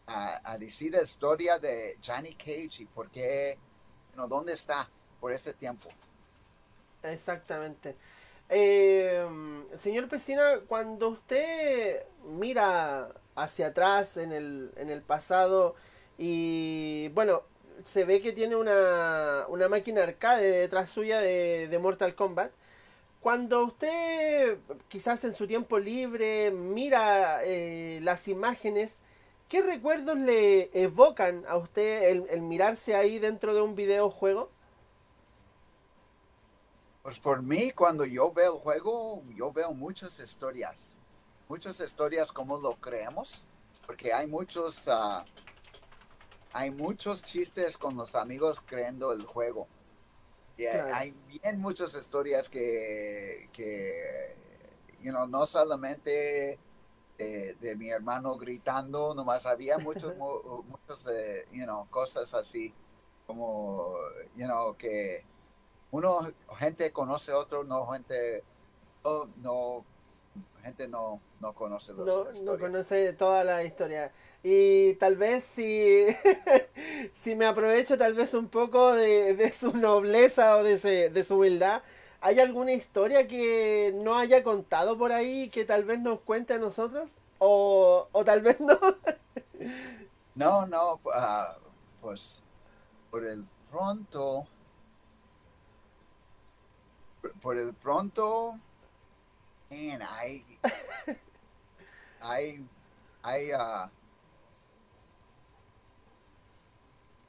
a, 0.07 0.59
decir 0.59 0.93
la 0.93 1.03
historia 1.03 1.59
de 1.59 1.99
Johnny 2.05 2.35
Cage 2.35 2.83
y 2.83 2.87
por 2.87 3.11
qué, 3.11 3.59
no, 4.17 4.27
dónde 4.27 4.55
está 4.55 4.89
por 5.21 5.33
ese 5.33 5.53
tiempo. 5.55 5.89
Exactamente. 7.03 7.97
Eh, 8.49 9.25
señor 9.79 10.09
Pesina, 10.09 10.61
cuando 10.67 11.11
usted 11.11 12.05
mira 12.25 13.15
hacia 13.37 13.69
atrás 13.69 14.17
en 14.17 14.33
el, 14.33 14.73
en 14.77 14.91
el 14.91 15.03
pasado 15.03 15.77
y 16.23 17.09
bueno, 17.15 17.45
se 17.83 18.05
ve 18.05 18.21
que 18.21 18.33
tiene 18.33 18.55
una, 18.55 19.47
una 19.49 19.71
máquina 19.71 20.03
arcade 20.03 20.51
detrás 20.51 20.91
suya 20.91 21.19
de, 21.19 21.79
Mortal 21.81 22.15
Kombat. 22.15 22.53
Cuando 23.23 23.65
usted 23.65 24.59
quizás 24.89 25.25
en 25.25 25.33
su 25.33 25.47
tiempo 25.47 25.79
libre 25.79 26.51
mira 26.51 27.41
eh, 27.43 28.01
las 28.03 28.29
imágenes, 28.29 29.01
¿qué 29.49 29.63
recuerdos 29.63 30.19
le 30.19 30.69
evocan 30.79 31.43
a 31.49 31.57
usted 31.57 32.11
el, 32.11 32.27
el 32.29 32.43
mirarse 32.43 32.95
ahí 32.95 33.19
dentro 33.19 33.55
de 33.55 33.63
un 33.63 33.75
videojuego? 33.75 34.51
Pues 37.03 37.19
por 37.19 37.43
mí, 37.43 37.71
cuando 37.71 38.05
yo 38.05 38.31
veo 38.31 38.57
el 38.57 38.61
juego, 38.61 39.23
yo 39.35 39.53
veo 39.53 39.73
muchas 39.73 40.19
historias. 40.21 40.77
Muchas 41.49 41.81
historias 41.81 42.31
como 42.31 42.59
lo 42.59 42.75
creemos. 42.75 43.43
Porque 43.87 44.13
hay 44.13 44.27
muchos, 44.27 44.87
uh, 44.87 45.25
hay 46.53 46.71
muchos 46.71 47.23
chistes 47.23 47.79
con 47.79 47.97
los 47.97 48.15
amigos 48.15 48.61
creando 48.65 49.13
el 49.13 49.25
juego. 49.25 49.69
Y 50.57 50.67
hay 50.67 51.15
bien 51.27 51.59
muchas 51.59 51.95
historias 51.95 52.49
que, 52.49 53.49
que 53.53 54.37
you 55.03 55.11
know, 55.11 55.27
no 55.27 55.47
solamente 55.47 56.59
de, 57.17 57.55
de, 57.55 57.77
mi 57.77 57.91
hermano 57.91 58.37
gritando, 58.37 59.15
nomás 59.15 59.47
había 59.47 59.79
muchos, 59.79 60.15
muchos 60.19 61.05
de, 61.05 61.47
you 61.53 61.65
know, 61.65 61.87
cosas 61.89 62.33
así, 62.35 62.75
como, 63.27 63.95
you 64.37 64.45
know, 64.45 64.77
que 64.77 65.25
uno, 65.91 66.33
gente 66.59 66.93
conoce 66.93 67.33
otro, 67.33 67.65
no 67.65 67.87
gente, 67.93 68.45
no, 69.03 69.29
no 69.37 69.85
gente 70.63 70.89
no, 70.89 71.21
no 71.41 71.53
conoce 71.55 71.93
los 71.93 72.07
no, 72.07 72.33
no 72.43 72.59
conoce 72.59 73.13
toda 73.15 73.45
la 73.45 73.65
historia. 73.65 74.13
Y 74.43 74.95
tal 74.95 75.17
vez 75.17 75.45
si, 75.45 76.07
si 77.15 77.35
me 77.35 77.47
aprovecho 77.47 77.99
tal 77.99 78.15
vez 78.15 78.33
un 78.35 78.49
poco 78.49 78.93
de, 78.95 79.35
de 79.35 79.53
su 79.53 79.77
nobleza 79.77 80.57
o 80.57 80.63
de, 80.63 81.11
de 81.11 81.25
su 81.25 81.37
humildad, 81.37 81.83
¿hay 82.21 82.41
alguna 82.41 82.73
historia 82.73 83.27
que 83.27 83.93
no 83.97 84.17
haya 84.17 84.43
contado 84.43 84.97
por 84.97 85.13
ahí 85.13 85.51
que 85.51 85.65
tal 85.65 85.85
vez 85.85 86.01
nos 86.01 86.21
cuente 86.21 86.55
a 86.55 86.59
nosotros? 86.59 87.13
O, 87.39 88.09
o 88.13 88.25
tal 88.25 88.43
vez 88.43 88.61
no. 88.61 88.79
no, 90.35 90.67
no, 90.67 90.95
uh, 90.95 91.61
pues 92.01 92.39
por 93.11 93.25
el 93.27 93.45
pronto 93.71 94.47
por 97.43 97.57
el 97.57 97.75
pronto, 97.75 98.59
man, 99.71 100.03
hay, 100.03 100.45
hay, 102.21 102.67
hay, 103.23 103.53
uh, 103.53 103.89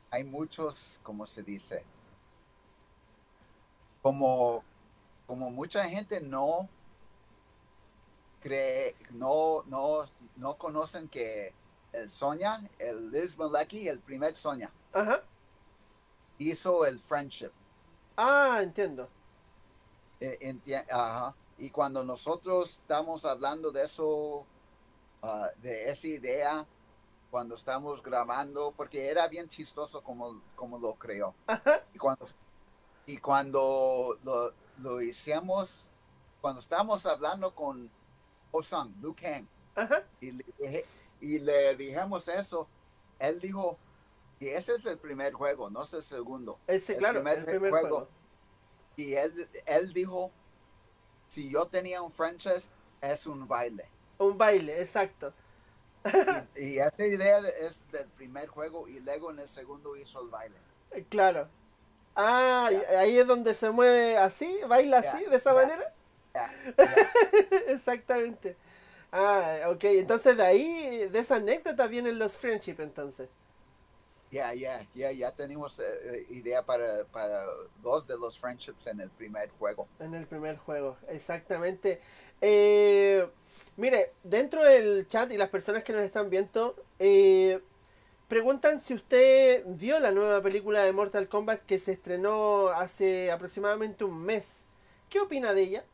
hay 0.09 0.23
muchos, 0.23 0.99
como 1.03 1.25
se 1.25 1.43
dice, 1.43 1.83
como, 4.01 4.63
como 5.27 5.49
mucha 5.49 5.83
gente 5.85 6.19
no 6.21 6.67
cree, 8.41 8.95
no, 9.11 9.63
no, 9.67 10.05
no 10.35 10.55
conocen 10.55 11.07
que 11.07 11.53
el 11.93 12.09
Sonia, 12.09 12.69
el 12.79 13.11
Liz 13.11 13.37
Malecki, 13.37 13.87
el 13.87 13.99
primer 13.99 14.35
Sonia, 14.35 14.71
hizo 16.37 16.85
el 16.85 16.99
friendship. 16.99 17.51
Ah, 18.17 18.59
entiendo. 18.61 19.07
Eh, 20.19 20.85
ajá. 20.91 21.35
Y 21.57 21.69
cuando 21.69 22.03
nosotros 22.03 22.71
estamos 22.71 23.23
hablando 23.25 23.71
de 23.71 23.85
eso, 23.85 24.45
uh, 25.21 25.47
de 25.61 25.89
esa 25.89 26.07
idea, 26.07 26.65
cuando 27.29 27.55
estamos 27.55 28.03
grabando, 28.03 28.73
porque 28.75 29.07
era 29.07 29.27
bien 29.27 29.47
chistoso 29.47 30.01
como, 30.01 30.41
como 30.55 30.77
lo 30.77 30.95
creó. 30.95 31.33
Y 31.93 31.97
cuando, 31.97 32.27
y 33.05 33.17
cuando 33.17 34.17
lo, 34.23 34.53
lo, 34.79 35.01
hicimos, 35.01 35.87
cuando 36.41 36.59
estábamos 36.59 37.05
hablando 37.05 37.55
con 37.55 37.89
Osang, 38.51 38.93
Liu 39.01 39.15
Kang, 39.15 39.47
y 40.19 40.31
le, 40.31 40.85
y 41.21 41.39
le 41.39 41.75
dijimos 41.75 42.27
eso, 42.27 42.67
él 43.17 43.39
dijo, 43.39 43.77
y 44.39 44.49
ese 44.49 44.75
es 44.75 44.85
el 44.85 44.97
primer 44.97 45.33
juego, 45.33 45.69
no 45.69 45.83
es 45.83 45.93
el 45.93 46.03
segundo. 46.03 46.59
Ese, 46.67 46.93
El 46.93 46.99
claro, 46.99 47.19
primer 47.19 47.39
el 47.39 47.45
primer 47.45 47.71
juego. 47.71 47.87
juego. 47.87 48.07
Y 48.97 49.13
él, 49.13 49.49
él 49.65 49.93
dijo, 49.93 50.31
si 51.29 51.49
yo 51.49 51.67
tenía 51.67 52.01
un 52.01 52.11
franchise, 52.11 52.67
es 52.99 53.25
un 53.25 53.47
baile. 53.47 53.87
Un 54.21 54.37
baile, 54.37 54.79
exacto. 54.79 55.33
Y, 56.13 56.45
y 56.55 56.79
esa 56.79 57.05
idea 57.05 57.39
es 57.39 57.75
del 57.91 58.09
primer 58.09 58.47
juego 58.47 58.87
y 58.87 58.99
luego 58.99 59.31
en 59.31 59.39
el 59.39 59.49
segundo 59.49 59.95
hizo 59.95 60.21
el 60.21 60.29
baile. 60.29 60.57
Eh, 60.91 61.05
Claro. 61.09 61.49
Ah, 62.15 62.69
ahí 62.99 63.17
es 63.17 63.27
donde 63.27 63.53
se 63.53 63.71
mueve 63.71 64.17
así, 64.17 64.59
baila 64.67 64.99
así, 64.99 65.25
de 65.25 65.37
esa 65.37 65.53
manera. 65.53 65.93
Exactamente. 67.67 68.57
Ah, 69.11 69.67
ok. 69.69 69.83
Entonces 69.85 70.37
de 70.37 70.43
ahí, 70.43 71.09
de 71.09 71.19
esa 71.19 71.35
anécdota 71.35 71.87
vienen 71.87 72.19
los 72.19 72.37
friendship 72.37 72.77
entonces. 72.79 73.29
Ya, 74.31 74.53
ya, 74.53 74.87
ya, 74.93 75.11
ya 75.11 75.35
tenemos 75.35 75.77
eh, 75.79 75.83
eh, 75.83 76.25
idea 76.29 76.63
para, 76.65 77.03
para 77.05 77.45
dos 77.81 78.07
de 78.07 78.17
los 78.17 78.39
friendships 78.39 78.87
en 78.87 79.01
el 79.01 79.09
primer 79.11 79.49
juego. 79.59 79.87
En 79.99 80.13
el 80.15 80.25
primer 80.25 80.57
juego, 80.57 80.97
exactamente. 81.09 82.01
Eh, 82.39 83.27
mire, 83.81 84.13
dentro 84.23 84.63
del 84.63 85.07
chat 85.07 85.31
y 85.31 85.37
las 85.37 85.49
personas 85.49 85.83
que 85.83 85.91
nos 85.91 86.03
están 86.03 86.29
viendo, 86.29 86.75
eh, 86.99 87.59
preguntan 88.27 88.79
si 88.79 88.93
usted 88.93 89.63
vio 89.65 89.99
la 89.99 90.11
nueva 90.11 90.39
película 90.39 90.83
de 90.83 90.93
Mortal 90.93 91.27
Kombat 91.27 91.65
que 91.65 91.79
se 91.79 91.93
estrenó 91.93 92.69
hace 92.69 93.31
aproximadamente 93.31 94.03
un 94.03 94.21
mes. 94.21 94.67
¿Qué 95.09 95.19
opina 95.19 95.55
de 95.55 95.63
ella? 95.63 95.85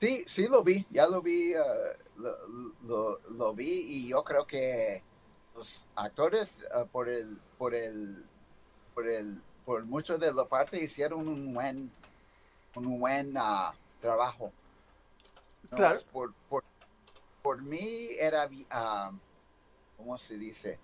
Sí, 0.00 0.24
sí 0.26 0.48
lo 0.48 0.64
vi, 0.64 0.84
ya 0.90 1.06
lo 1.06 1.22
vi, 1.22 1.52
eh, 1.52 1.60
lo, 2.82 3.54
vi 3.54 3.70
y 3.70 4.08
yo 4.08 4.24
creo 4.24 4.48
que 4.48 5.04
los 5.54 5.86
actores 5.94 6.58
eh, 6.58 6.84
por 6.90 7.08
el, 7.08 7.38
por 7.56 7.72
el, 7.72 8.24
por 8.94 9.08
el, 9.08 9.40
por 9.64 9.84
mucho 9.84 10.18
de 10.18 10.34
la 10.34 10.44
parte 10.44 10.82
hicieron 10.82 11.28
un 11.28 11.54
buen, 11.54 11.92
un 12.74 12.98
buen 12.98 13.32
ah, 13.36 13.72
trabajo. 14.00 14.52
No, 15.70 15.76
Claro. 15.76 16.00
Por, 16.12 16.34
por, 16.48 16.64
por 17.42 17.62
mí 17.62 18.08
era, 18.18 18.48
ah, 18.70 19.12
¿cómo 19.96 20.16
se 20.18 20.36
dice? 20.38 20.78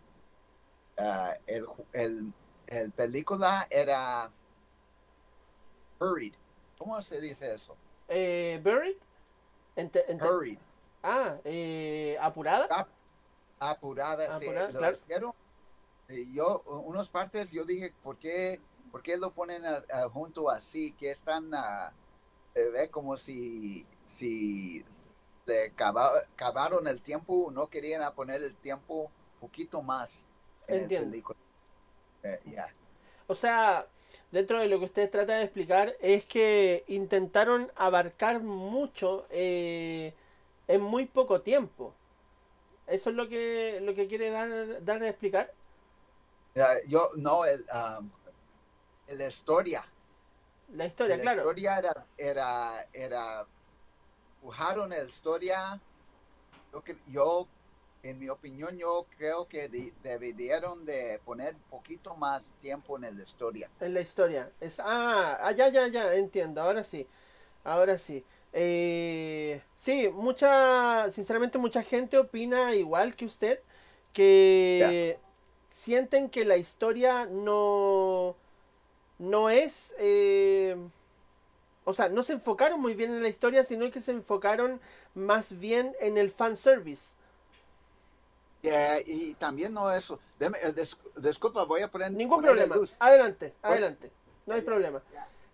Ah, 0.98 1.36
el, 1.46 1.66
el, 1.92 2.32
el 2.66 2.90
película 2.92 3.66
era 3.70 4.30
hurried. 6.00 6.34
¿Cómo 6.78 7.00
se 7.02 7.20
dice 7.20 7.54
eso? 7.54 7.76
Eh, 8.08 8.60
¿Buried? 8.62 8.96
Ente- 9.76 10.04
ente- 10.08 10.28
Hurried. 10.28 10.58
ah, 11.02 11.36
eh, 11.44 12.16
¿apurada? 12.20 12.66
Ap- 12.70 12.88
apurada, 13.60 14.38
sí, 14.38 14.46
Apurada, 14.46 14.68
claro. 14.70 14.96
hicieron. 14.96 15.32
Yo, 16.34 16.60
unas 16.62 17.08
partes, 17.08 17.50
yo 17.50 17.64
dije, 17.64 17.94
¿por 18.02 18.18
qué, 18.18 18.60
por 18.90 19.02
qué 19.02 19.16
lo 19.16 19.32
ponen 19.32 19.64
a- 19.64 19.84
a 19.92 20.08
junto 20.10 20.50
así? 20.50 20.92
Que 20.94 21.12
están, 21.12 21.54
ah, 21.54 21.92
ve 22.54 22.90
como 22.90 23.16
si, 23.16 23.86
si 24.22 24.84
le 25.46 25.72
cava- 25.72 26.22
cavaron 26.36 26.86
el 26.86 27.00
tiempo, 27.02 27.50
no 27.52 27.66
querían 27.68 28.14
poner 28.14 28.40
el 28.44 28.54
tiempo 28.54 29.10
poquito 29.40 29.82
más. 29.82 30.10
en 30.68 30.76
el 30.76 30.82
Entiendo. 30.82 31.34
Eh. 32.22 32.40
O 33.26 33.34
sea, 33.34 33.84
dentro 34.30 34.60
de 34.60 34.68
lo 34.68 34.78
que 34.78 34.84
usted 34.84 35.10
trata 35.10 35.34
de 35.34 35.42
explicar 35.42 35.96
es 36.00 36.24
que 36.24 36.84
intentaron 36.86 37.72
abarcar 37.74 38.40
mucho 38.40 39.26
eh, 39.30 40.14
en 40.68 40.80
muy 40.80 41.06
poco 41.06 41.40
tiempo. 41.40 41.92
¿Eso 42.86 43.10
es 43.10 43.16
lo 43.16 43.28
que, 43.28 43.80
lo 43.82 43.94
que 43.96 44.06
quiere 44.06 44.30
dar, 44.30 44.84
dar 44.84 45.02
a 45.02 45.08
explicar? 45.08 45.52
Yo, 46.86 47.10
no, 47.16 47.44
el, 47.44 47.64
um, 47.74 48.08
la 49.08 49.26
historia. 49.26 49.84
La 50.76 50.86
historia, 50.86 51.16
la 51.16 51.22
claro. 51.22 51.40
historia 51.40 51.78
era, 51.78 52.06
era, 52.16 52.86
era, 52.92 53.46
dibujaron 54.46 54.90
la 54.90 55.04
historia. 55.04 55.80
Yo, 57.08 57.46
en 58.02 58.18
mi 58.18 58.28
opinión, 58.28 58.76
yo 58.76 59.06
creo 59.16 59.46
que 59.46 59.68
de- 59.68 59.92
debieron 60.02 60.84
de 60.84 61.20
poner 61.24 61.54
poquito 61.70 62.16
más 62.16 62.42
tiempo 62.60 62.96
en 62.96 63.16
la 63.16 63.22
historia. 63.22 63.70
En 63.80 63.94
la 63.94 64.00
historia. 64.00 64.50
Es, 64.60 64.80
ah, 64.80 65.38
ah, 65.40 65.52
ya, 65.52 65.68
ya, 65.68 65.86
ya, 65.86 66.14
entiendo. 66.14 66.60
Ahora 66.60 66.82
sí. 66.82 67.06
Ahora 67.62 67.96
sí. 67.98 68.24
Eh, 68.52 69.62
sí, 69.76 70.08
mucha, 70.12 71.08
sinceramente 71.10 71.56
mucha 71.58 71.82
gente 71.82 72.18
opina 72.18 72.74
igual 72.74 73.14
que 73.14 73.24
usted, 73.24 73.60
que 74.12 75.18
sienten 75.70 76.28
que 76.28 76.44
la 76.44 76.56
historia 76.56 77.26
no, 77.26 78.34
no 79.18 79.48
es, 79.50 79.94
eh, 79.98 80.76
o 81.84 81.92
sea, 81.92 82.08
no 82.08 82.22
se 82.22 82.34
enfocaron 82.34 82.80
muy 82.80 82.94
bien 82.94 83.10
en 83.12 83.22
la 83.22 83.28
historia, 83.28 83.64
sino 83.64 83.90
que 83.90 84.00
se 84.00 84.12
enfocaron 84.12 84.80
más 85.14 85.58
bien 85.58 85.94
en 86.00 86.16
el 86.18 86.30
fanservice. 86.30 87.14
Eh, 88.62 89.02
y 89.06 89.34
también 89.34 89.74
no 89.74 89.90
eso. 89.90 90.20
Deme- 90.38 90.58
eh, 90.62 90.72
dis- 90.74 90.96
disculpa, 91.16 91.64
voy 91.64 91.82
a 91.82 91.88
poner 91.88 92.12
Ningún 92.12 92.42
problema. 92.42 92.76
luz. 92.76 92.94
Adelante, 93.00 93.54
adelante. 93.62 94.10
No 94.46 94.54
hay 94.54 94.60
problema. 94.62 95.02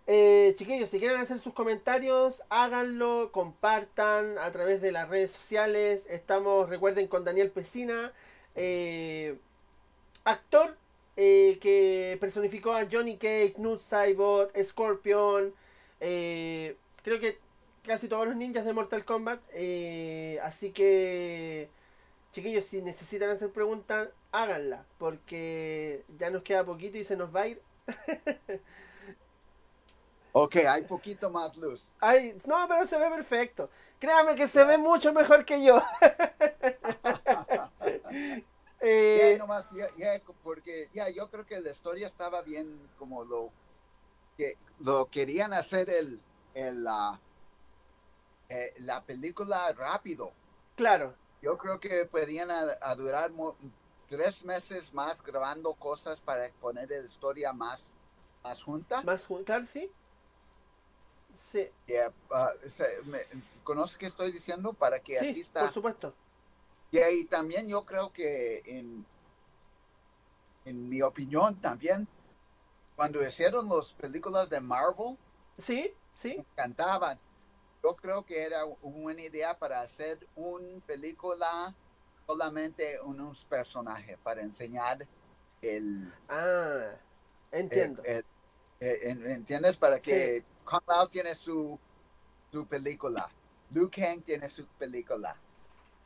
Eh, 0.06 0.54
chiquillos, 0.56 0.88
si 0.88 0.98
quieren 0.98 1.18
hacer 1.18 1.38
sus 1.38 1.52
comentarios, 1.52 2.42
háganlo, 2.48 3.30
compartan 3.32 4.38
a 4.38 4.50
través 4.52 4.80
de 4.80 4.92
las 4.92 5.08
redes 5.08 5.30
sociales. 5.30 6.06
Estamos, 6.08 6.68
recuerden, 6.68 7.08
con 7.08 7.24
Daniel 7.24 7.50
Pesina, 7.50 8.12
eh, 8.54 9.38
actor 10.24 10.76
eh, 11.16 11.58
que 11.60 12.16
personificó 12.20 12.72
a 12.72 12.86
Johnny 12.90 13.16
Cage, 13.16 13.54
Noob 13.58 13.78
Saibot, 13.78 14.50
Scorpion, 14.62 15.52
eh, 16.00 16.76
creo 17.02 17.20
que 17.20 17.38
casi 17.84 18.08
todos 18.08 18.26
los 18.26 18.36
ninjas 18.36 18.64
de 18.64 18.72
Mortal 18.72 19.04
Kombat. 19.04 19.40
eh, 19.52 20.38
así 20.42 20.72
que, 20.72 21.68
chiquillos, 22.32 22.64
si 22.64 22.82
necesitan 22.82 23.30
hacer 23.30 23.50
preguntas, 23.52 24.10
háganla, 24.32 24.84
porque 24.98 26.04
ya 26.18 26.30
nos 26.30 26.42
queda 26.42 26.64
poquito 26.64 26.98
y 26.98 27.04
se 27.04 27.16
nos 27.16 27.34
va 27.34 27.42
a 27.42 27.48
ir. 27.48 27.62
Ok, 30.32 30.56
hay 30.56 30.82
poquito 30.84 31.30
más 31.30 31.56
luz. 31.56 31.82
Ay, 32.00 32.36
no, 32.46 32.66
pero 32.68 32.86
se 32.86 32.98
ve 32.98 33.08
perfecto. 33.10 33.70
Créame 33.98 34.36
que 34.36 34.46
se 34.46 34.64
ve 34.64 34.78
mucho 34.78 35.12
mejor 35.12 35.44
que 35.44 35.64
yo. 35.64 35.82
Eh, 38.80 39.32
Ya, 39.32 39.38
nomás, 39.38 39.66
ya, 39.72 39.88
ya, 39.96 40.22
porque 40.44 40.88
ya 40.94 41.08
yo 41.10 41.28
creo 41.30 41.44
que 41.44 41.60
la 41.60 41.70
historia 41.72 42.06
estaba 42.06 42.42
bien 42.42 42.78
como 42.96 43.24
lo 43.24 43.50
que 44.38 44.56
lo 44.78 45.06
querían 45.10 45.52
hacer 45.52 45.90
el, 45.90 46.20
el 46.54 46.84
la, 46.84 47.20
eh, 48.48 48.72
la 48.78 49.02
película 49.02 49.70
rápido. 49.72 50.32
claro, 50.76 51.14
Yo 51.42 51.58
creo 51.58 51.78
que 51.80 52.04
podían 52.06 52.50
a, 52.50 52.62
a 52.80 52.94
durar 52.94 53.32
tres 54.08 54.44
meses 54.44 54.94
más 54.94 55.20
grabando 55.22 55.74
cosas 55.74 56.20
para 56.20 56.48
poner 56.60 56.88
la 56.88 56.98
historia 57.04 57.52
más, 57.52 57.92
más 58.44 58.62
junta. 58.62 59.02
más 59.02 59.26
jun- 59.26 59.44
claro, 59.44 59.66
sí. 59.66 59.90
Sí, 61.36 61.68
Yeah, 61.86 62.12
ah, 62.30 62.52
se- 62.68 63.00
me- 63.06 63.26
¿Conoces 63.64 63.96
qué 63.96 64.06
estoy 64.06 64.32
diciendo? 64.32 64.72
Para 64.72 64.98
que 65.00 65.18
así 65.18 65.34
sí, 65.34 65.40
está. 65.40 65.60
por 65.60 65.70
supuesto. 65.72 66.14
Yeah, 66.90 67.10
y 67.10 67.24
también 67.26 67.68
yo 67.68 67.84
creo 67.84 68.12
que 68.12 68.62
en, 68.66 69.04
en 70.64 70.88
mi 70.88 71.02
opinión 71.02 71.60
también, 71.60 72.08
cuando 72.98 73.24
hicieron 73.24 73.68
las 73.68 73.92
películas 73.92 74.50
de 74.50 74.60
Marvel, 74.60 75.16
Sí, 75.56 75.94
sí, 76.14 76.34
me 76.36 76.40
encantaban. 76.52 77.16
Yo 77.80 77.94
creo 77.94 78.24
que 78.26 78.42
era 78.42 78.64
una 78.64 78.76
buena 78.82 79.22
idea 79.22 79.56
para 79.56 79.80
hacer 79.82 80.18
una 80.34 80.80
película 80.84 81.72
solamente 82.26 83.00
unos 83.00 83.44
personajes, 83.44 84.18
para 84.18 84.42
enseñar 84.42 85.06
el... 85.62 86.12
ah, 86.28 86.90
entiendo. 87.52 88.02
el- 88.04 88.16
el- 88.16 88.24
eh, 88.80 88.98
en- 89.10 89.30
¿Entiendes? 89.30 89.76
Para 89.76 90.00
que 90.00 90.44
Lao 90.88 91.08
tiene 91.08 91.36
su, 91.36 91.78
su 92.50 92.66
película, 92.66 93.28
Liu 93.70 93.88
Kang 93.90 94.22
tiene 94.22 94.48
su 94.48 94.66
película. 94.76 95.36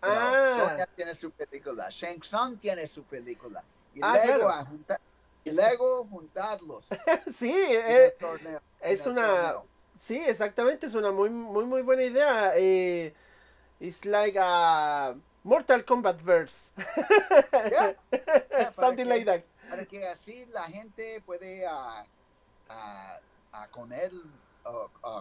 ah, 0.02 0.56
Sonya 0.58 0.86
tiene 0.94 1.14
su 1.14 1.30
película, 1.30 1.88
Shang 1.90 2.20
Tsung 2.20 2.58
tiene 2.58 2.86
su 2.86 3.02
película. 3.04 3.64
Y 3.94 4.00
Ah, 4.02 4.12
luego, 4.14 4.38
claro. 4.46 4.50
a 4.50 4.64
junta- 4.66 5.00
y 5.44 5.50
luego 5.50 6.04
juntarlos. 6.06 6.86
sí, 7.34 7.52
eh, 7.52 8.06
el 8.06 8.12
torneo, 8.18 8.60
es 8.80 9.06
una- 9.06 9.26
torneo. 9.26 9.66
sí, 9.98 10.16
exactamente, 10.26 10.86
es 10.86 10.94
una 10.94 11.10
muy, 11.10 11.30
muy, 11.30 11.64
muy 11.64 11.82
buena 11.82 12.02
idea. 12.02 12.52
Eh, 12.56 13.14
it's 13.80 14.04
like 14.04 14.38
a 14.40 15.14
Mortal 15.44 15.84
Kombat 15.84 16.22
verse, 16.22 16.72
Yeah, 17.70 17.94
yeah, 18.50 18.70
something 18.72 19.04
que- 19.04 19.04
like 19.04 19.24
that. 19.26 19.42
Para 19.68 19.84
que 19.86 20.06
así 20.06 20.46
la 20.52 20.64
gente 20.64 21.20
puede 21.24 21.66
ah, 21.66 22.04
ah, 22.68 23.18
ah, 23.52 23.68
con 23.70 23.92
él, 23.92 24.22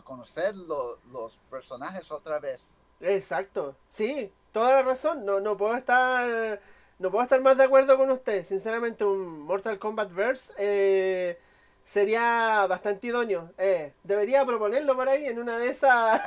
conocer 0.04 0.56
lo- 0.56 0.98
los 1.12 1.38
personajes 1.50 2.12
otra 2.12 2.40
vez. 2.40 2.62
Exacto, 3.00 3.76
sí, 3.88 4.32
toda 4.52 4.74
la 4.74 4.82
razón. 4.84 5.26
No, 5.26 5.40
no 5.40 5.58
puedo 5.58 5.76
estar, 5.76 6.60
no 7.02 7.10
puedo 7.10 7.24
estar 7.24 7.42
más 7.42 7.58
de 7.58 7.64
acuerdo 7.64 7.98
con 7.98 8.12
usted. 8.12 8.46
Sinceramente, 8.46 9.04
un 9.04 9.42
Mortal 9.42 9.80
Kombat 9.80 10.14
Verse 10.14 10.54
eh, 10.58 11.40
sería 11.84 12.68
bastante 12.70 13.08
idóneo. 13.08 13.52
Eh, 13.58 13.94
debería 14.04 14.46
proponerlo 14.46 14.96
por 14.96 15.10
ahí 15.10 15.26
en 15.26 15.40
una 15.40 15.58
de 15.58 15.70
esas. 15.70 16.22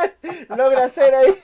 Logra 0.50 0.84
hacer 0.84 1.14
ahí. 1.14 1.34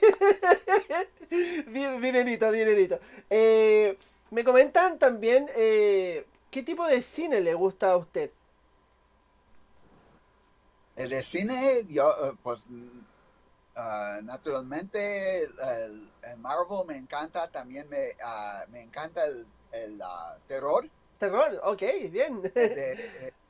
dinerito, 1.99 2.51
dinerito. 2.51 2.99
Eh, 3.27 3.97
me 4.29 4.43
comentan 4.43 4.99
también 4.99 5.47
qué 5.47 6.63
tipo 6.63 6.85
de 6.85 7.01
cine 7.01 7.41
le 7.41 7.55
gusta 7.55 7.91
a 7.91 7.97
usted. 7.97 8.29
El 10.95 11.09
de 11.09 11.23
cine, 11.23 11.85
yo, 11.89 12.37
pues, 12.43 12.61
uh, 13.75 14.21
naturalmente, 14.23 15.43
el, 15.43 16.09
el, 16.23 16.37
Marvel 16.37 16.85
me 16.87 16.97
encanta, 16.97 17.47
también 17.49 17.87
me, 17.89 18.09
uh, 18.11 18.69
me 18.71 18.81
encanta 18.81 19.25
el, 19.25 19.45
el 19.71 20.01
uh, 20.01 20.39
terror. 20.47 20.89
Terror, 21.17 21.59
ok, 21.63 21.81
bien. 22.11 22.41
De, 22.41 22.51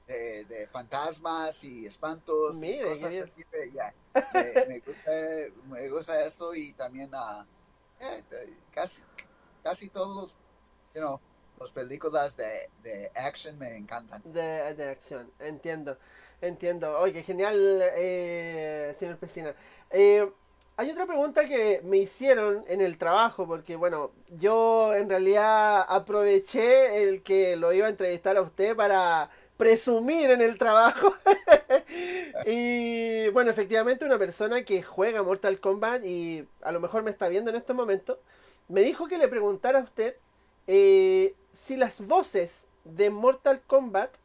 de, 0.08 0.46
de, 0.48 0.68
fantasmas 0.72 1.64
y 1.64 1.86
espantos. 1.86 2.56
Mire, 2.56 2.78
y 2.78 2.94
cosas 2.94 3.10
bien. 3.10 3.24
así, 3.24 3.44
de, 3.52 3.72
yeah. 3.72 3.94
me, 4.68 4.80
gusta, 4.80 5.12
me 5.70 5.90
gusta 5.90 6.26
eso 6.26 6.54
y 6.54 6.74
también 6.74 7.12
eh, 8.00 8.24
casi, 8.72 9.02
casi 9.64 9.90
todos, 9.90 10.32
you 10.94 11.02
know, 11.02 11.20
las 11.60 11.72
películas 11.72 12.36
de, 12.36 12.70
de 12.84 13.12
action 13.16 13.58
me 13.58 13.76
encantan. 13.76 14.22
De, 14.26 14.74
de 14.76 14.90
acción, 14.90 15.32
entiendo. 15.40 15.98
Entiendo. 16.42 17.00
Oye, 17.00 17.24
genial, 17.24 17.82
eh, 17.96 18.94
señor 18.98 19.18
Pesina. 19.18 19.56
Eh, 19.92 20.30
hay 20.78 20.90
otra 20.90 21.06
pregunta 21.06 21.46
que 21.46 21.82
me 21.86 21.98
hicieron 21.98 22.66
en 22.68 22.82
el 22.82 22.98
trabajo, 22.98 23.48
porque 23.48 23.76
bueno, 23.78 24.12
yo 24.30 24.94
en 24.94 25.10
realidad 25.10 25.86
aproveché 25.88 27.04
el 27.04 27.24
que 27.24 27.56
lo 27.56 27.72
iba 27.72 27.88
a 27.88 27.90
entrevistar 27.90 28.36
a 28.36 28.42
usted 28.42 28.76
para 28.76 29.30
presumir 29.56 30.32
en 30.32 30.42
el 30.42 30.58
trabajo. 30.58 31.14
y 32.46 33.30
bueno, 33.30 33.52
efectivamente 33.52 34.04
una 34.04 34.20
persona 34.20 34.64
que 34.64 34.84
juega 34.84 35.24
Mortal 35.24 35.60
Kombat 35.62 36.04
y 36.04 36.46
a 36.62 36.72
lo 36.74 36.82
mejor 36.82 37.04
me 37.04 37.12
está 37.12 37.30
viendo 37.30 37.50
en 37.52 37.56
este 37.56 37.74
momento, 37.74 38.20
me 38.68 38.82
dijo 38.82 39.08
que 39.08 39.18
le 39.18 39.30
preguntara 39.30 39.80
a 39.80 39.84
usted 39.84 40.16
eh, 40.68 41.36
si 41.54 41.78
las 41.78 42.02
voces 42.02 42.68
de 42.84 43.10
Mortal 43.10 43.62
Kombat 43.66 44.18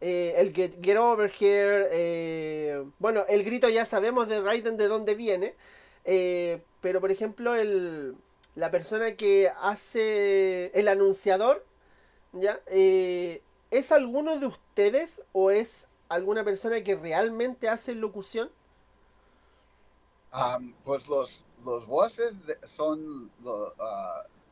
eh, 0.00 0.34
el 0.36 0.52
get, 0.54 0.96
Over 0.98 1.32
Here, 1.32 1.88
eh, 1.90 2.84
bueno, 2.98 3.24
el 3.28 3.44
grito 3.44 3.68
ya 3.68 3.86
sabemos 3.86 4.28
de 4.28 4.40
Raiden 4.40 4.76
de 4.76 4.88
dónde 4.88 5.14
viene, 5.14 5.54
eh, 6.04 6.62
pero 6.80 7.00
por 7.00 7.10
ejemplo 7.10 7.54
el, 7.54 8.14
la 8.54 8.70
persona 8.70 9.16
que 9.16 9.50
hace 9.60 10.66
el 10.78 10.88
anunciador, 10.88 11.64
¿ya? 12.32 12.60
¿Es 13.70 13.90
alguno 13.90 14.38
de 14.38 14.46
ustedes 14.46 15.22
o 15.32 15.50
es 15.50 15.88
alguna 16.08 16.44
persona 16.44 16.82
que 16.82 16.94
realmente 16.94 17.68
hace 17.68 17.94
locución? 17.94 18.50
Um, 20.32 20.74
pues 20.84 21.08
los, 21.08 21.42
los 21.64 21.86
voces 21.86 22.34
son, 22.66 23.30
uh, 23.42 23.70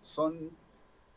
son 0.02 0.50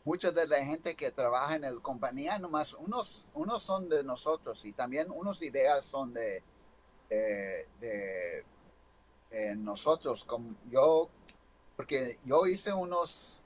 mucha 0.08 0.30
de 0.30 0.46
la 0.46 0.64
gente 0.64 0.96
que 0.96 1.10
trabaja 1.10 1.56
en 1.56 1.62
la 1.62 1.74
compañía, 1.82 2.38
nomás 2.38 2.72
unos, 2.72 3.26
unos 3.34 3.62
son 3.62 3.90
de 3.90 4.02
nosotros 4.02 4.64
y 4.64 4.72
también 4.72 5.10
unas 5.10 5.42
ideas 5.42 5.84
son 5.84 6.14
de, 6.14 6.42
de, 7.10 8.44
nosotros. 9.58 10.24
Como 10.24 10.54
yo, 10.70 11.10
porque 11.76 12.18
yo 12.24 12.46
hice 12.46 12.72
unos, 12.72 13.42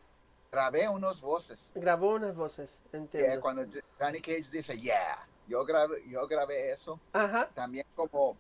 grabé 0.52 0.88
unos 0.88 1.20
voces. 1.20 1.68
Grabó 1.74 2.14
unas 2.14 2.36
voces, 2.36 2.84
entiendo. 2.92 3.40
Cuando 3.40 3.64
Johnny 3.98 4.20
Cage 4.20 4.46
dice, 4.52 4.78
yeah, 4.78 5.26
yo 5.48 5.64
grabé, 5.64 6.08
yo 6.08 6.28
grabé 6.28 6.70
eso. 6.70 7.00
Ajá. 7.12 7.50
También 7.54 7.86
como, 7.96 8.36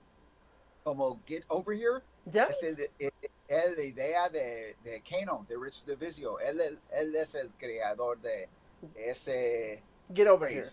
como 0.84 1.20
Get 1.26 1.44
Over 1.48 1.76
Here. 1.76 2.02
¿Ya? 2.26 2.44
Es 2.44 2.62
el, 2.62 2.88
el, 3.00 3.12
el, 3.52 3.76
la 3.76 3.82
idea 3.82 4.28
de, 4.28 4.76
de 4.82 5.02
Kano, 5.02 5.44
de 5.48 5.56
Rich 5.56 5.84
DeVizio. 5.84 6.38
Él, 6.40 6.60
él, 6.60 6.78
él, 6.90 7.16
es 7.16 7.34
el 7.34 7.50
creador 7.58 8.18
de 8.20 8.48
ese. 8.94 9.82
Get 10.12 10.26
Over 10.28 10.50
Here. 10.50 10.68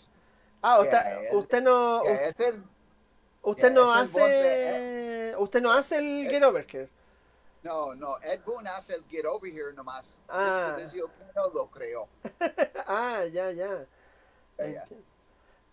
Ah, 0.61 0.79
usted, 0.79 0.91
Yeah, 0.91 1.21
él- 1.31 1.35
usted 1.37 1.61
no. 1.63 2.03
Yeah, 2.03 2.25
es 2.27 2.39
el- 2.39 2.63
Usted 3.41 3.67
yeah, 3.67 3.73
no 3.73 3.93
hace. 3.93 5.35
Usted 5.37 5.61
no 5.61 5.71
hace 5.71 5.97
el 5.97 6.27
eh, 6.27 6.29
Get 6.29 6.43
Over 6.43 6.65
Here. 6.69 6.89
no, 7.63 7.95
no, 7.95 8.17
Ed 8.21 8.41
Boon 8.45 8.67
hace 8.67 8.95
el 8.95 9.03
Get 9.09 9.25
Over 9.25 9.49
Here 9.51 9.73
nomás. 9.73 10.05
Ah. 10.27 10.75
Rich 10.77 10.91
DeVizio 10.91 11.09
Kano 11.33 11.49
lo 11.53 11.67
creó. 11.67 12.07
ah, 12.87 13.23
ya, 13.31 13.51
ya. 13.51 13.85
Ya, 14.57 14.65
ya. 14.67 14.83
Enti- 14.85 15.03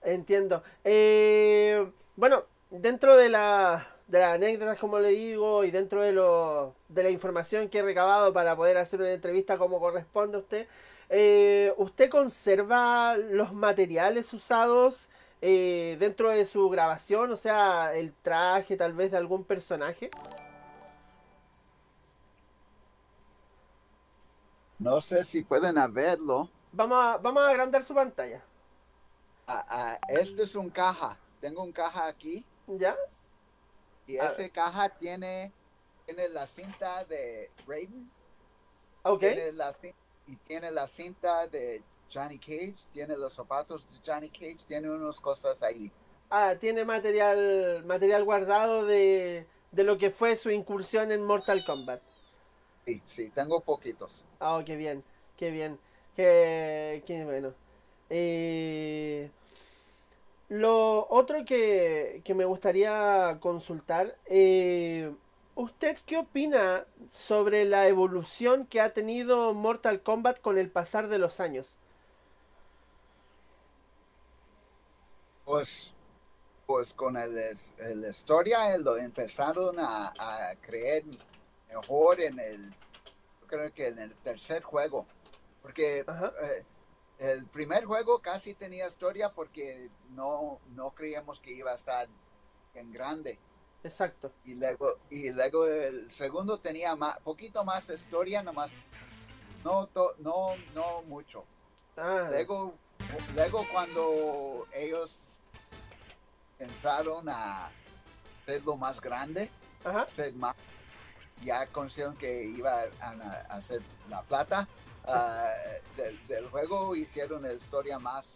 Entiendo. 0.03 0.63
Eh, 0.85 1.91
bueno, 2.15 2.45
dentro 2.71 3.17
de 3.17 3.29
la 3.29 3.96
de 4.07 4.21
las 4.21 4.35
anécdotas, 4.35 4.79
como 4.79 4.99
le 4.99 5.09
digo, 5.09 5.65
y 5.65 5.71
dentro 5.71 6.01
de 6.03 6.13
lo 6.13 6.75
de 6.89 7.03
la 7.03 7.11
información 7.11 7.69
que 7.69 7.79
he 7.79 7.83
recabado 7.83 8.33
para 8.33 8.57
poder 8.57 8.77
hacer 8.79 9.01
una 9.01 9.13
entrevista 9.13 9.59
como 9.59 9.81
corresponde 9.81 10.37
a 10.37 10.41
usted, 10.41 10.69
eh, 11.09 11.73
¿usted 11.77 12.11
conserva 12.11 13.17
los 13.17 13.53
materiales 13.53 14.33
usados 14.33 15.09
eh, 15.43 15.97
dentro 15.99 16.31
de 16.31 16.47
su 16.47 16.69
grabación? 16.69 17.33
O 17.33 17.37
sea, 17.37 17.95
el 17.95 18.13
traje 18.13 18.77
tal 18.77 18.93
vez 18.93 19.11
de 19.11 19.17
algún 19.19 19.45
personaje. 19.45 20.11
No 24.79 25.01
sé 25.01 25.25
si 25.25 25.43
pueden 25.43 25.77
verlo. 25.93 26.49
Vamos 26.73 26.99
a, 27.01 27.17
vamos 27.17 27.43
a 27.43 27.49
agrandar 27.49 27.83
su 27.83 27.95
pantalla. 27.95 28.43
Ah, 29.47 29.65
ah, 29.69 29.99
este 30.09 30.43
es 30.43 30.55
un 30.55 30.71
caja. 30.71 31.17
Tengo 31.41 31.63
un 31.63 31.73
caja 31.73 32.07
aquí. 32.07 32.45
¿Ya? 32.67 32.97
Y 34.07 34.19
A 34.19 34.29
ese 34.29 34.51
caja 34.51 34.89
tiene, 34.89 35.53
tiene 36.05 36.29
la 36.29 36.47
cinta 36.47 37.05
de 37.05 37.51
Raiden. 37.67 38.11
Ok. 39.03 39.21
Tiene 39.21 39.53
la, 39.53 39.75
y 40.27 40.37
tiene 40.37 40.71
la 40.71 40.87
cinta 40.87 41.47
de 41.47 41.83
Johnny 42.13 42.39
Cage. 42.39 42.77
Tiene 42.93 43.17
los 43.17 43.33
zapatos 43.35 43.87
de 43.91 43.99
Johnny 44.05 44.31
Cage. 44.31 44.59
Tiene 44.67 44.91
unas 44.91 45.19
cosas 45.21 45.63
ahí. 45.63 45.91
Ah, 46.31 46.55
tiene 46.59 46.85
material, 46.85 47.85
material 47.85 48.25
guardado 48.25 48.85
de, 48.85 49.47
de 49.71 49.85
lo 49.85 49.97
que 49.97 50.11
fue 50.11 50.37
su 50.37 50.51
incursión 50.51 51.13
en 51.13 51.23
Mortal 51.23 51.65
Kombat. 51.65 52.03
Sí, 52.85 53.03
sí, 53.07 53.31
tengo 53.31 53.61
poquitos. 53.61 54.25
Ah, 54.41 54.57
oh, 54.57 54.65
qué 54.65 54.77
bien, 54.77 55.05
qué 55.37 55.51
bien, 55.51 55.79
qué, 56.15 57.03
qué 57.07 57.25
bueno. 57.25 57.53
Eh, 58.11 59.31
lo 60.49 61.07
otro 61.11 61.45
que, 61.45 62.23
que 62.25 62.35
me 62.35 62.45
gustaría 62.45 63.39
consultar, 63.41 64.17
eh, 64.27 65.15
¿usted 65.55 65.99
qué 66.07 66.19
opina 66.19 66.87
sobre 67.11 67.65
la 67.65 67.89
evolución 67.89 68.67
que 68.67 68.81
ha 68.81 68.93
tenido 68.93 69.55
Mortal 69.55 70.03
Kombat 70.03 70.41
con 70.41 70.59
el 70.59 70.71
pasar 70.71 71.09
de 71.09 71.19
los 71.19 71.41
años? 71.41 71.79
Pues, 75.45 75.93
pues 76.67 76.93
con 76.93 77.17
el, 77.17 77.57
el 77.79 78.05
historia 78.05 78.75
eh, 78.75 78.79
lo 78.79 78.97
empezaron 78.97 79.79
a, 79.79 80.09
a 80.19 80.57
creer 80.61 81.05
mejor 81.69 82.21
en 82.21 82.39
el, 82.41 82.71
yo 82.71 83.47
creo 83.47 83.73
que 83.73 83.89
en 83.89 83.99
el 84.01 84.15
tercer 84.17 84.63
juego. 84.63 85.07
Porque 85.63 86.05
Ajá. 86.07 86.33
eh, 86.43 86.65
el 87.19 87.47
primer 87.47 87.85
juego 87.85 88.21
casi 88.21 88.55
tenía 88.55 88.87
historia 88.87 89.31
porque 89.33 89.89
no, 90.11 90.61
no 90.75 90.91
creíamos 90.91 91.41
que 91.41 91.53
iba 91.53 91.73
a 91.73 91.75
estar 91.75 92.09
en 92.75 92.93
grande. 92.93 93.39
Exacto. 93.83 94.33
Y 94.45 94.55
luego, 94.55 94.99
y 95.11 95.31
luego 95.31 95.67
el 95.67 96.11
segundo 96.11 96.59
tenía 96.59 96.95
más, 96.97 97.19
poquito 97.21 97.65
más 97.65 97.89
historia, 97.89 98.43
nomás 98.43 98.71
no, 99.65 99.87
to- 99.87 100.15
no, 100.19 100.55
no 100.75 101.03
mucho. 101.03 101.45
Ah, 101.97 102.27
Luego, 102.31 102.75
luego 103.35 103.65
cuando 103.73 104.67
ellos 104.75 105.23
pensaron 106.59 107.29
a 107.29 107.71
hacerlo 108.43 108.77
más 108.77 109.01
grande, 109.01 109.51
ajá. 109.85 110.03
hacer 110.03 110.35
más, 110.35 110.55
ya 111.45 111.67
conocieron 111.69 112.17
que 112.17 112.45
iba 112.45 112.83
a, 113.01 113.09
a 113.11 113.57
hacer 113.57 113.83
la 114.09 114.23
plata 114.23 114.69
ah, 115.07 115.53
del, 115.97 116.27
del 116.27 116.49
juego, 116.51 116.95
hicieron 116.97 117.43
la 117.43 117.53
historia 117.53 117.99
más 117.99 118.27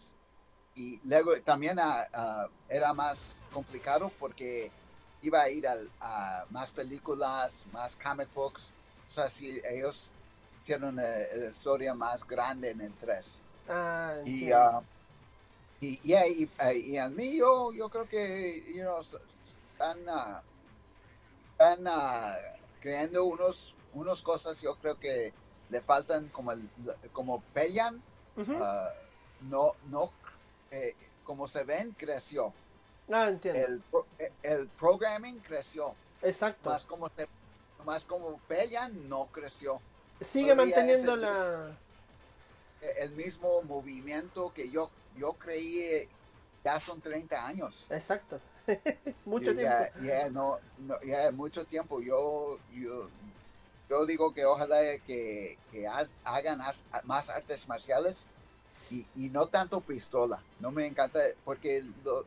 y 0.77 1.01
luego 1.05 1.33
también 1.43 1.79
ah, 1.81 2.47
era 2.69 2.93
más 2.95 3.35
complicado 3.53 4.11
porque 4.19 4.71
iba 5.23 5.43
a 5.43 5.51
ir 5.51 5.67
al- 5.67 5.91
a, 6.01 6.45
más 6.51 6.71
películas, 6.71 7.65
más 7.73 7.97
comic 7.97 8.33
books, 8.35 8.63
o 9.11 9.13
sea, 9.13 9.29
si 9.29 9.61
ellos 9.69 10.09
hicieron 10.63 10.99
eh, 11.01 11.29
la 11.35 11.47
historia 11.51 11.95
más 11.95 12.27
grande 12.27 12.71
en 12.71 12.81
el 12.81 12.93
3. 12.95 13.39
Ah, 13.69 14.15
Y, 14.25 14.51
ah, 14.53 14.81
y, 15.81 15.99
yeah, 16.01 16.27
y, 16.27 16.49
y 16.87 16.97
a 16.97 17.09
mí 17.09 17.37
yo, 17.37 17.73
yo 17.73 17.89
creo 17.89 18.09
que 18.09 18.65
you 18.75 18.83
know, 18.83 19.01
están, 19.73 19.99
ah, 20.09 20.43
están 21.53 21.87
ah, 21.87 22.35
creando 22.81 23.25
unos, 23.25 23.75
unos 23.93 24.23
cosas, 24.23 24.61
yo 24.61 24.77
creo 24.77 24.99
que 24.99 25.33
le 25.71 25.81
faltan 25.81 26.29
como, 26.29 26.53
el- 26.53 26.69
como 27.13 27.41
pelean, 27.55 28.03
ah, 28.61 28.91
no, 29.43 29.75
no, 29.91 30.11
eh, 30.71 30.95
como 31.25 31.47
se 31.49 31.65
ven, 31.65 31.93
creció. 31.97 32.53
Ah, 33.11 33.29
entiendo. 33.29 33.61
El, 33.67 33.83
eh, 34.19 34.33
el 34.43 34.69
programming 34.69 35.39
creció. 35.41 35.95
Exacto. 36.23 36.71
Más 36.71 36.85
como, 36.85 37.09
se- 37.11 37.29
más 37.85 38.05
como 38.05 38.39
pelean, 38.49 39.09
no 39.09 39.27
creció. 39.27 39.81
Sigue 40.21 40.53
todavía 40.53 40.75
manteniendo 40.77 41.15
el- 41.15 41.21
la... 41.23 41.77
Eh, 42.83 42.95
El 42.99 43.11
mismo 43.13 43.63
movimiento 43.63 44.53
que 44.55 44.71
yo, 44.71 44.91
yo 45.17 45.33
creí 45.35 46.09
ya 46.65 46.79
son 46.81 47.01
30 47.01 47.47
años. 47.47 47.87
Exacto. 47.91 48.39
Mucho 49.25 49.55
tiempo. 49.55 49.85
Ya, 50.03 50.23
ya 50.25 50.29
no, 50.31 50.59
no, 50.79 51.01
ya 51.03 51.31
mucho 51.33 51.65
tiempo. 51.65 52.01
Yo, 52.01 52.59
yo, 52.73 53.09
yo 53.91 54.07
digo 54.07 54.33
que 54.33 54.45
ojalá 54.47 54.81
que, 55.07 55.59
que 55.73 55.87
haz- 55.89 56.15
hagan 56.25 56.61
as- 56.63 56.85
más 57.05 57.29
artes 57.29 57.67
marciales 57.67 58.25
y, 58.91 59.05
y 59.17 59.29
no 59.31 59.47
tanto 59.49 59.81
pistola. 59.81 60.41
No 60.61 60.71
me 60.71 60.87
encanta, 60.87 61.19
porque 61.45 61.85
lo- 62.05 62.25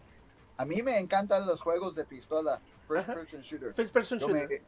a 0.57 0.66
mí 0.66 0.82
me 0.82 0.99
encantan 0.99 1.47
los 1.47 1.61
juegos 1.61 1.95
de 1.95 2.03
pistola, 2.05 2.59
first 2.88 3.09
Ajá. 3.09 3.14
person 3.20 3.41
shooter. 3.41 3.74
First 3.74 3.93
person 3.93 4.20
Yo 4.20 4.28
shooter. 4.28 4.61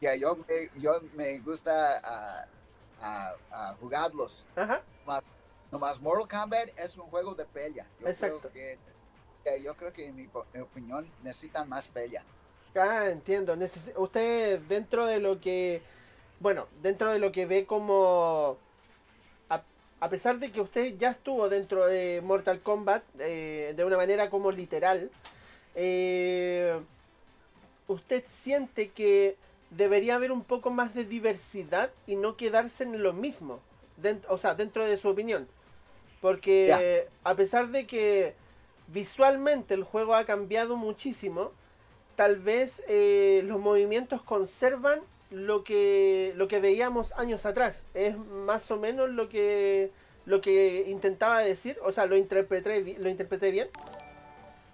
me, 0.00 0.18
yo, 0.18 0.36
me, 0.36 0.80
yo 0.80 1.00
me 1.14 1.38
gusta 1.40 2.46
ah, 3.02 3.74
jugarlos. 3.80 4.44
Ajá. 4.56 4.80
Nomás 5.70 6.00
Mortal 6.00 6.28
Kombat 6.28 6.68
es 6.78 6.96
un 6.96 7.06
juego 7.10 7.34
de 7.34 7.44
pelea. 7.44 7.86
Yo 8.00 8.08
Exacto. 8.08 8.48
Creo 8.52 8.78
que, 9.44 9.62
yo 9.62 9.74
creo 9.76 9.92
que 9.92 10.06
en 10.06 10.16
mi 10.16 10.28
opinión 10.60 11.10
necesitan 11.22 11.68
más 11.68 11.86
pelea. 11.88 12.22
Ah, 12.74 13.08
entiendo. 13.10 13.54
Neces- 13.56 13.92
usted 13.96 14.60
dentro 14.60 15.04
de 15.04 15.18
lo 15.20 15.40
que, 15.40 15.82
bueno, 16.40 16.66
dentro 16.82 17.10
de 17.12 17.18
lo 17.18 17.32
que 17.32 17.46
ve 17.46 17.66
como, 17.66 18.56
a, 19.50 19.62
a 20.00 20.08
pesar 20.08 20.38
de 20.38 20.52
que 20.52 20.60
usted 20.60 20.96
ya 20.98 21.10
estuvo 21.10 21.48
dentro 21.48 21.86
de 21.86 22.20
Mortal 22.22 22.60
Kombat 22.60 23.02
eh, 23.18 23.74
de 23.76 23.84
una 23.84 23.96
manera 23.96 24.30
como 24.30 24.50
literal, 24.52 25.10
eh, 25.74 26.78
usted 27.86 28.24
siente 28.26 28.90
que 28.90 29.36
debería 29.70 30.14
haber 30.16 30.32
un 30.32 30.44
poco 30.44 30.70
más 30.70 30.94
de 30.94 31.04
diversidad 31.04 31.90
y 32.06 32.16
no 32.16 32.36
quedarse 32.36 32.84
en 32.84 33.02
lo 33.02 33.12
mismo, 33.12 33.60
dent- 34.02 34.24
o 34.28 34.38
sea, 34.38 34.54
dentro 34.54 34.84
de 34.84 34.96
su 34.96 35.08
opinión. 35.08 35.48
Porque 36.20 36.72
a 37.24 37.34
pesar 37.34 37.68
de 37.68 37.86
que 37.86 38.34
visualmente 38.88 39.74
el 39.74 39.84
juego 39.84 40.14
ha 40.14 40.24
cambiado 40.24 40.76
muchísimo, 40.76 41.52
tal 42.16 42.36
vez 42.36 42.82
eh, 42.88 43.42
los 43.44 43.60
movimientos 43.60 44.22
conservan 44.22 45.00
lo 45.30 45.64
que 45.64 46.32
lo 46.36 46.48
que 46.48 46.60
veíamos 46.60 47.12
años 47.12 47.46
atrás. 47.46 47.84
Es 47.94 48.16
más 48.18 48.70
o 48.70 48.76
menos 48.78 49.10
lo 49.10 49.28
que 49.28 49.92
lo 50.26 50.40
que 50.40 50.84
intentaba 50.88 51.40
decir, 51.40 51.78
o 51.82 51.92
sea, 51.92 52.06
lo 52.06 52.16
interpreté 52.16 52.98
lo 52.98 53.08
interpreté 53.08 53.50
bien. 53.50 53.68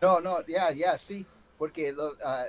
No, 0.01 0.21
no, 0.21 0.45
ya, 0.47 0.71
ya, 0.73 0.99
sí, 0.99 1.27
porque 1.59 1.93
lo- 1.93 2.17
ah, 2.25 2.45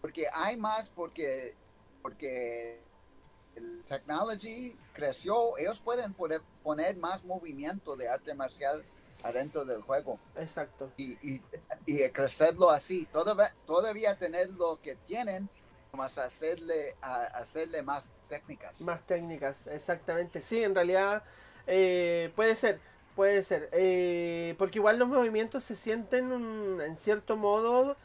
porque 0.00 0.26
hay 0.32 0.56
más, 0.56 0.88
porque 0.90 1.54
porque 2.02 2.80
el 3.56 3.82
technology 3.84 4.76
creció, 4.92 5.56
ellos 5.58 5.80
pueden 5.80 6.14
poner, 6.14 6.40
poner 6.62 6.96
más 6.96 7.22
movimiento 7.24 7.96
de 7.96 8.08
arte 8.08 8.34
marcial 8.34 8.82
adentro 9.22 9.64
del 9.64 9.82
juego 9.82 10.18
Exacto. 10.36 10.90
y, 10.96 11.12
y, 11.22 11.40
y 11.86 12.08
crecerlo 12.10 12.70
así. 12.70 13.06
Todavía, 13.12 13.54
todavía 13.66 14.16
tener 14.16 14.50
lo 14.50 14.80
que 14.80 14.96
tienen, 15.06 15.48
más 15.96 16.16
hacerle, 16.16 16.96
a- 17.02 17.24
hacerle 17.24 17.82
más 17.82 18.04
técnicas. 18.28 18.80
Más 18.80 19.00
técnicas, 19.06 19.66
exactamente. 19.66 20.40
Sí, 20.40 20.64
en 20.64 20.74
realidad 20.74 21.22
eh, 21.66 22.32
puede 22.34 22.56
ser, 22.56 22.80
puede 23.14 23.42
ser. 23.42 23.68
Eh, 23.72 24.54
porque 24.56 24.78
igual 24.78 24.98
los 24.98 25.08
movimientos 25.08 25.64
se 25.64 25.76
sienten 25.76 26.32
un- 26.32 26.80
en 26.80 26.96
cierto 26.96 27.36
modo 27.36 27.96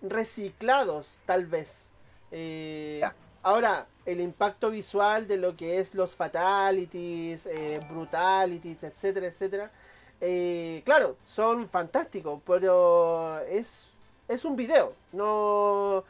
reciclados, 0.00 1.20
tal 1.26 1.44
vez. 1.46 1.88
Eh. 2.30 3.02
Ahora, 3.42 3.86
el 4.06 4.22
impacto 4.22 4.70
visual 4.70 5.28
de 5.28 5.36
lo 5.36 5.54
que 5.54 5.78
es 5.78 5.94
los 5.94 6.16
fatalities, 6.16 7.46
brutalities, 7.90 8.84
etcétera, 8.84 9.26
etcétera. 9.26 9.70
claro, 10.82 11.18
son 11.24 11.68
fantásticos, 11.68 12.40
pero 12.46 13.38
es, 13.40 13.92
es 14.28 14.46
un 14.46 14.56
video, 14.56 14.94
no, 15.12 16.04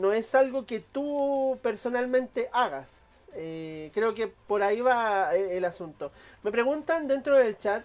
no 0.00 0.12
es 0.12 0.34
algo 0.34 0.64
que 0.64 0.80
tú 0.80 1.58
personalmente 1.62 2.48
hagas. 2.52 3.00
Eh, 3.34 3.90
creo 3.94 4.14
que 4.14 4.26
por 4.28 4.62
ahí 4.62 4.80
va 4.80 5.34
el, 5.34 5.50
el 5.50 5.64
asunto. 5.64 6.10
Me 6.42 6.50
preguntan 6.50 7.08
dentro 7.08 7.36
del 7.36 7.58
chat 7.58 7.84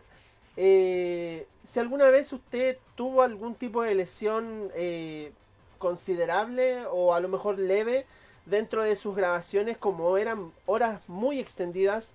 eh, 0.56 1.46
si 1.64 1.80
alguna 1.80 2.10
vez 2.10 2.32
usted 2.32 2.78
tuvo 2.96 3.22
algún 3.24 3.56
tipo 3.56 3.82
de 3.82 3.96
lesión 3.96 4.72
eh, 4.76 5.32
considerable 5.80 6.86
o 6.92 7.14
a 7.14 7.20
lo 7.20 7.28
mejor 7.28 7.60
leve 7.60 8.06
dentro 8.46 8.84
de 8.84 8.96
sus 8.96 9.16
grabaciones, 9.16 9.78
como 9.78 10.18
eran 10.18 10.52
horas 10.66 11.02
muy 11.08 11.40
extendidas, 11.40 12.12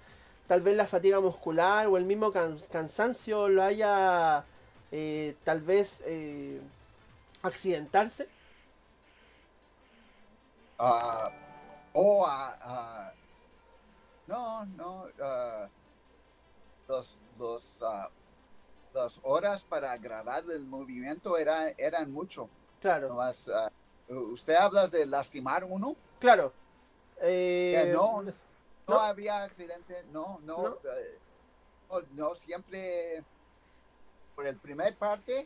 tal 0.46 0.60
vez 0.60 0.76
la 0.76 0.86
fatiga 0.86 1.20
muscular 1.20 1.86
o 1.86 1.96
el 1.96 2.04
mismo 2.04 2.32
can- 2.32 2.58
cansancio 2.70 3.48
lo 3.48 3.62
haya 3.62 4.44
eh, 4.92 5.34
tal 5.44 5.60
vez 5.60 6.02
eh, 6.06 6.60
accidentarse. 7.42 8.28
Ah, 10.78 11.30
o 11.92 12.24
a, 12.26 12.56
a- 12.60 13.12
no, 14.26 14.64
no, 14.66 15.06
ah, 15.20 15.68
los, 16.86 17.18
los, 17.38 17.62
ah, 17.82 18.08
las 18.94 19.18
horas 19.22 19.64
para 19.64 19.96
grabar 19.96 20.44
el 20.50 20.64
movimiento 20.64 21.36
era, 21.36 21.70
eran 21.70 22.12
mucho. 22.12 22.48
Claro, 22.80 23.08
Nomás, 23.08 23.48
ah, 23.48 23.70
¿Usted 24.08 24.54
habla 24.54 24.86
de 24.86 25.04
lastimar 25.04 25.64
uno? 25.64 25.94
claro. 26.18 26.52
Eh, 27.20 27.90
no, 27.92 28.22
no, 28.22 28.32
no. 28.86 29.00
había 29.00 29.42
accidente, 29.42 30.04
no, 30.12 30.38
no, 30.44 30.62
¿No? 30.62 30.68
eh, 30.96 31.18
no, 31.90 32.00
no, 32.12 32.34
siempre, 32.36 33.24
por 34.36 34.46
el 34.46 34.56
primer 34.56 34.94
parte, 34.96 35.44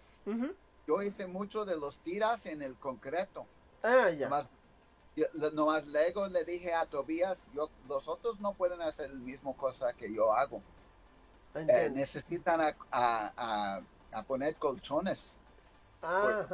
yo 0.86 1.00
hice 1.02 1.26
mucho 1.26 1.64
de 1.64 1.76
los 1.78 1.98
tiras 2.00 2.44
en 2.44 2.60
el 2.60 2.74
concreto. 2.76 3.46
Ah, 3.82 4.10
ya. 4.10 4.26
Nomás, 4.28 4.46
yo- 5.16 5.50
nomás 5.52 5.86
luego 5.86 6.26
le 6.28 6.44
dije 6.44 6.72
a 6.74 6.86
Tobías, 6.86 7.38
yo, 7.54 7.70
los 7.88 8.08
otros 8.08 8.40
no 8.40 8.54
pueden 8.54 8.80
hacer 8.82 9.10
la 9.10 9.16
misma 9.20 9.52
cosa 9.54 9.92
que 9.92 10.12
yo 10.12 10.32
hago. 10.34 10.62
Eh, 11.54 11.60
Entiendo. 11.60 11.98
necesitan 12.00 12.60
a, 12.60 12.76
a- 12.90 13.32
a- 13.36 13.80
a 14.12 14.22
poner 14.24 14.56
colchones, 14.56 15.34
Ah, 16.02 16.46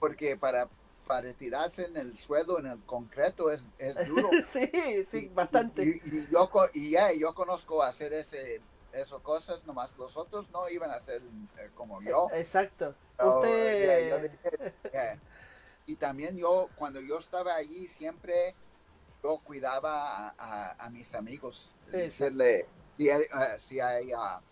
porque 0.00 0.36
para, 0.36 0.68
para 1.06 1.32
tirarse 1.32 1.86
en 1.86 1.96
el 1.96 2.16
suelo, 2.16 2.58
en 2.58 2.66
el 2.66 2.80
concreto, 2.84 3.50
es, 3.50 3.60
es 3.78 3.94
duro. 4.08 4.30
sí, 4.46 4.70
sí, 5.10 5.18
Y- 5.26 5.28
bastante. 5.28 5.82
Y, 5.84 6.00
y- 6.04 6.28
yo, 6.30 6.48
y 6.74 6.90
ya, 6.90 7.12
yo 7.12 7.34
conozco 7.34 7.82
hacer 7.82 8.12
ese, 8.14 8.60
esas 8.92 9.20
cosas, 9.22 9.64
nomás 9.66 9.90
los 9.98 10.16
otros 10.16 10.48
no 10.50 10.68
iban 10.68 10.90
a 10.90 10.94
hacer 10.94 11.20
eh, 11.58 11.70
como 11.74 12.00
yo. 12.02 12.28
Exacto. 12.32 12.94
Pero, 13.16 13.40
Usted. 13.40 14.10
yo 14.10 14.18
dije. 14.22 15.20
Y 15.88 15.96
también 15.96 16.36
yo, 16.36 16.68
cuando 16.76 17.00
yo 17.00 17.18
estaba 17.18 17.54
allí, 17.54 17.88
siempre 17.88 18.54
yo 19.24 19.38
cuidaba 19.38 20.28
a, 20.28 20.34
a- 20.38 20.76
a 20.86 20.90
mis 20.90 21.14
amigos. 21.14 21.72
Decirle, 21.90 22.66
si 22.98 23.08
hay, 23.08 23.22
eh, 23.22 23.56
si 23.58 23.80
hay 23.80 24.12
ah, 24.12 24.42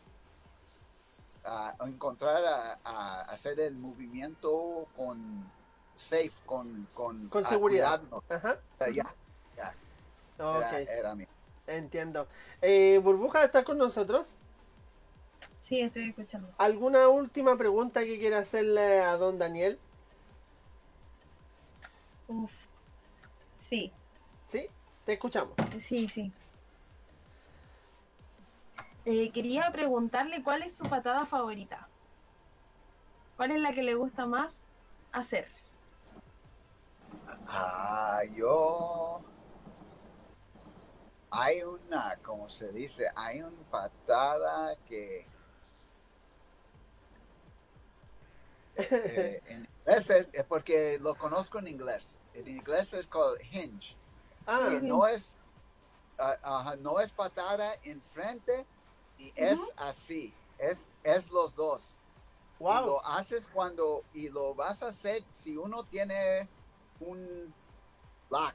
ah, 1.45 1.75
encontrar 1.87 2.43
a, 2.45 2.79
a 2.83 3.21
hacer 3.25 3.61
el 3.61 3.77
movimiento 3.77 4.89
con 4.97 5.53
safe, 5.95 6.33
con, 6.47 6.89
con, 6.95 7.29
Con 7.29 7.45
ah, 7.45 7.49
seguridad. 7.49 8.01
Ajá. 8.31 8.59
Ya, 8.95 9.15
ya, 9.57 9.75
Ok, 10.39 10.73
era, 10.73 10.81
era 10.81 11.15
mi. 11.15 11.27
entiendo. 11.67 12.29
Eh, 12.63 12.99
Burbuja 13.03 13.45
está 13.45 13.63
con 13.63 13.77
nosotros. 13.77 14.39
Sí, 15.61 15.81
estoy 15.83 16.09
escuchando. 16.09 16.49
¿Alguna 16.59 17.09
última 17.09 17.57
pregunta 17.59 18.05
que 18.05 18.19
quiera 18.19 18.39
hacerle 18.39 19.01
a 19.01 19.17
don 19.19 19.39
Daniel? 19.39 19.79
Uf. 22.29 22.53
Sí, 23.69 23.93
¿Sí? 24.47 24.69
Te 25.05 25.15
escuchamos. 25.15 25.55
sí, 25.81 26.09
sí. 26.09 26.33
Eh, 29.05 29.31
quería 29.31 29.71
preguntarle 29.71 30.43
cuál 30.43 30.63
es 30.63 30.77
su 30.77 30.85
patada 30.85 31.27
favorita. 31.27 31.89
¿Cuál 33.37 33.53
es 33.53 33.61
la 33.61 33.73
que 33.73 33.83
le 33.83 33.95
gusta 33.95 34.27
más 34.27 34.59
hacer? 35.13 35.47
Ah, 37.47 38.23
yo. 38.35 39.21
Hay 41.31 41.63
una, 41.63 42.17
como 42.23 42.49
se 42.49 42.73
dice, 42.73 43.07
hay 43.15 43.43
una 43.43 43.63
patada 43.71 44.77
que. 44.87 45.27
eh, 48.77 49.41
en 49.47 49.69
inglés 49.87 50.11
es, 50.11 50.29
es 50.33 50.45
porque 50.45 50.99
lo 51.01 51.15
conozco 51.15 51.59
en 51.59 51.69
inglés. 51.69 52.16
En 52.37 52.47
inglés 52.49 52.93
es 52.93 53.07
called 53.07 53.41
hinge. 53.51 53.97
Ah, 54.47 54.69
que 54.69 54.81
no 54.83 55.07
es, 55.07 55.41
ah, 56.19 56.37
ajá, 56.43 56.77
no 56.77 57.01
es 57.01 57.11
patada 57.13 57.75
enfrente 57.83 58.67
y 59.19 59.33
es 59.35 59.59
Ujú. 59.59 59.71
así. 59.77 60.35
es, 60.59 60.79
es 61.03 61.29
los 61.31 61.55
dos. 61.55 61.83
Y 62.59 62.63
Wow. 62.65 62.87
lo 62.87 63.05
haces 63.07 63.47
cuando, 63.49 64.05
y 64.13 64.29
lo 64.29 64.55
vas 64.55 64.83
a 64.83 64.89
hacer 64.89 65.23
si 65.43 65.57
uno 65.57 65.85
tiene 65.85 66.49
un 67.01 67.55
lock. 68.31 68.55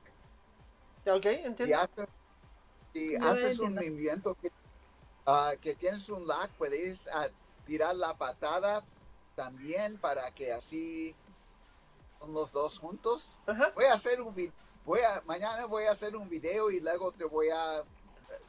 Ok, 1.05 1.25
Y 1.25 1.45
entiendo. 1.47 1.77
haces, 1.77 2.07
si 2.93 3.15
No 3.17 3.29
haces 3.29 3.59
un 3.59 3.75
movimiento 3.75 4.35
que, 4.35 4.51
ah, 5.25 5.53
que 5.61 5.75
tienes 5.75 6.09
un 6.09 6.25
lock, 6.27 6.49
puedes 6.57 7.07
ah, 7.07 7.29
tirar 7.65 7.95
la 7.95 8.17
patada 8.17 8.83
también 9.35 9.99
para 9.99 10.31
que 10.31 10.51
así 10.51 11.15
los 12.29 12.51
dos 12.51 12.77
juntos. 12.79 13.37
Ajá. 13.45 13.71
Voy 13.75 13.85
a 13.85 13.93
hacer 13.93 14.21
un 14.21 14.33
vi- 14.33 14.51
voy 14.85 15.01
a 15.01 15.21
mañana 15.25 15.65
voy 15.65 15.85
a 15.85 15.91
hacer 15.91 16.15
un 16.15 16.29
video 16.29 16.69
y 16.71 16.79
luego 16.79 17.11
te 17.11 17.23
voy 17.25 17.49
a 17.49 17.83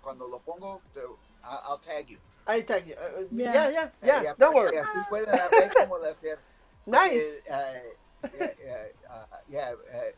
cuando 0.01 0.29
lo 0.29 0.39
pongo 0.41 0.81
te, 0.95 1.01
I- 1.01 1.71
I'll 1.71 1.81
tag 1.81 2.07
you. 2.07 2.19
Está. 2.47 2.79
eh, 2.79 2.97
eh, 2.99 3.29
Ya. 3.31 3.53
Ya, 3.53 3.71
ya, 3.71 3.93
ya. 4.03 4.23
Ya, 4.23 4.35
Don't 4.35 4.55
worry. 4.55 4.77
así 4.77 4.99
pueden 5.09 5.31
ver 5.31 5.73
cómo 5.75 5.99
lo 5.99 6.07
hacer. 6.07 6.39
Nice. 6.87 7.43
Eh, 7.47 7.97
eh, 8.35 8.57
yeah, 8.63 9.29
yeah, 9.49 9.77
yeah, 9.77 10.13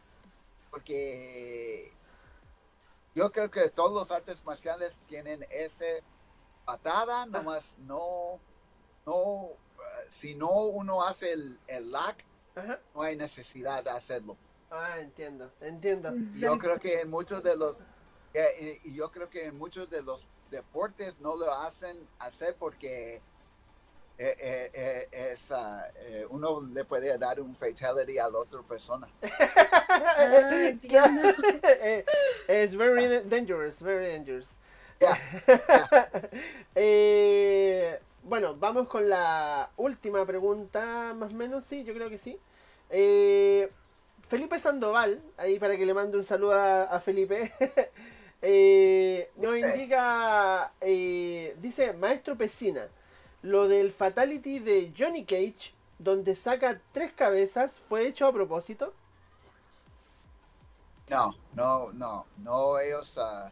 porque 0.70 1.92
yo 3.14 3.30
creo 3.30 3.50
que 3.50 3.68
todos 3.68 3.92
los 3.92 4.10
artes 4.10 4.44
marciales 4.44 4.92
tienen 5.06 5.46
ese 5.50 6.02
patada, 6.64 7.26
nomás 7.26 7.74
no, 7.78 8.40
no, 9.06 9.50
si 10.10 10.34
no 10.34 10.50
uno 10.50 11.02
hace 11.04 11.32
el, 11.32 11.60
el 11.66 11.92
lock, 11.92 12.16
Ajá. 12.54 12.78
no 12.94 13.02
hay 13.02 13.16
necesidad 13.16 13.82
de 13.84 13.90
hacerlo. 13.90 14.36
Ah, 14.70 14.98
entiendo, 14.98 15.50
entiendo. 15.60 16.14
Y 16.34 16.40
Yo 16.40 16.58
creo 16.58 16.78
que 16.78 17.00
en 17.00 17.10
muchos 17.10 17.42
de 17.42 17.56
los, 17.56 17.76
eh, 18.32 18.80
y 18.84 18.94
yo 18.94 19.10
creo 19.10 19.28
que 19.30 19.46
en 19.46 19.56
muchos 19.58 19.88
de 19.90 20.02
los 20.02 20.26
deportes 20.50 21.14
no 21.20 21.36
lo 21.36 21.52
hacen 21.52 21.96
hacer 22.18 22.56
porque 22.58 23.20
eh, 24.16 24.36
eh, 24.38 24.70
eh, 24.72 25.08
es, 25.32 25.50
ah, 25.50 25.86
eh, 25.96 26.26
uno 26.30 26.60
le 26.60 26.84
puede 26.84 27.16
dar 27.18 27.40
un 27.40 27.54
fatality 27.54 28.18
a 28.18 28.28
la 28.28 28.38
otra 28.38 28.62
persona. 28.62 29.08
Ah, 29.96 30.50
Es 32.48 32.74
very 32.76 33.22
dangerous, 33.28 33.80
very 33.80 34.06
dangerous. 34.06 34.56
Eh, 36.74 37.98
bueno, 38.24 38.56
vamos 38.56 38.88
con 38.88 39.08
la 39.08 39.70
última 39.76 40.24
pregunta, 40.26 41.14
más 41.14 41.32
o 41.32 41.36
menos, 41.36 41.64
sí, 41.64 41.84
yo 41.84 41.94
creo 41.94 42.10
que 42.10 42.18
sí. 42.18 42.38
Eh, 42.90 43.70
Felipe 44.28 44.58
Sandoval, 44.58 45.22
ahí 45.36 45.58
para 45.58 45.76
que 45.76 45.86
le 45.86 45.94
mande 45.94 46.16
un 46.18 46.24
saludo 46.24 46.54
a, 46.54 46.84
a 46.84 47.00
Felipe, 47.00 47.52
eh, 48.42 49.30
nos 49.36 49.56
indica, 49.58 50.72
eh, 50.80 51.56
dice, 51.60 51.92
Maestro 51.94 52.36
Pesina, 52.36 52.88
lo 53.42 53.68
del 53.68 53.92
Fatality 53.92 54.58
de 54.60 54.92
Johnny 54.96 55.24
Cage, 55.24 55.74
donde 55.98 56.34
saca 56.34 56.80
tres 56.92 57.12
cabezas, 57.12 57.80
¿fue 57.80 58.06
hecho 58.06 58.26
a 58.26 58.32
propósito? 58.32 58.94
No, 61.08 61.34
no, 61.54 61.92
no, 61.92 62.26
no, 62.36 62.78
ellos, 62.78 63.16
ah, 63.18 63.50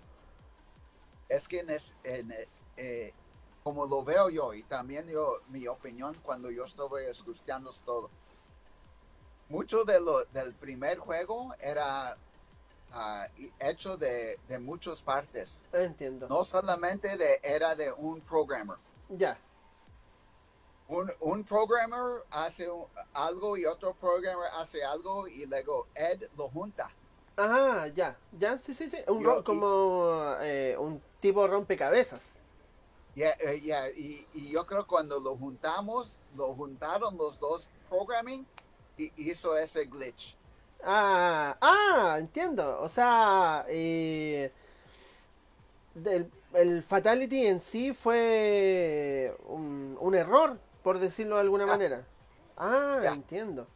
es 1.29 1.49
que 1.49 1.61
en 1.61 1.71
es- 1.71 1.95
en, 2.05 2.33
eh, 2.77 3.13
como 3.63 3.87
lo 3.87 4.03
veo 4.03 4.29
yo 4.29 4.55
y 4.55 4.63
también 4.65 5.07
yo, 5.09 5.41
mi 5.49 5.67
opinión 5.69 6.17
cuando 6.23 6.51
yo 6.51 6.65
estuve 6.65 7.11
escuchando 7.11 7.73
todo, 7.85 8.11
mucho 9.49 9.85
de 9.85 10.01
lo, 10.01 10.25
del 10.27 10.53
primer 10.55 10.99
juego 10.99 11.55
era 11.61 12.17
ah, 12.93 13.27
hecho 13.61 13.97
de, 13.97 14.39
de 14.49 14.59
muchas 14.59 15.01
partes, 15.03 15.63
Entiendo. 15.73 16.27
no 16.29 16.45
solamente 16.45 17.17
de, 17.17 17.39
era 17.43 17.75
de 17.75 17.93
un 17.93 18.21
programmer. 18.21 18.77
Ya, 19.11 19.39
Un, 20.89 21.11
un 21.21 21.45
programmer 21.45 22.23
hace 22.31 22.69
algo 23.15 23.57
y 23.57 23.65
otro 23.67 23.95
programmer 23.95 24.49
hace 24.59 24.83
algo 24.85 25.29
y 25.29 25.47
luego 25.47 25.87
Ed 25.95 26.25
lo 26.37 26.49
junta. 26.49 26.91
Ah, 27.37 27.87
ya, 27.95 28.17
ya, 28.39 28.59
sí, 28.59 28.75
sí, 28.75 28.89
sí. 28.91 28.99
Un 29.07 29.23
Yo- 29.23 29.45
como 29.45 30.35
eh, 30.41 30.77
un 30.79 31.01
tipo 31.21 31.47
rompecabezas. 31.47 32.42
Yeah, 33.15 33.35
eh, 33.41 33.61
yeah, 33.61 33.91
Y, 33.91 34.27
y 34.35 34.51
yo 34.51 34.65
creo 34.67 34.87
cuando 34.87 35.21
lo 35.21 35.37
juntamos, 35.37 36.17
lo 36.37 36.55
juntaron 36.55 37.17
los 37.19 37.39
dos 37.39 37.69
programming 37.89 38.47
y 38.97 39.13
hizo 39.17 39.57
ese 39.57 39.85
glitch. 39.85 40.35
Ah, 40.85 41.57
ah, 41.61 42.17
entiendo. 42.19 42.81
O 42.81 42.89
sea, 42.89 43.65
eh, 43.69 44.51
del- 45.95 46.31
el 46.55 46.83
Fatality 46.83 47.47
en 47.47 47.61
sí 47.61 47.93
fue 47.93 49.35
un, 49.47 49.97
un 50.01 50.15
error, 50.15 50.59
por 50.83 50.99
decirlo 50.99 51.37
de 51.37 51.43
alguna 51.43 51.67
manera. 51.67 52.05
Ah, 52.57 53.01
entiendo. 53.13 53.67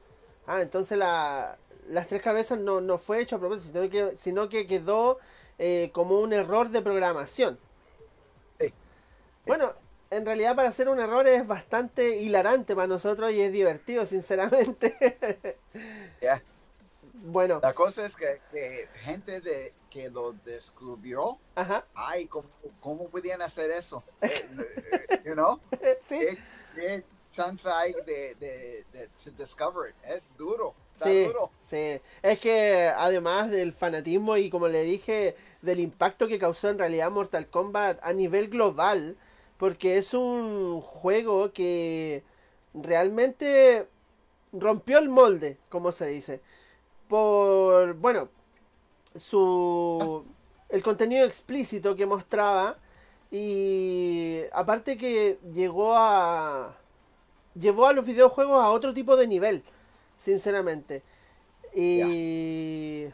Ah, 0.47 0.63
entonces 0.63 0.99
la, 0.99 1.59
las 1.89 2.07
tres 2.07 2.23
cabezas 2.23 2.59
no, 2.59 2.81
no 2.81 2.99
fue 2.99 3.21
hecho 3.21 3.37
a 3.37 3.39
propósito, 3.39 3.73
sino 3.81 3.91
que, 3.91 4.17
sino 4.17 4.49
que 4.49 4.67
quedó 4.67 5.19
eh, 5.59 5.91
como 5.93 6.21
un 6.21 6.33
error 6.33 6.69
de 6.71 6.83
programación. 6.83 7.59
Bueno, 9.47 9.73
en 10.11 10.25
realidad 10.27 10.57
para 10.57 10.69
hacer 10.69 10.89
un 10.89 10.99
error 11.01 11.27
es 11.27 11.47
bastante 11.47 12.17
hilarante 12.17 12.75
para 12.75 12.87
nosotros 12.87 13.33
y 13.33 13.41
es 13.41 13.53
divertido, 13.53 14.07
sinceramente. 14.07 14.97
Yeah. 16.21 16.43
bueno, 17.13 17.61
La 17.63 17.75
cosa 17.75 18.07
es 18.07 18.17
que, 18.17 18.41
que 18.51 18.89
gente 19.01 19.41
de, 19.43 19.75
que 19.91 20.09
lo 20.09 20.33
descubrió, 20.33 21.39
ajá, 21.55 21.85
ay, 21.95 22.27
¿cómo, 22.27 22.49
cómo 22.81 23.09
podían 23.11 23.43
hacer 23.43 23.71
eso? 23.71 24.03
Eh, 24.23 24.49
eh, 25.11 25.21
you 25.27 25.35
know? 25.35 25.61
sí. 26.09 26.19
¿Qué, 26.21 26.39
qué 26.75 27.05
chance 27.33 27.69
hay 27.69 27.93
de, 28.07 28.35
de, 28.37 28.85
de 28.93 29.09
to 29.23 29.31
discover 29.33 29.91
it? 29.91 29.97
Es 30.05 30.23
duro, 30.39 30.75
Sí, 31.03 31.25
duro. 31.25 31.51
sí. 31.63 32.01
Es 32.23 32.41
que 32.41 32.87
además 32.97 33.51
del 33.51 33.75
fanatismo 33.75 34.39
y 34.39 34.49
como 34.49 34.69
le 34.69 34.83
dije, 34.83 35.37
del 35.61 35.81
impacto 35.81 36.27
que 36.27 36.39
causó 36.39 36.71
en 36.71 36.79
realidad 36.79 37.11
Mortal 37.11 37.49
Kombat 37.51 37.99
a 38.03 38.15
nivel 38.15 38.49
global, 38.49 39.19
porque 39.59 39.99
es 39.99 40.15
un 40.15 40.81
juego 40.81 41.53
que 41.53 42.23
realmente 42.75 43.89
rompió 44.53 44.99
el 44.99 45.09
molde, 45.09 45.59
como 45.69 45.93
se 45.93 46.07
dice. 46.07 46.41
Por, 47.09 47.95
bueno, 47.95 48.29
su 49.15 50.25
el 50.69 50.83
contenido 50.83 51.25
explícito 51.25 51.95
que 51.95 52.07
mostraba 52.07 52.77
y 53.31 54.41
aparte 54.53 54.97
que 54.97 55.39
llegó 55.53 55.95
a 55.97 56.77
llevó 57.55 57.87
a 57.87 57.93
los 57.93 58.05
videojuegos 58.05 58.63
a 58.63 58.71
otro 58.71 58.93
tipo 58.93 59.17
de 59.17 59.27
nivel, 59.27 59.63
sinceramente. 60.17 61.03
Y, 61.75 63.07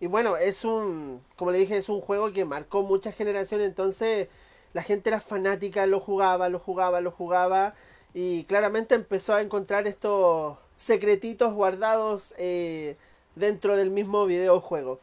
y 0.00 0.06
bueno, 0.06 0.36
es 0.36 0.64
un, 0.64 1.22
como 1.36 1.50
le 1.52 1.58
dije, 1.58 1.76
es 1.76 1.88
un 1.88 2.00
juego 2.00 2.32
que 2.32 2.44
marcó 2.44 2.82
muchas 2.82 3.14
generaciones, 3.14 3.68
entonces 3.68 4.28
la 4.72 4.82
gente 4.82 5.10
era 5.10 5.20
fanática, 5.20 5.86
lo 5.86 6.00
jugaba, 6.00 6.48
lo 6.48 6.58
jugaba, 6.58 7.00
lo 7.00 7.10
jugaba, 7.10 7.74
y 8.14 8.44
claramente 8.44 8.94
empezó 8.94 9.34
a 9.34 9.42
encontrar 9.42 9.86
estos 9.86 10.58
secretitos 10.76 11.54
guardados 11.54 12.34
eh, 12.38 12.96
dentro 13.34 13.76
del 13.76 13.90
mismo 13.90 14.26
videojuego. 14.26 15.00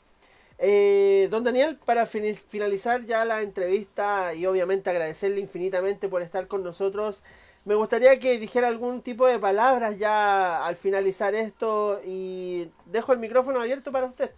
Eh, 0.58 1.28
don 1.32 1.44
Daniel, 1.44 1.78
para 1.78 2.06
finalizar 2.06 3.06
ya 3.06 3.26
la 3.26 3.42
entrevista 3.42 4.34
y 4.34 4.46
obviamente 4.46 4.90
agradecerle 4.90 5.42
infinitamente 5.42 6.08
por 6.08 6.22
estar 6.22 6.48
con 6.48 6.64
nosotros, 6.64 7.24
me 7.66 7.76
gustaría 7.76 8.20
que 8.20 8.38
dijera 8.38 8.68
algún 8.68 9.02
tipo 9.02 9.26
de 9.26 9.40
palabras 9.40 9.98
ya 9.98 10.66
al 10.66 10.76
finalizar 10.76 11.34
esto 11.36 12.00
y 12.06 12.70
dejo 12.86 13.12
el 13.12 13.20
micrófono 13.20 13.60
abierto 13.60 13.92
para 13.92 14.06
usted. 14.06 14.32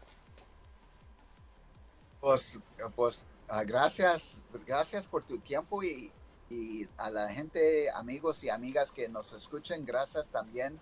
Pues, 2.20 2.58
pues 2.96 3.22
ah, 3.50 3.64
gracias, 3.64 4.38
gracias 4.66 5.06
por 5.06 5.24
tu 5.24 5.40
tiempo 5.40 5.84
y, 5.84 6.12
y 6.50 6.88
a 6.98 7.10
la 7.10 7.30
gente, 7.30 7.90
amigos 7.92 8.44
y 8.44 8.50
amigas 8.50 8.92
que 8.92 9.10
nos 9.10 9.34
escuchen, 9.34 9.86
gracias 9.86 10.28
también. 10.30 10.80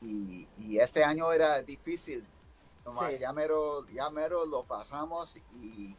Y, 0.00 0.48
y 0.58 0.78
este 0.78 1.04
año 1.04 1.32
era 1.32 1.62
difícil, 1.62 2.26
nomás 2.84 3.10
Sí. 3.12 3.18
ya, 3.18 3.32
mero, 3.32 3.86
ya 3.88 4.10
mero 4.10 4.44
lo 4.46 4.64
pasamos 4.64 5.34
y, 5.60 5.96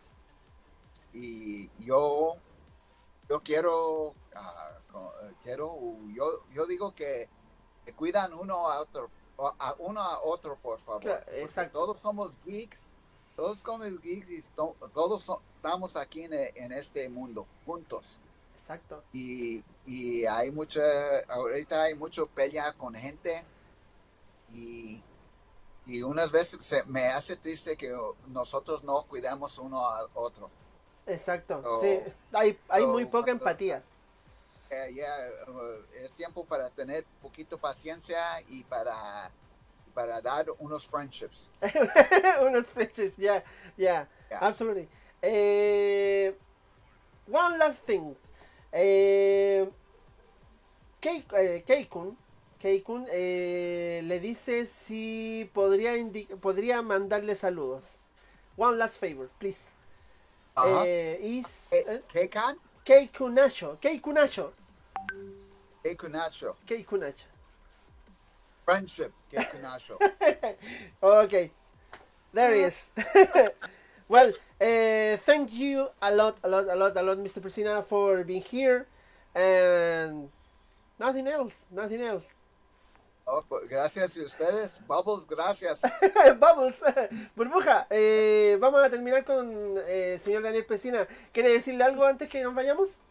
y 1.13 1.69
yo, 1.79 2.35
yo 3.29 3.41
quiero, 3.41 4.13
ah, 4.35 4.71
quiero, 5.41 5.77
yo, 6.13 6.43
yo 6.51 6.65
digo 6.65 6.93
que, 6.93 7.29
cuidan 7.95 8.33
uno 8.33 8.69
a 8.69 8.81
otro, 8.81 9.09
a 9.37 9.75
uno 9.79 10.01
a 10.01 10.21
otro, 10.21 10.57
por 10.57 10.79
favor. 10.79 11.01
Claro, 11.01 11.25
exacto. 11.31 11.79
Todos 11.79 11.99
somos 11.99 12.37
geeks 12.45 12.79
todos 13.36 13.59
somos 13.59 14.01
geeks 14.01 14.29
y 14.29 14.41
to- 14.55 14.75
todos 14.93 15.23
so- 15.23 15.41
estamos 15.55 15.95
aquí 15.95 16.23
en, 16.23 16.34
en 16.34 16.71
este 16.71 17.09
mundo 17.09 17.45
juntos 17.65 18.03
Exacto. 18.55 19.03
y, 19.11 19.63
y 19.86 20.25
hay 20.25 20.51
mucha 20.51 20.81
ahorita 21.27 21.84
hay 21.84 21.95
mucho 21.95 22.27
pelea 22.27 22.73
con 22.73 22.93
gente 22.95 23.43
y, 24.51 25.01
y 25.86 26.01
unas 26.03 26.31
veces 26.31 26.65
se, 26.65 26.84
me 26.86 27.07
hace 27.07 27.36
triste 27.36 27.75
que 27.75 27.95
nosotros 28.27 28.84
no 28.84 29.03
cuidamos 29.03 29.57
uno 29.57 29.88
al 29.88 30.07
otro 30.13 30.49
Exacto. 31.05 31.61
Oh. 31.65 31.81
sí, 31.81 31.99
hay, 32.31 32.57
hay 32.69 32.84
Oh, 32.84 32.88
muy 32.88 33.03
poca 33.05 33.25
cuando- 33.25 33.31
empatía. 33.43 33.84
eh, 34.69 34.93
ya, 34.95 35.51
uh, 35.51 35.84
es 36.01 36.11
tiempo 36.13 36.45
para 36.45 36.69
tener 36.69 37.03
poquito 37.21 37.57
paciencia 37.57 38.39
y 38.47 38.63
para, 38.63 39.29
para 39.93 40.21
dar 40.21 40.45
unos 40.59 40.85
friendships. 40.85 41.47
unos 42.41 42.69
friendships, 42.69 43.17
yeah, 43.17 43.41
yeah, 43.77 44.05
Yeah. 44.29 44.39
absolutely. 44.41 44.87
Eh, 45.21 46.33
one 47.27 47.57
last 47.59 47.83
thing. 47.85 48.15
Eh, 48.71 49.65
eh, 51.01 51.63
Keikun, 51.67 52.17
Keikun 52.59 53.05
eh, 53.11 54.01
le 54.03 54.19
dice 54.19 54.65
si 54.65 55.49
podría, 55.53 55.93
podría 56.41 56.81
mandarle 56.81 57.35
saludos. 57.35 57.99
One 58.57 58.77
last 58.77 58.97
favor, 58.99 59.29
please. 59.39 59.67
Ajá. 60.55 60.83
Eh, 60.85 61.19
is 61.21 61.71
Eh, 61.71 62.01
Keikan, 62.11 62.57
Keikunacho, 62.83 63.77
Keikunacho, 63.79 64.53
Keikunacho. 65.83 66.55
Keikunacho. 66.65 67.25
Friendship, 68.66 69.11
Keikunacho. 69.32 69.97
Okay, 71.03 71.51
there 72.34 72.53
it 72.53 72.66
is. 72.68 72.91
well, 74.07 74.30
uh, 74.61 75.18
thank 75.26 75.53
you 75.53 75.88
a 76.01 76.14
lot, 76.14 76.38
a 76.43 76.49
lot, 76.49 76.68
a 76.70 76.76
lot, 76.76 76.95
a 76.95 77.01
lot, 77.01 77.18
Mr. 77.18 77.41
Persina, 77.41 77.86
for 77.86 78.24
being 78.24 78.41
here, 78.41 78.88
and 79.36 80.30
nothing 80.99 81.28
else, 81.28 81.66
nothing 81.72 82.01
else. 82.01 82.26
Oh, 83.26 83.43
pues, 83.47 83.70
gracias 83.70 84.18
a 84.18 84.22
ustedes. 84.22 84.72
Bubbles, 84.86 85.26
gracias. 85.26 85.80
Vamos, 86.39 86.82
burbuja. 87.36 87.88
eh, 87.89 88.57
vamos 88.59 88.84
a 88.84 88.89
terminar 88.89 89.24
con 89.24 89.76
eh, 89.88 90.18
señor 90.20 90.43
Daniel 90.43 90.66
Pesina. 90.66 91.07
¿Quiere 91.32 91.53
decirle 91.53 91.86
algo 91.86 92.03
antes 92.03 92.28
que 92.28 92.43
nos 92.43 92.53
vayamos? 92.53 93.01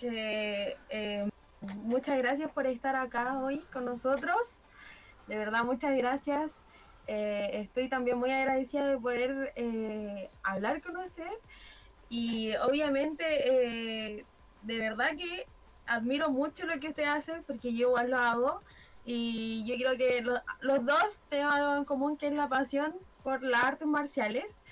que 0.00 0.76
eh, 0.88 1.30
muchas 1.60 2.18
gracias 2.18 2.52
por 2.52 2.66
estar 2.66 2.96
acá 2.96 3.38
hoy 3.40 3.68
con 3.68 3.84
nosotros. 3.84 4.62
De 5.26 5.36
verdad, 5.38 5.64
muchas 5.64 5.96
gracias. 5.96 6.64
Eh, 7.06 7.50
estoy 7.60 7.88
también 7.88 8.18
muy 8.18 8.30
agradecida 8.32 8.86
de 8.88 8.98
poder 8.98 9.52
eh, 9.56 10.32
hablar 10.42 10.82
con 10.82 10.96
usted. 10.98 11.30
Y 12.08 12.54
obviamente, 12.56 13.24
eh, 14.18 14.28
de 14.60 14.78
verdad 14.78 15.10
que 15.18 15.50
admiro 15.86 16.30
mucho 16.30 16.66
lo 16.66 16.78
que 16.80 16.88
usted 16.88 17.04
hace, 17.04 17.42
porque 17.42 17.74
yo 17.74 17.88
igual 17.88 18.10
lo 18.10 18.18
hago. 18.18 18.64
Y 19.02 19.64
yo 19.66 19.76
creo 19.76 19.96
que 19.96 20.22
lo- 20.22 20.42
los 20.60 20.84
dos 20.84 21.22
tenemos 21.28 21.54
algo 21.54 21.76
en 21.76 21.84
común, 21.84 22.16
que 22.18 22.28
es 22.28 22.34
la 22.34 22.48
pasión 22.48 23.00
por 23.22 23.42
las 23.42 23.64
artes 23.64 23.88
marciales. 23.88 24.62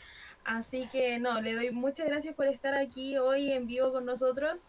Así 0.44 0.88
que 0.88 1.18
no, 1.18 1.40
le 1.40 1.54
doy 1.54 1.70
muchas 1.72 2.06
gracias 2.06 2.34
por 2.34 2.46
estar 2.46 2.74
aquí 2.74 3.18
hoy 3.18 3.52
en 3.52 3.66
vivo 3.66 3.92
con 3.92 4.04
nosotros 4.06 4.66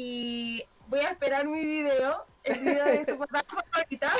y 0.00 0.64
voy 0.88 1.00
a 1.00 1.10
esperar 1.10 1.46
mi 1.46 1.64
video, 1.64 2.24
el 2.44 2.58
video 2.60 2.84
de 2.86 3.04
su 3.04 3.18
portada 3.18 3.44
favorita. 3.44 4.12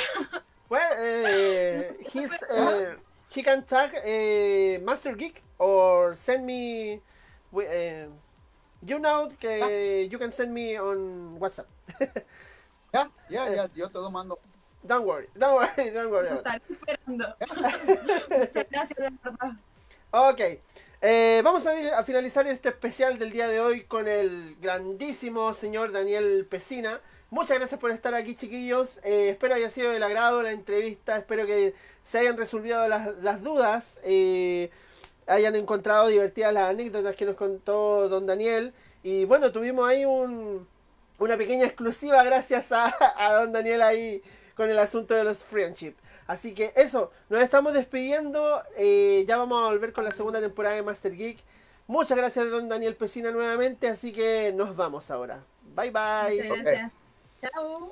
Well, 0.68 0.92
uh, 0.92 2.22
uh, 2.54 2.94
he 3.30 3.42
can 3.42 3.64
tag 3.64 3.90
uh, 3.96 4.84
Master 4.84 5.16
Geek 5.16 5.42
or 5.58 6.14
send 6.14 6.44
me. 6.44 7.00
Uh, 7.52 8.06
you 8.86 8.98
know, 8.98 9.32
que 9.40 10.08
you 10.10 10.18
can 10.18 10.32
send 10.32 10.54
me 10.54 10.76
on 10.78 11.38
WhatsApp. 11.40 11.66
Ya, 12.92 13.06
ya, 13.30 13.46
ya, 13.46 13.68
yo 13.72 13.86
te 13.86 13.98
lo 14.00 14.10
mando. 14.10 14.36
Don't 14.84 15.06
worry, 15.06 15.28
don't 15.38 15.54
worry, 15.54 15.90
don't 15.94 16.10
worry. 16.10 16.28
Estaré 16.28 16.60
esperando. 16.68 17.36
Muchas 18.28 18.66
gracias, 18.68 18.98
de 18.98 19.10
verdad. 19.22 19.52
Ok, 20.10 20.40
eh, 21.02 21.40
vamos 21.42 21.66
a, 21.66 22.04
finalizar 22.04 22.46
este 22.46 22.68
especial 22.68 23.18
del 23.18 23.32
día 23.32 23.48
de 23.48 23.58
hoy 23.60 23.84
con 23.84 24.06
el 24.06 24.56
grandísimo 24.60 25.54
señor 25.54 25.92
Daniel 25.92 26.46
Pesina. 26.50 27.00
Muchas 27.30 27.56
gracias 27.58 27.80
por 27.80 27.90
estar 27.90 28.14
aquí, 28.14 28.34
chiquillos. 28.34 28.98
Eh, 29.02 29.30
espero 29.30 29.54
haya 29.54 29.70
sido 29.70 29.92
del 29.92 30.02
agrado 30.02 30.42
la 30.42 30.52
entrevista. 30.52 31.16
Espero 31.16 31.46
que 31.46 31.74
se 32.04 32.18
hayan 32.18 32.36
resolvido 32.36 32.86
las, 32.88 33.16
las 33.22 33.42
dudas. 33.42 33.98
eh, 34.04 34.70
hayan 35.26 35.54
encontrado 35.56 36.08
divertidas 36.08 36.52
las 36.52 36.70
anécdotas 36.70 37.14
que 37.16 37.24
nos 37.24 37.36
contó 37.36 38.08
don 38.08 38.26
Daniel. 38.26 38.74
Y 39.02 39.24
bueno, 39.24 39.52
tuvimos 39.52 39.88
ahí 39.88 40.04
un, 40.04 40.68
una 41.18 41.36
pequeña 41.38 41.64
exclusiva 41.64 42.22
gracias 42.24 42.72
a, 42.72 42.94
a 43.16 43.32
don 43.34 43.52
Daniel 43.52 43.80
ahí 43.82 44.22
con 44.54 44.68
el 44.68 44.78
asunto 44.78 45.14
de 45.14 45.24
los 45.24 45.44
friendship. 45.44 45.94
Así 46.30 46.54
que 46.54 46.72
eso, 46.76 47.10
nos 47.28 47.40
estamos 47.42 47.72
despidiendo. 47.74 48.62
eh, 48.76 49.24
ya 49.26 49.36
vamos 49.36 49.64
a 49.64 49.68
volver 49.70 49.92
con 49.92 50.04
la 50.04 50.12
segunda 50.12 50.40
temporada 50.40 50.76
de 50.76 50.82
Master 50.82 51.16
Geek. 51.16 51.38
Muchas 51.88 52.16
gracias, 52.16 52.48
don 52.50 52.68
Daniel 52.68 52.94
Pesina, 52.94 53.32
nuevamente. 53.32 53.88
Así 53.88 54.12
que 54.12 54.52
nos 54.54 54.76
vamos 54.76 55.10
ahora. 55.10 55.44
Bye 55.74 55.90
bye. 55.90 56.48
Muchas 56.48 56.62
gracias. 56.62 56.92
Chao. 57.40 57.88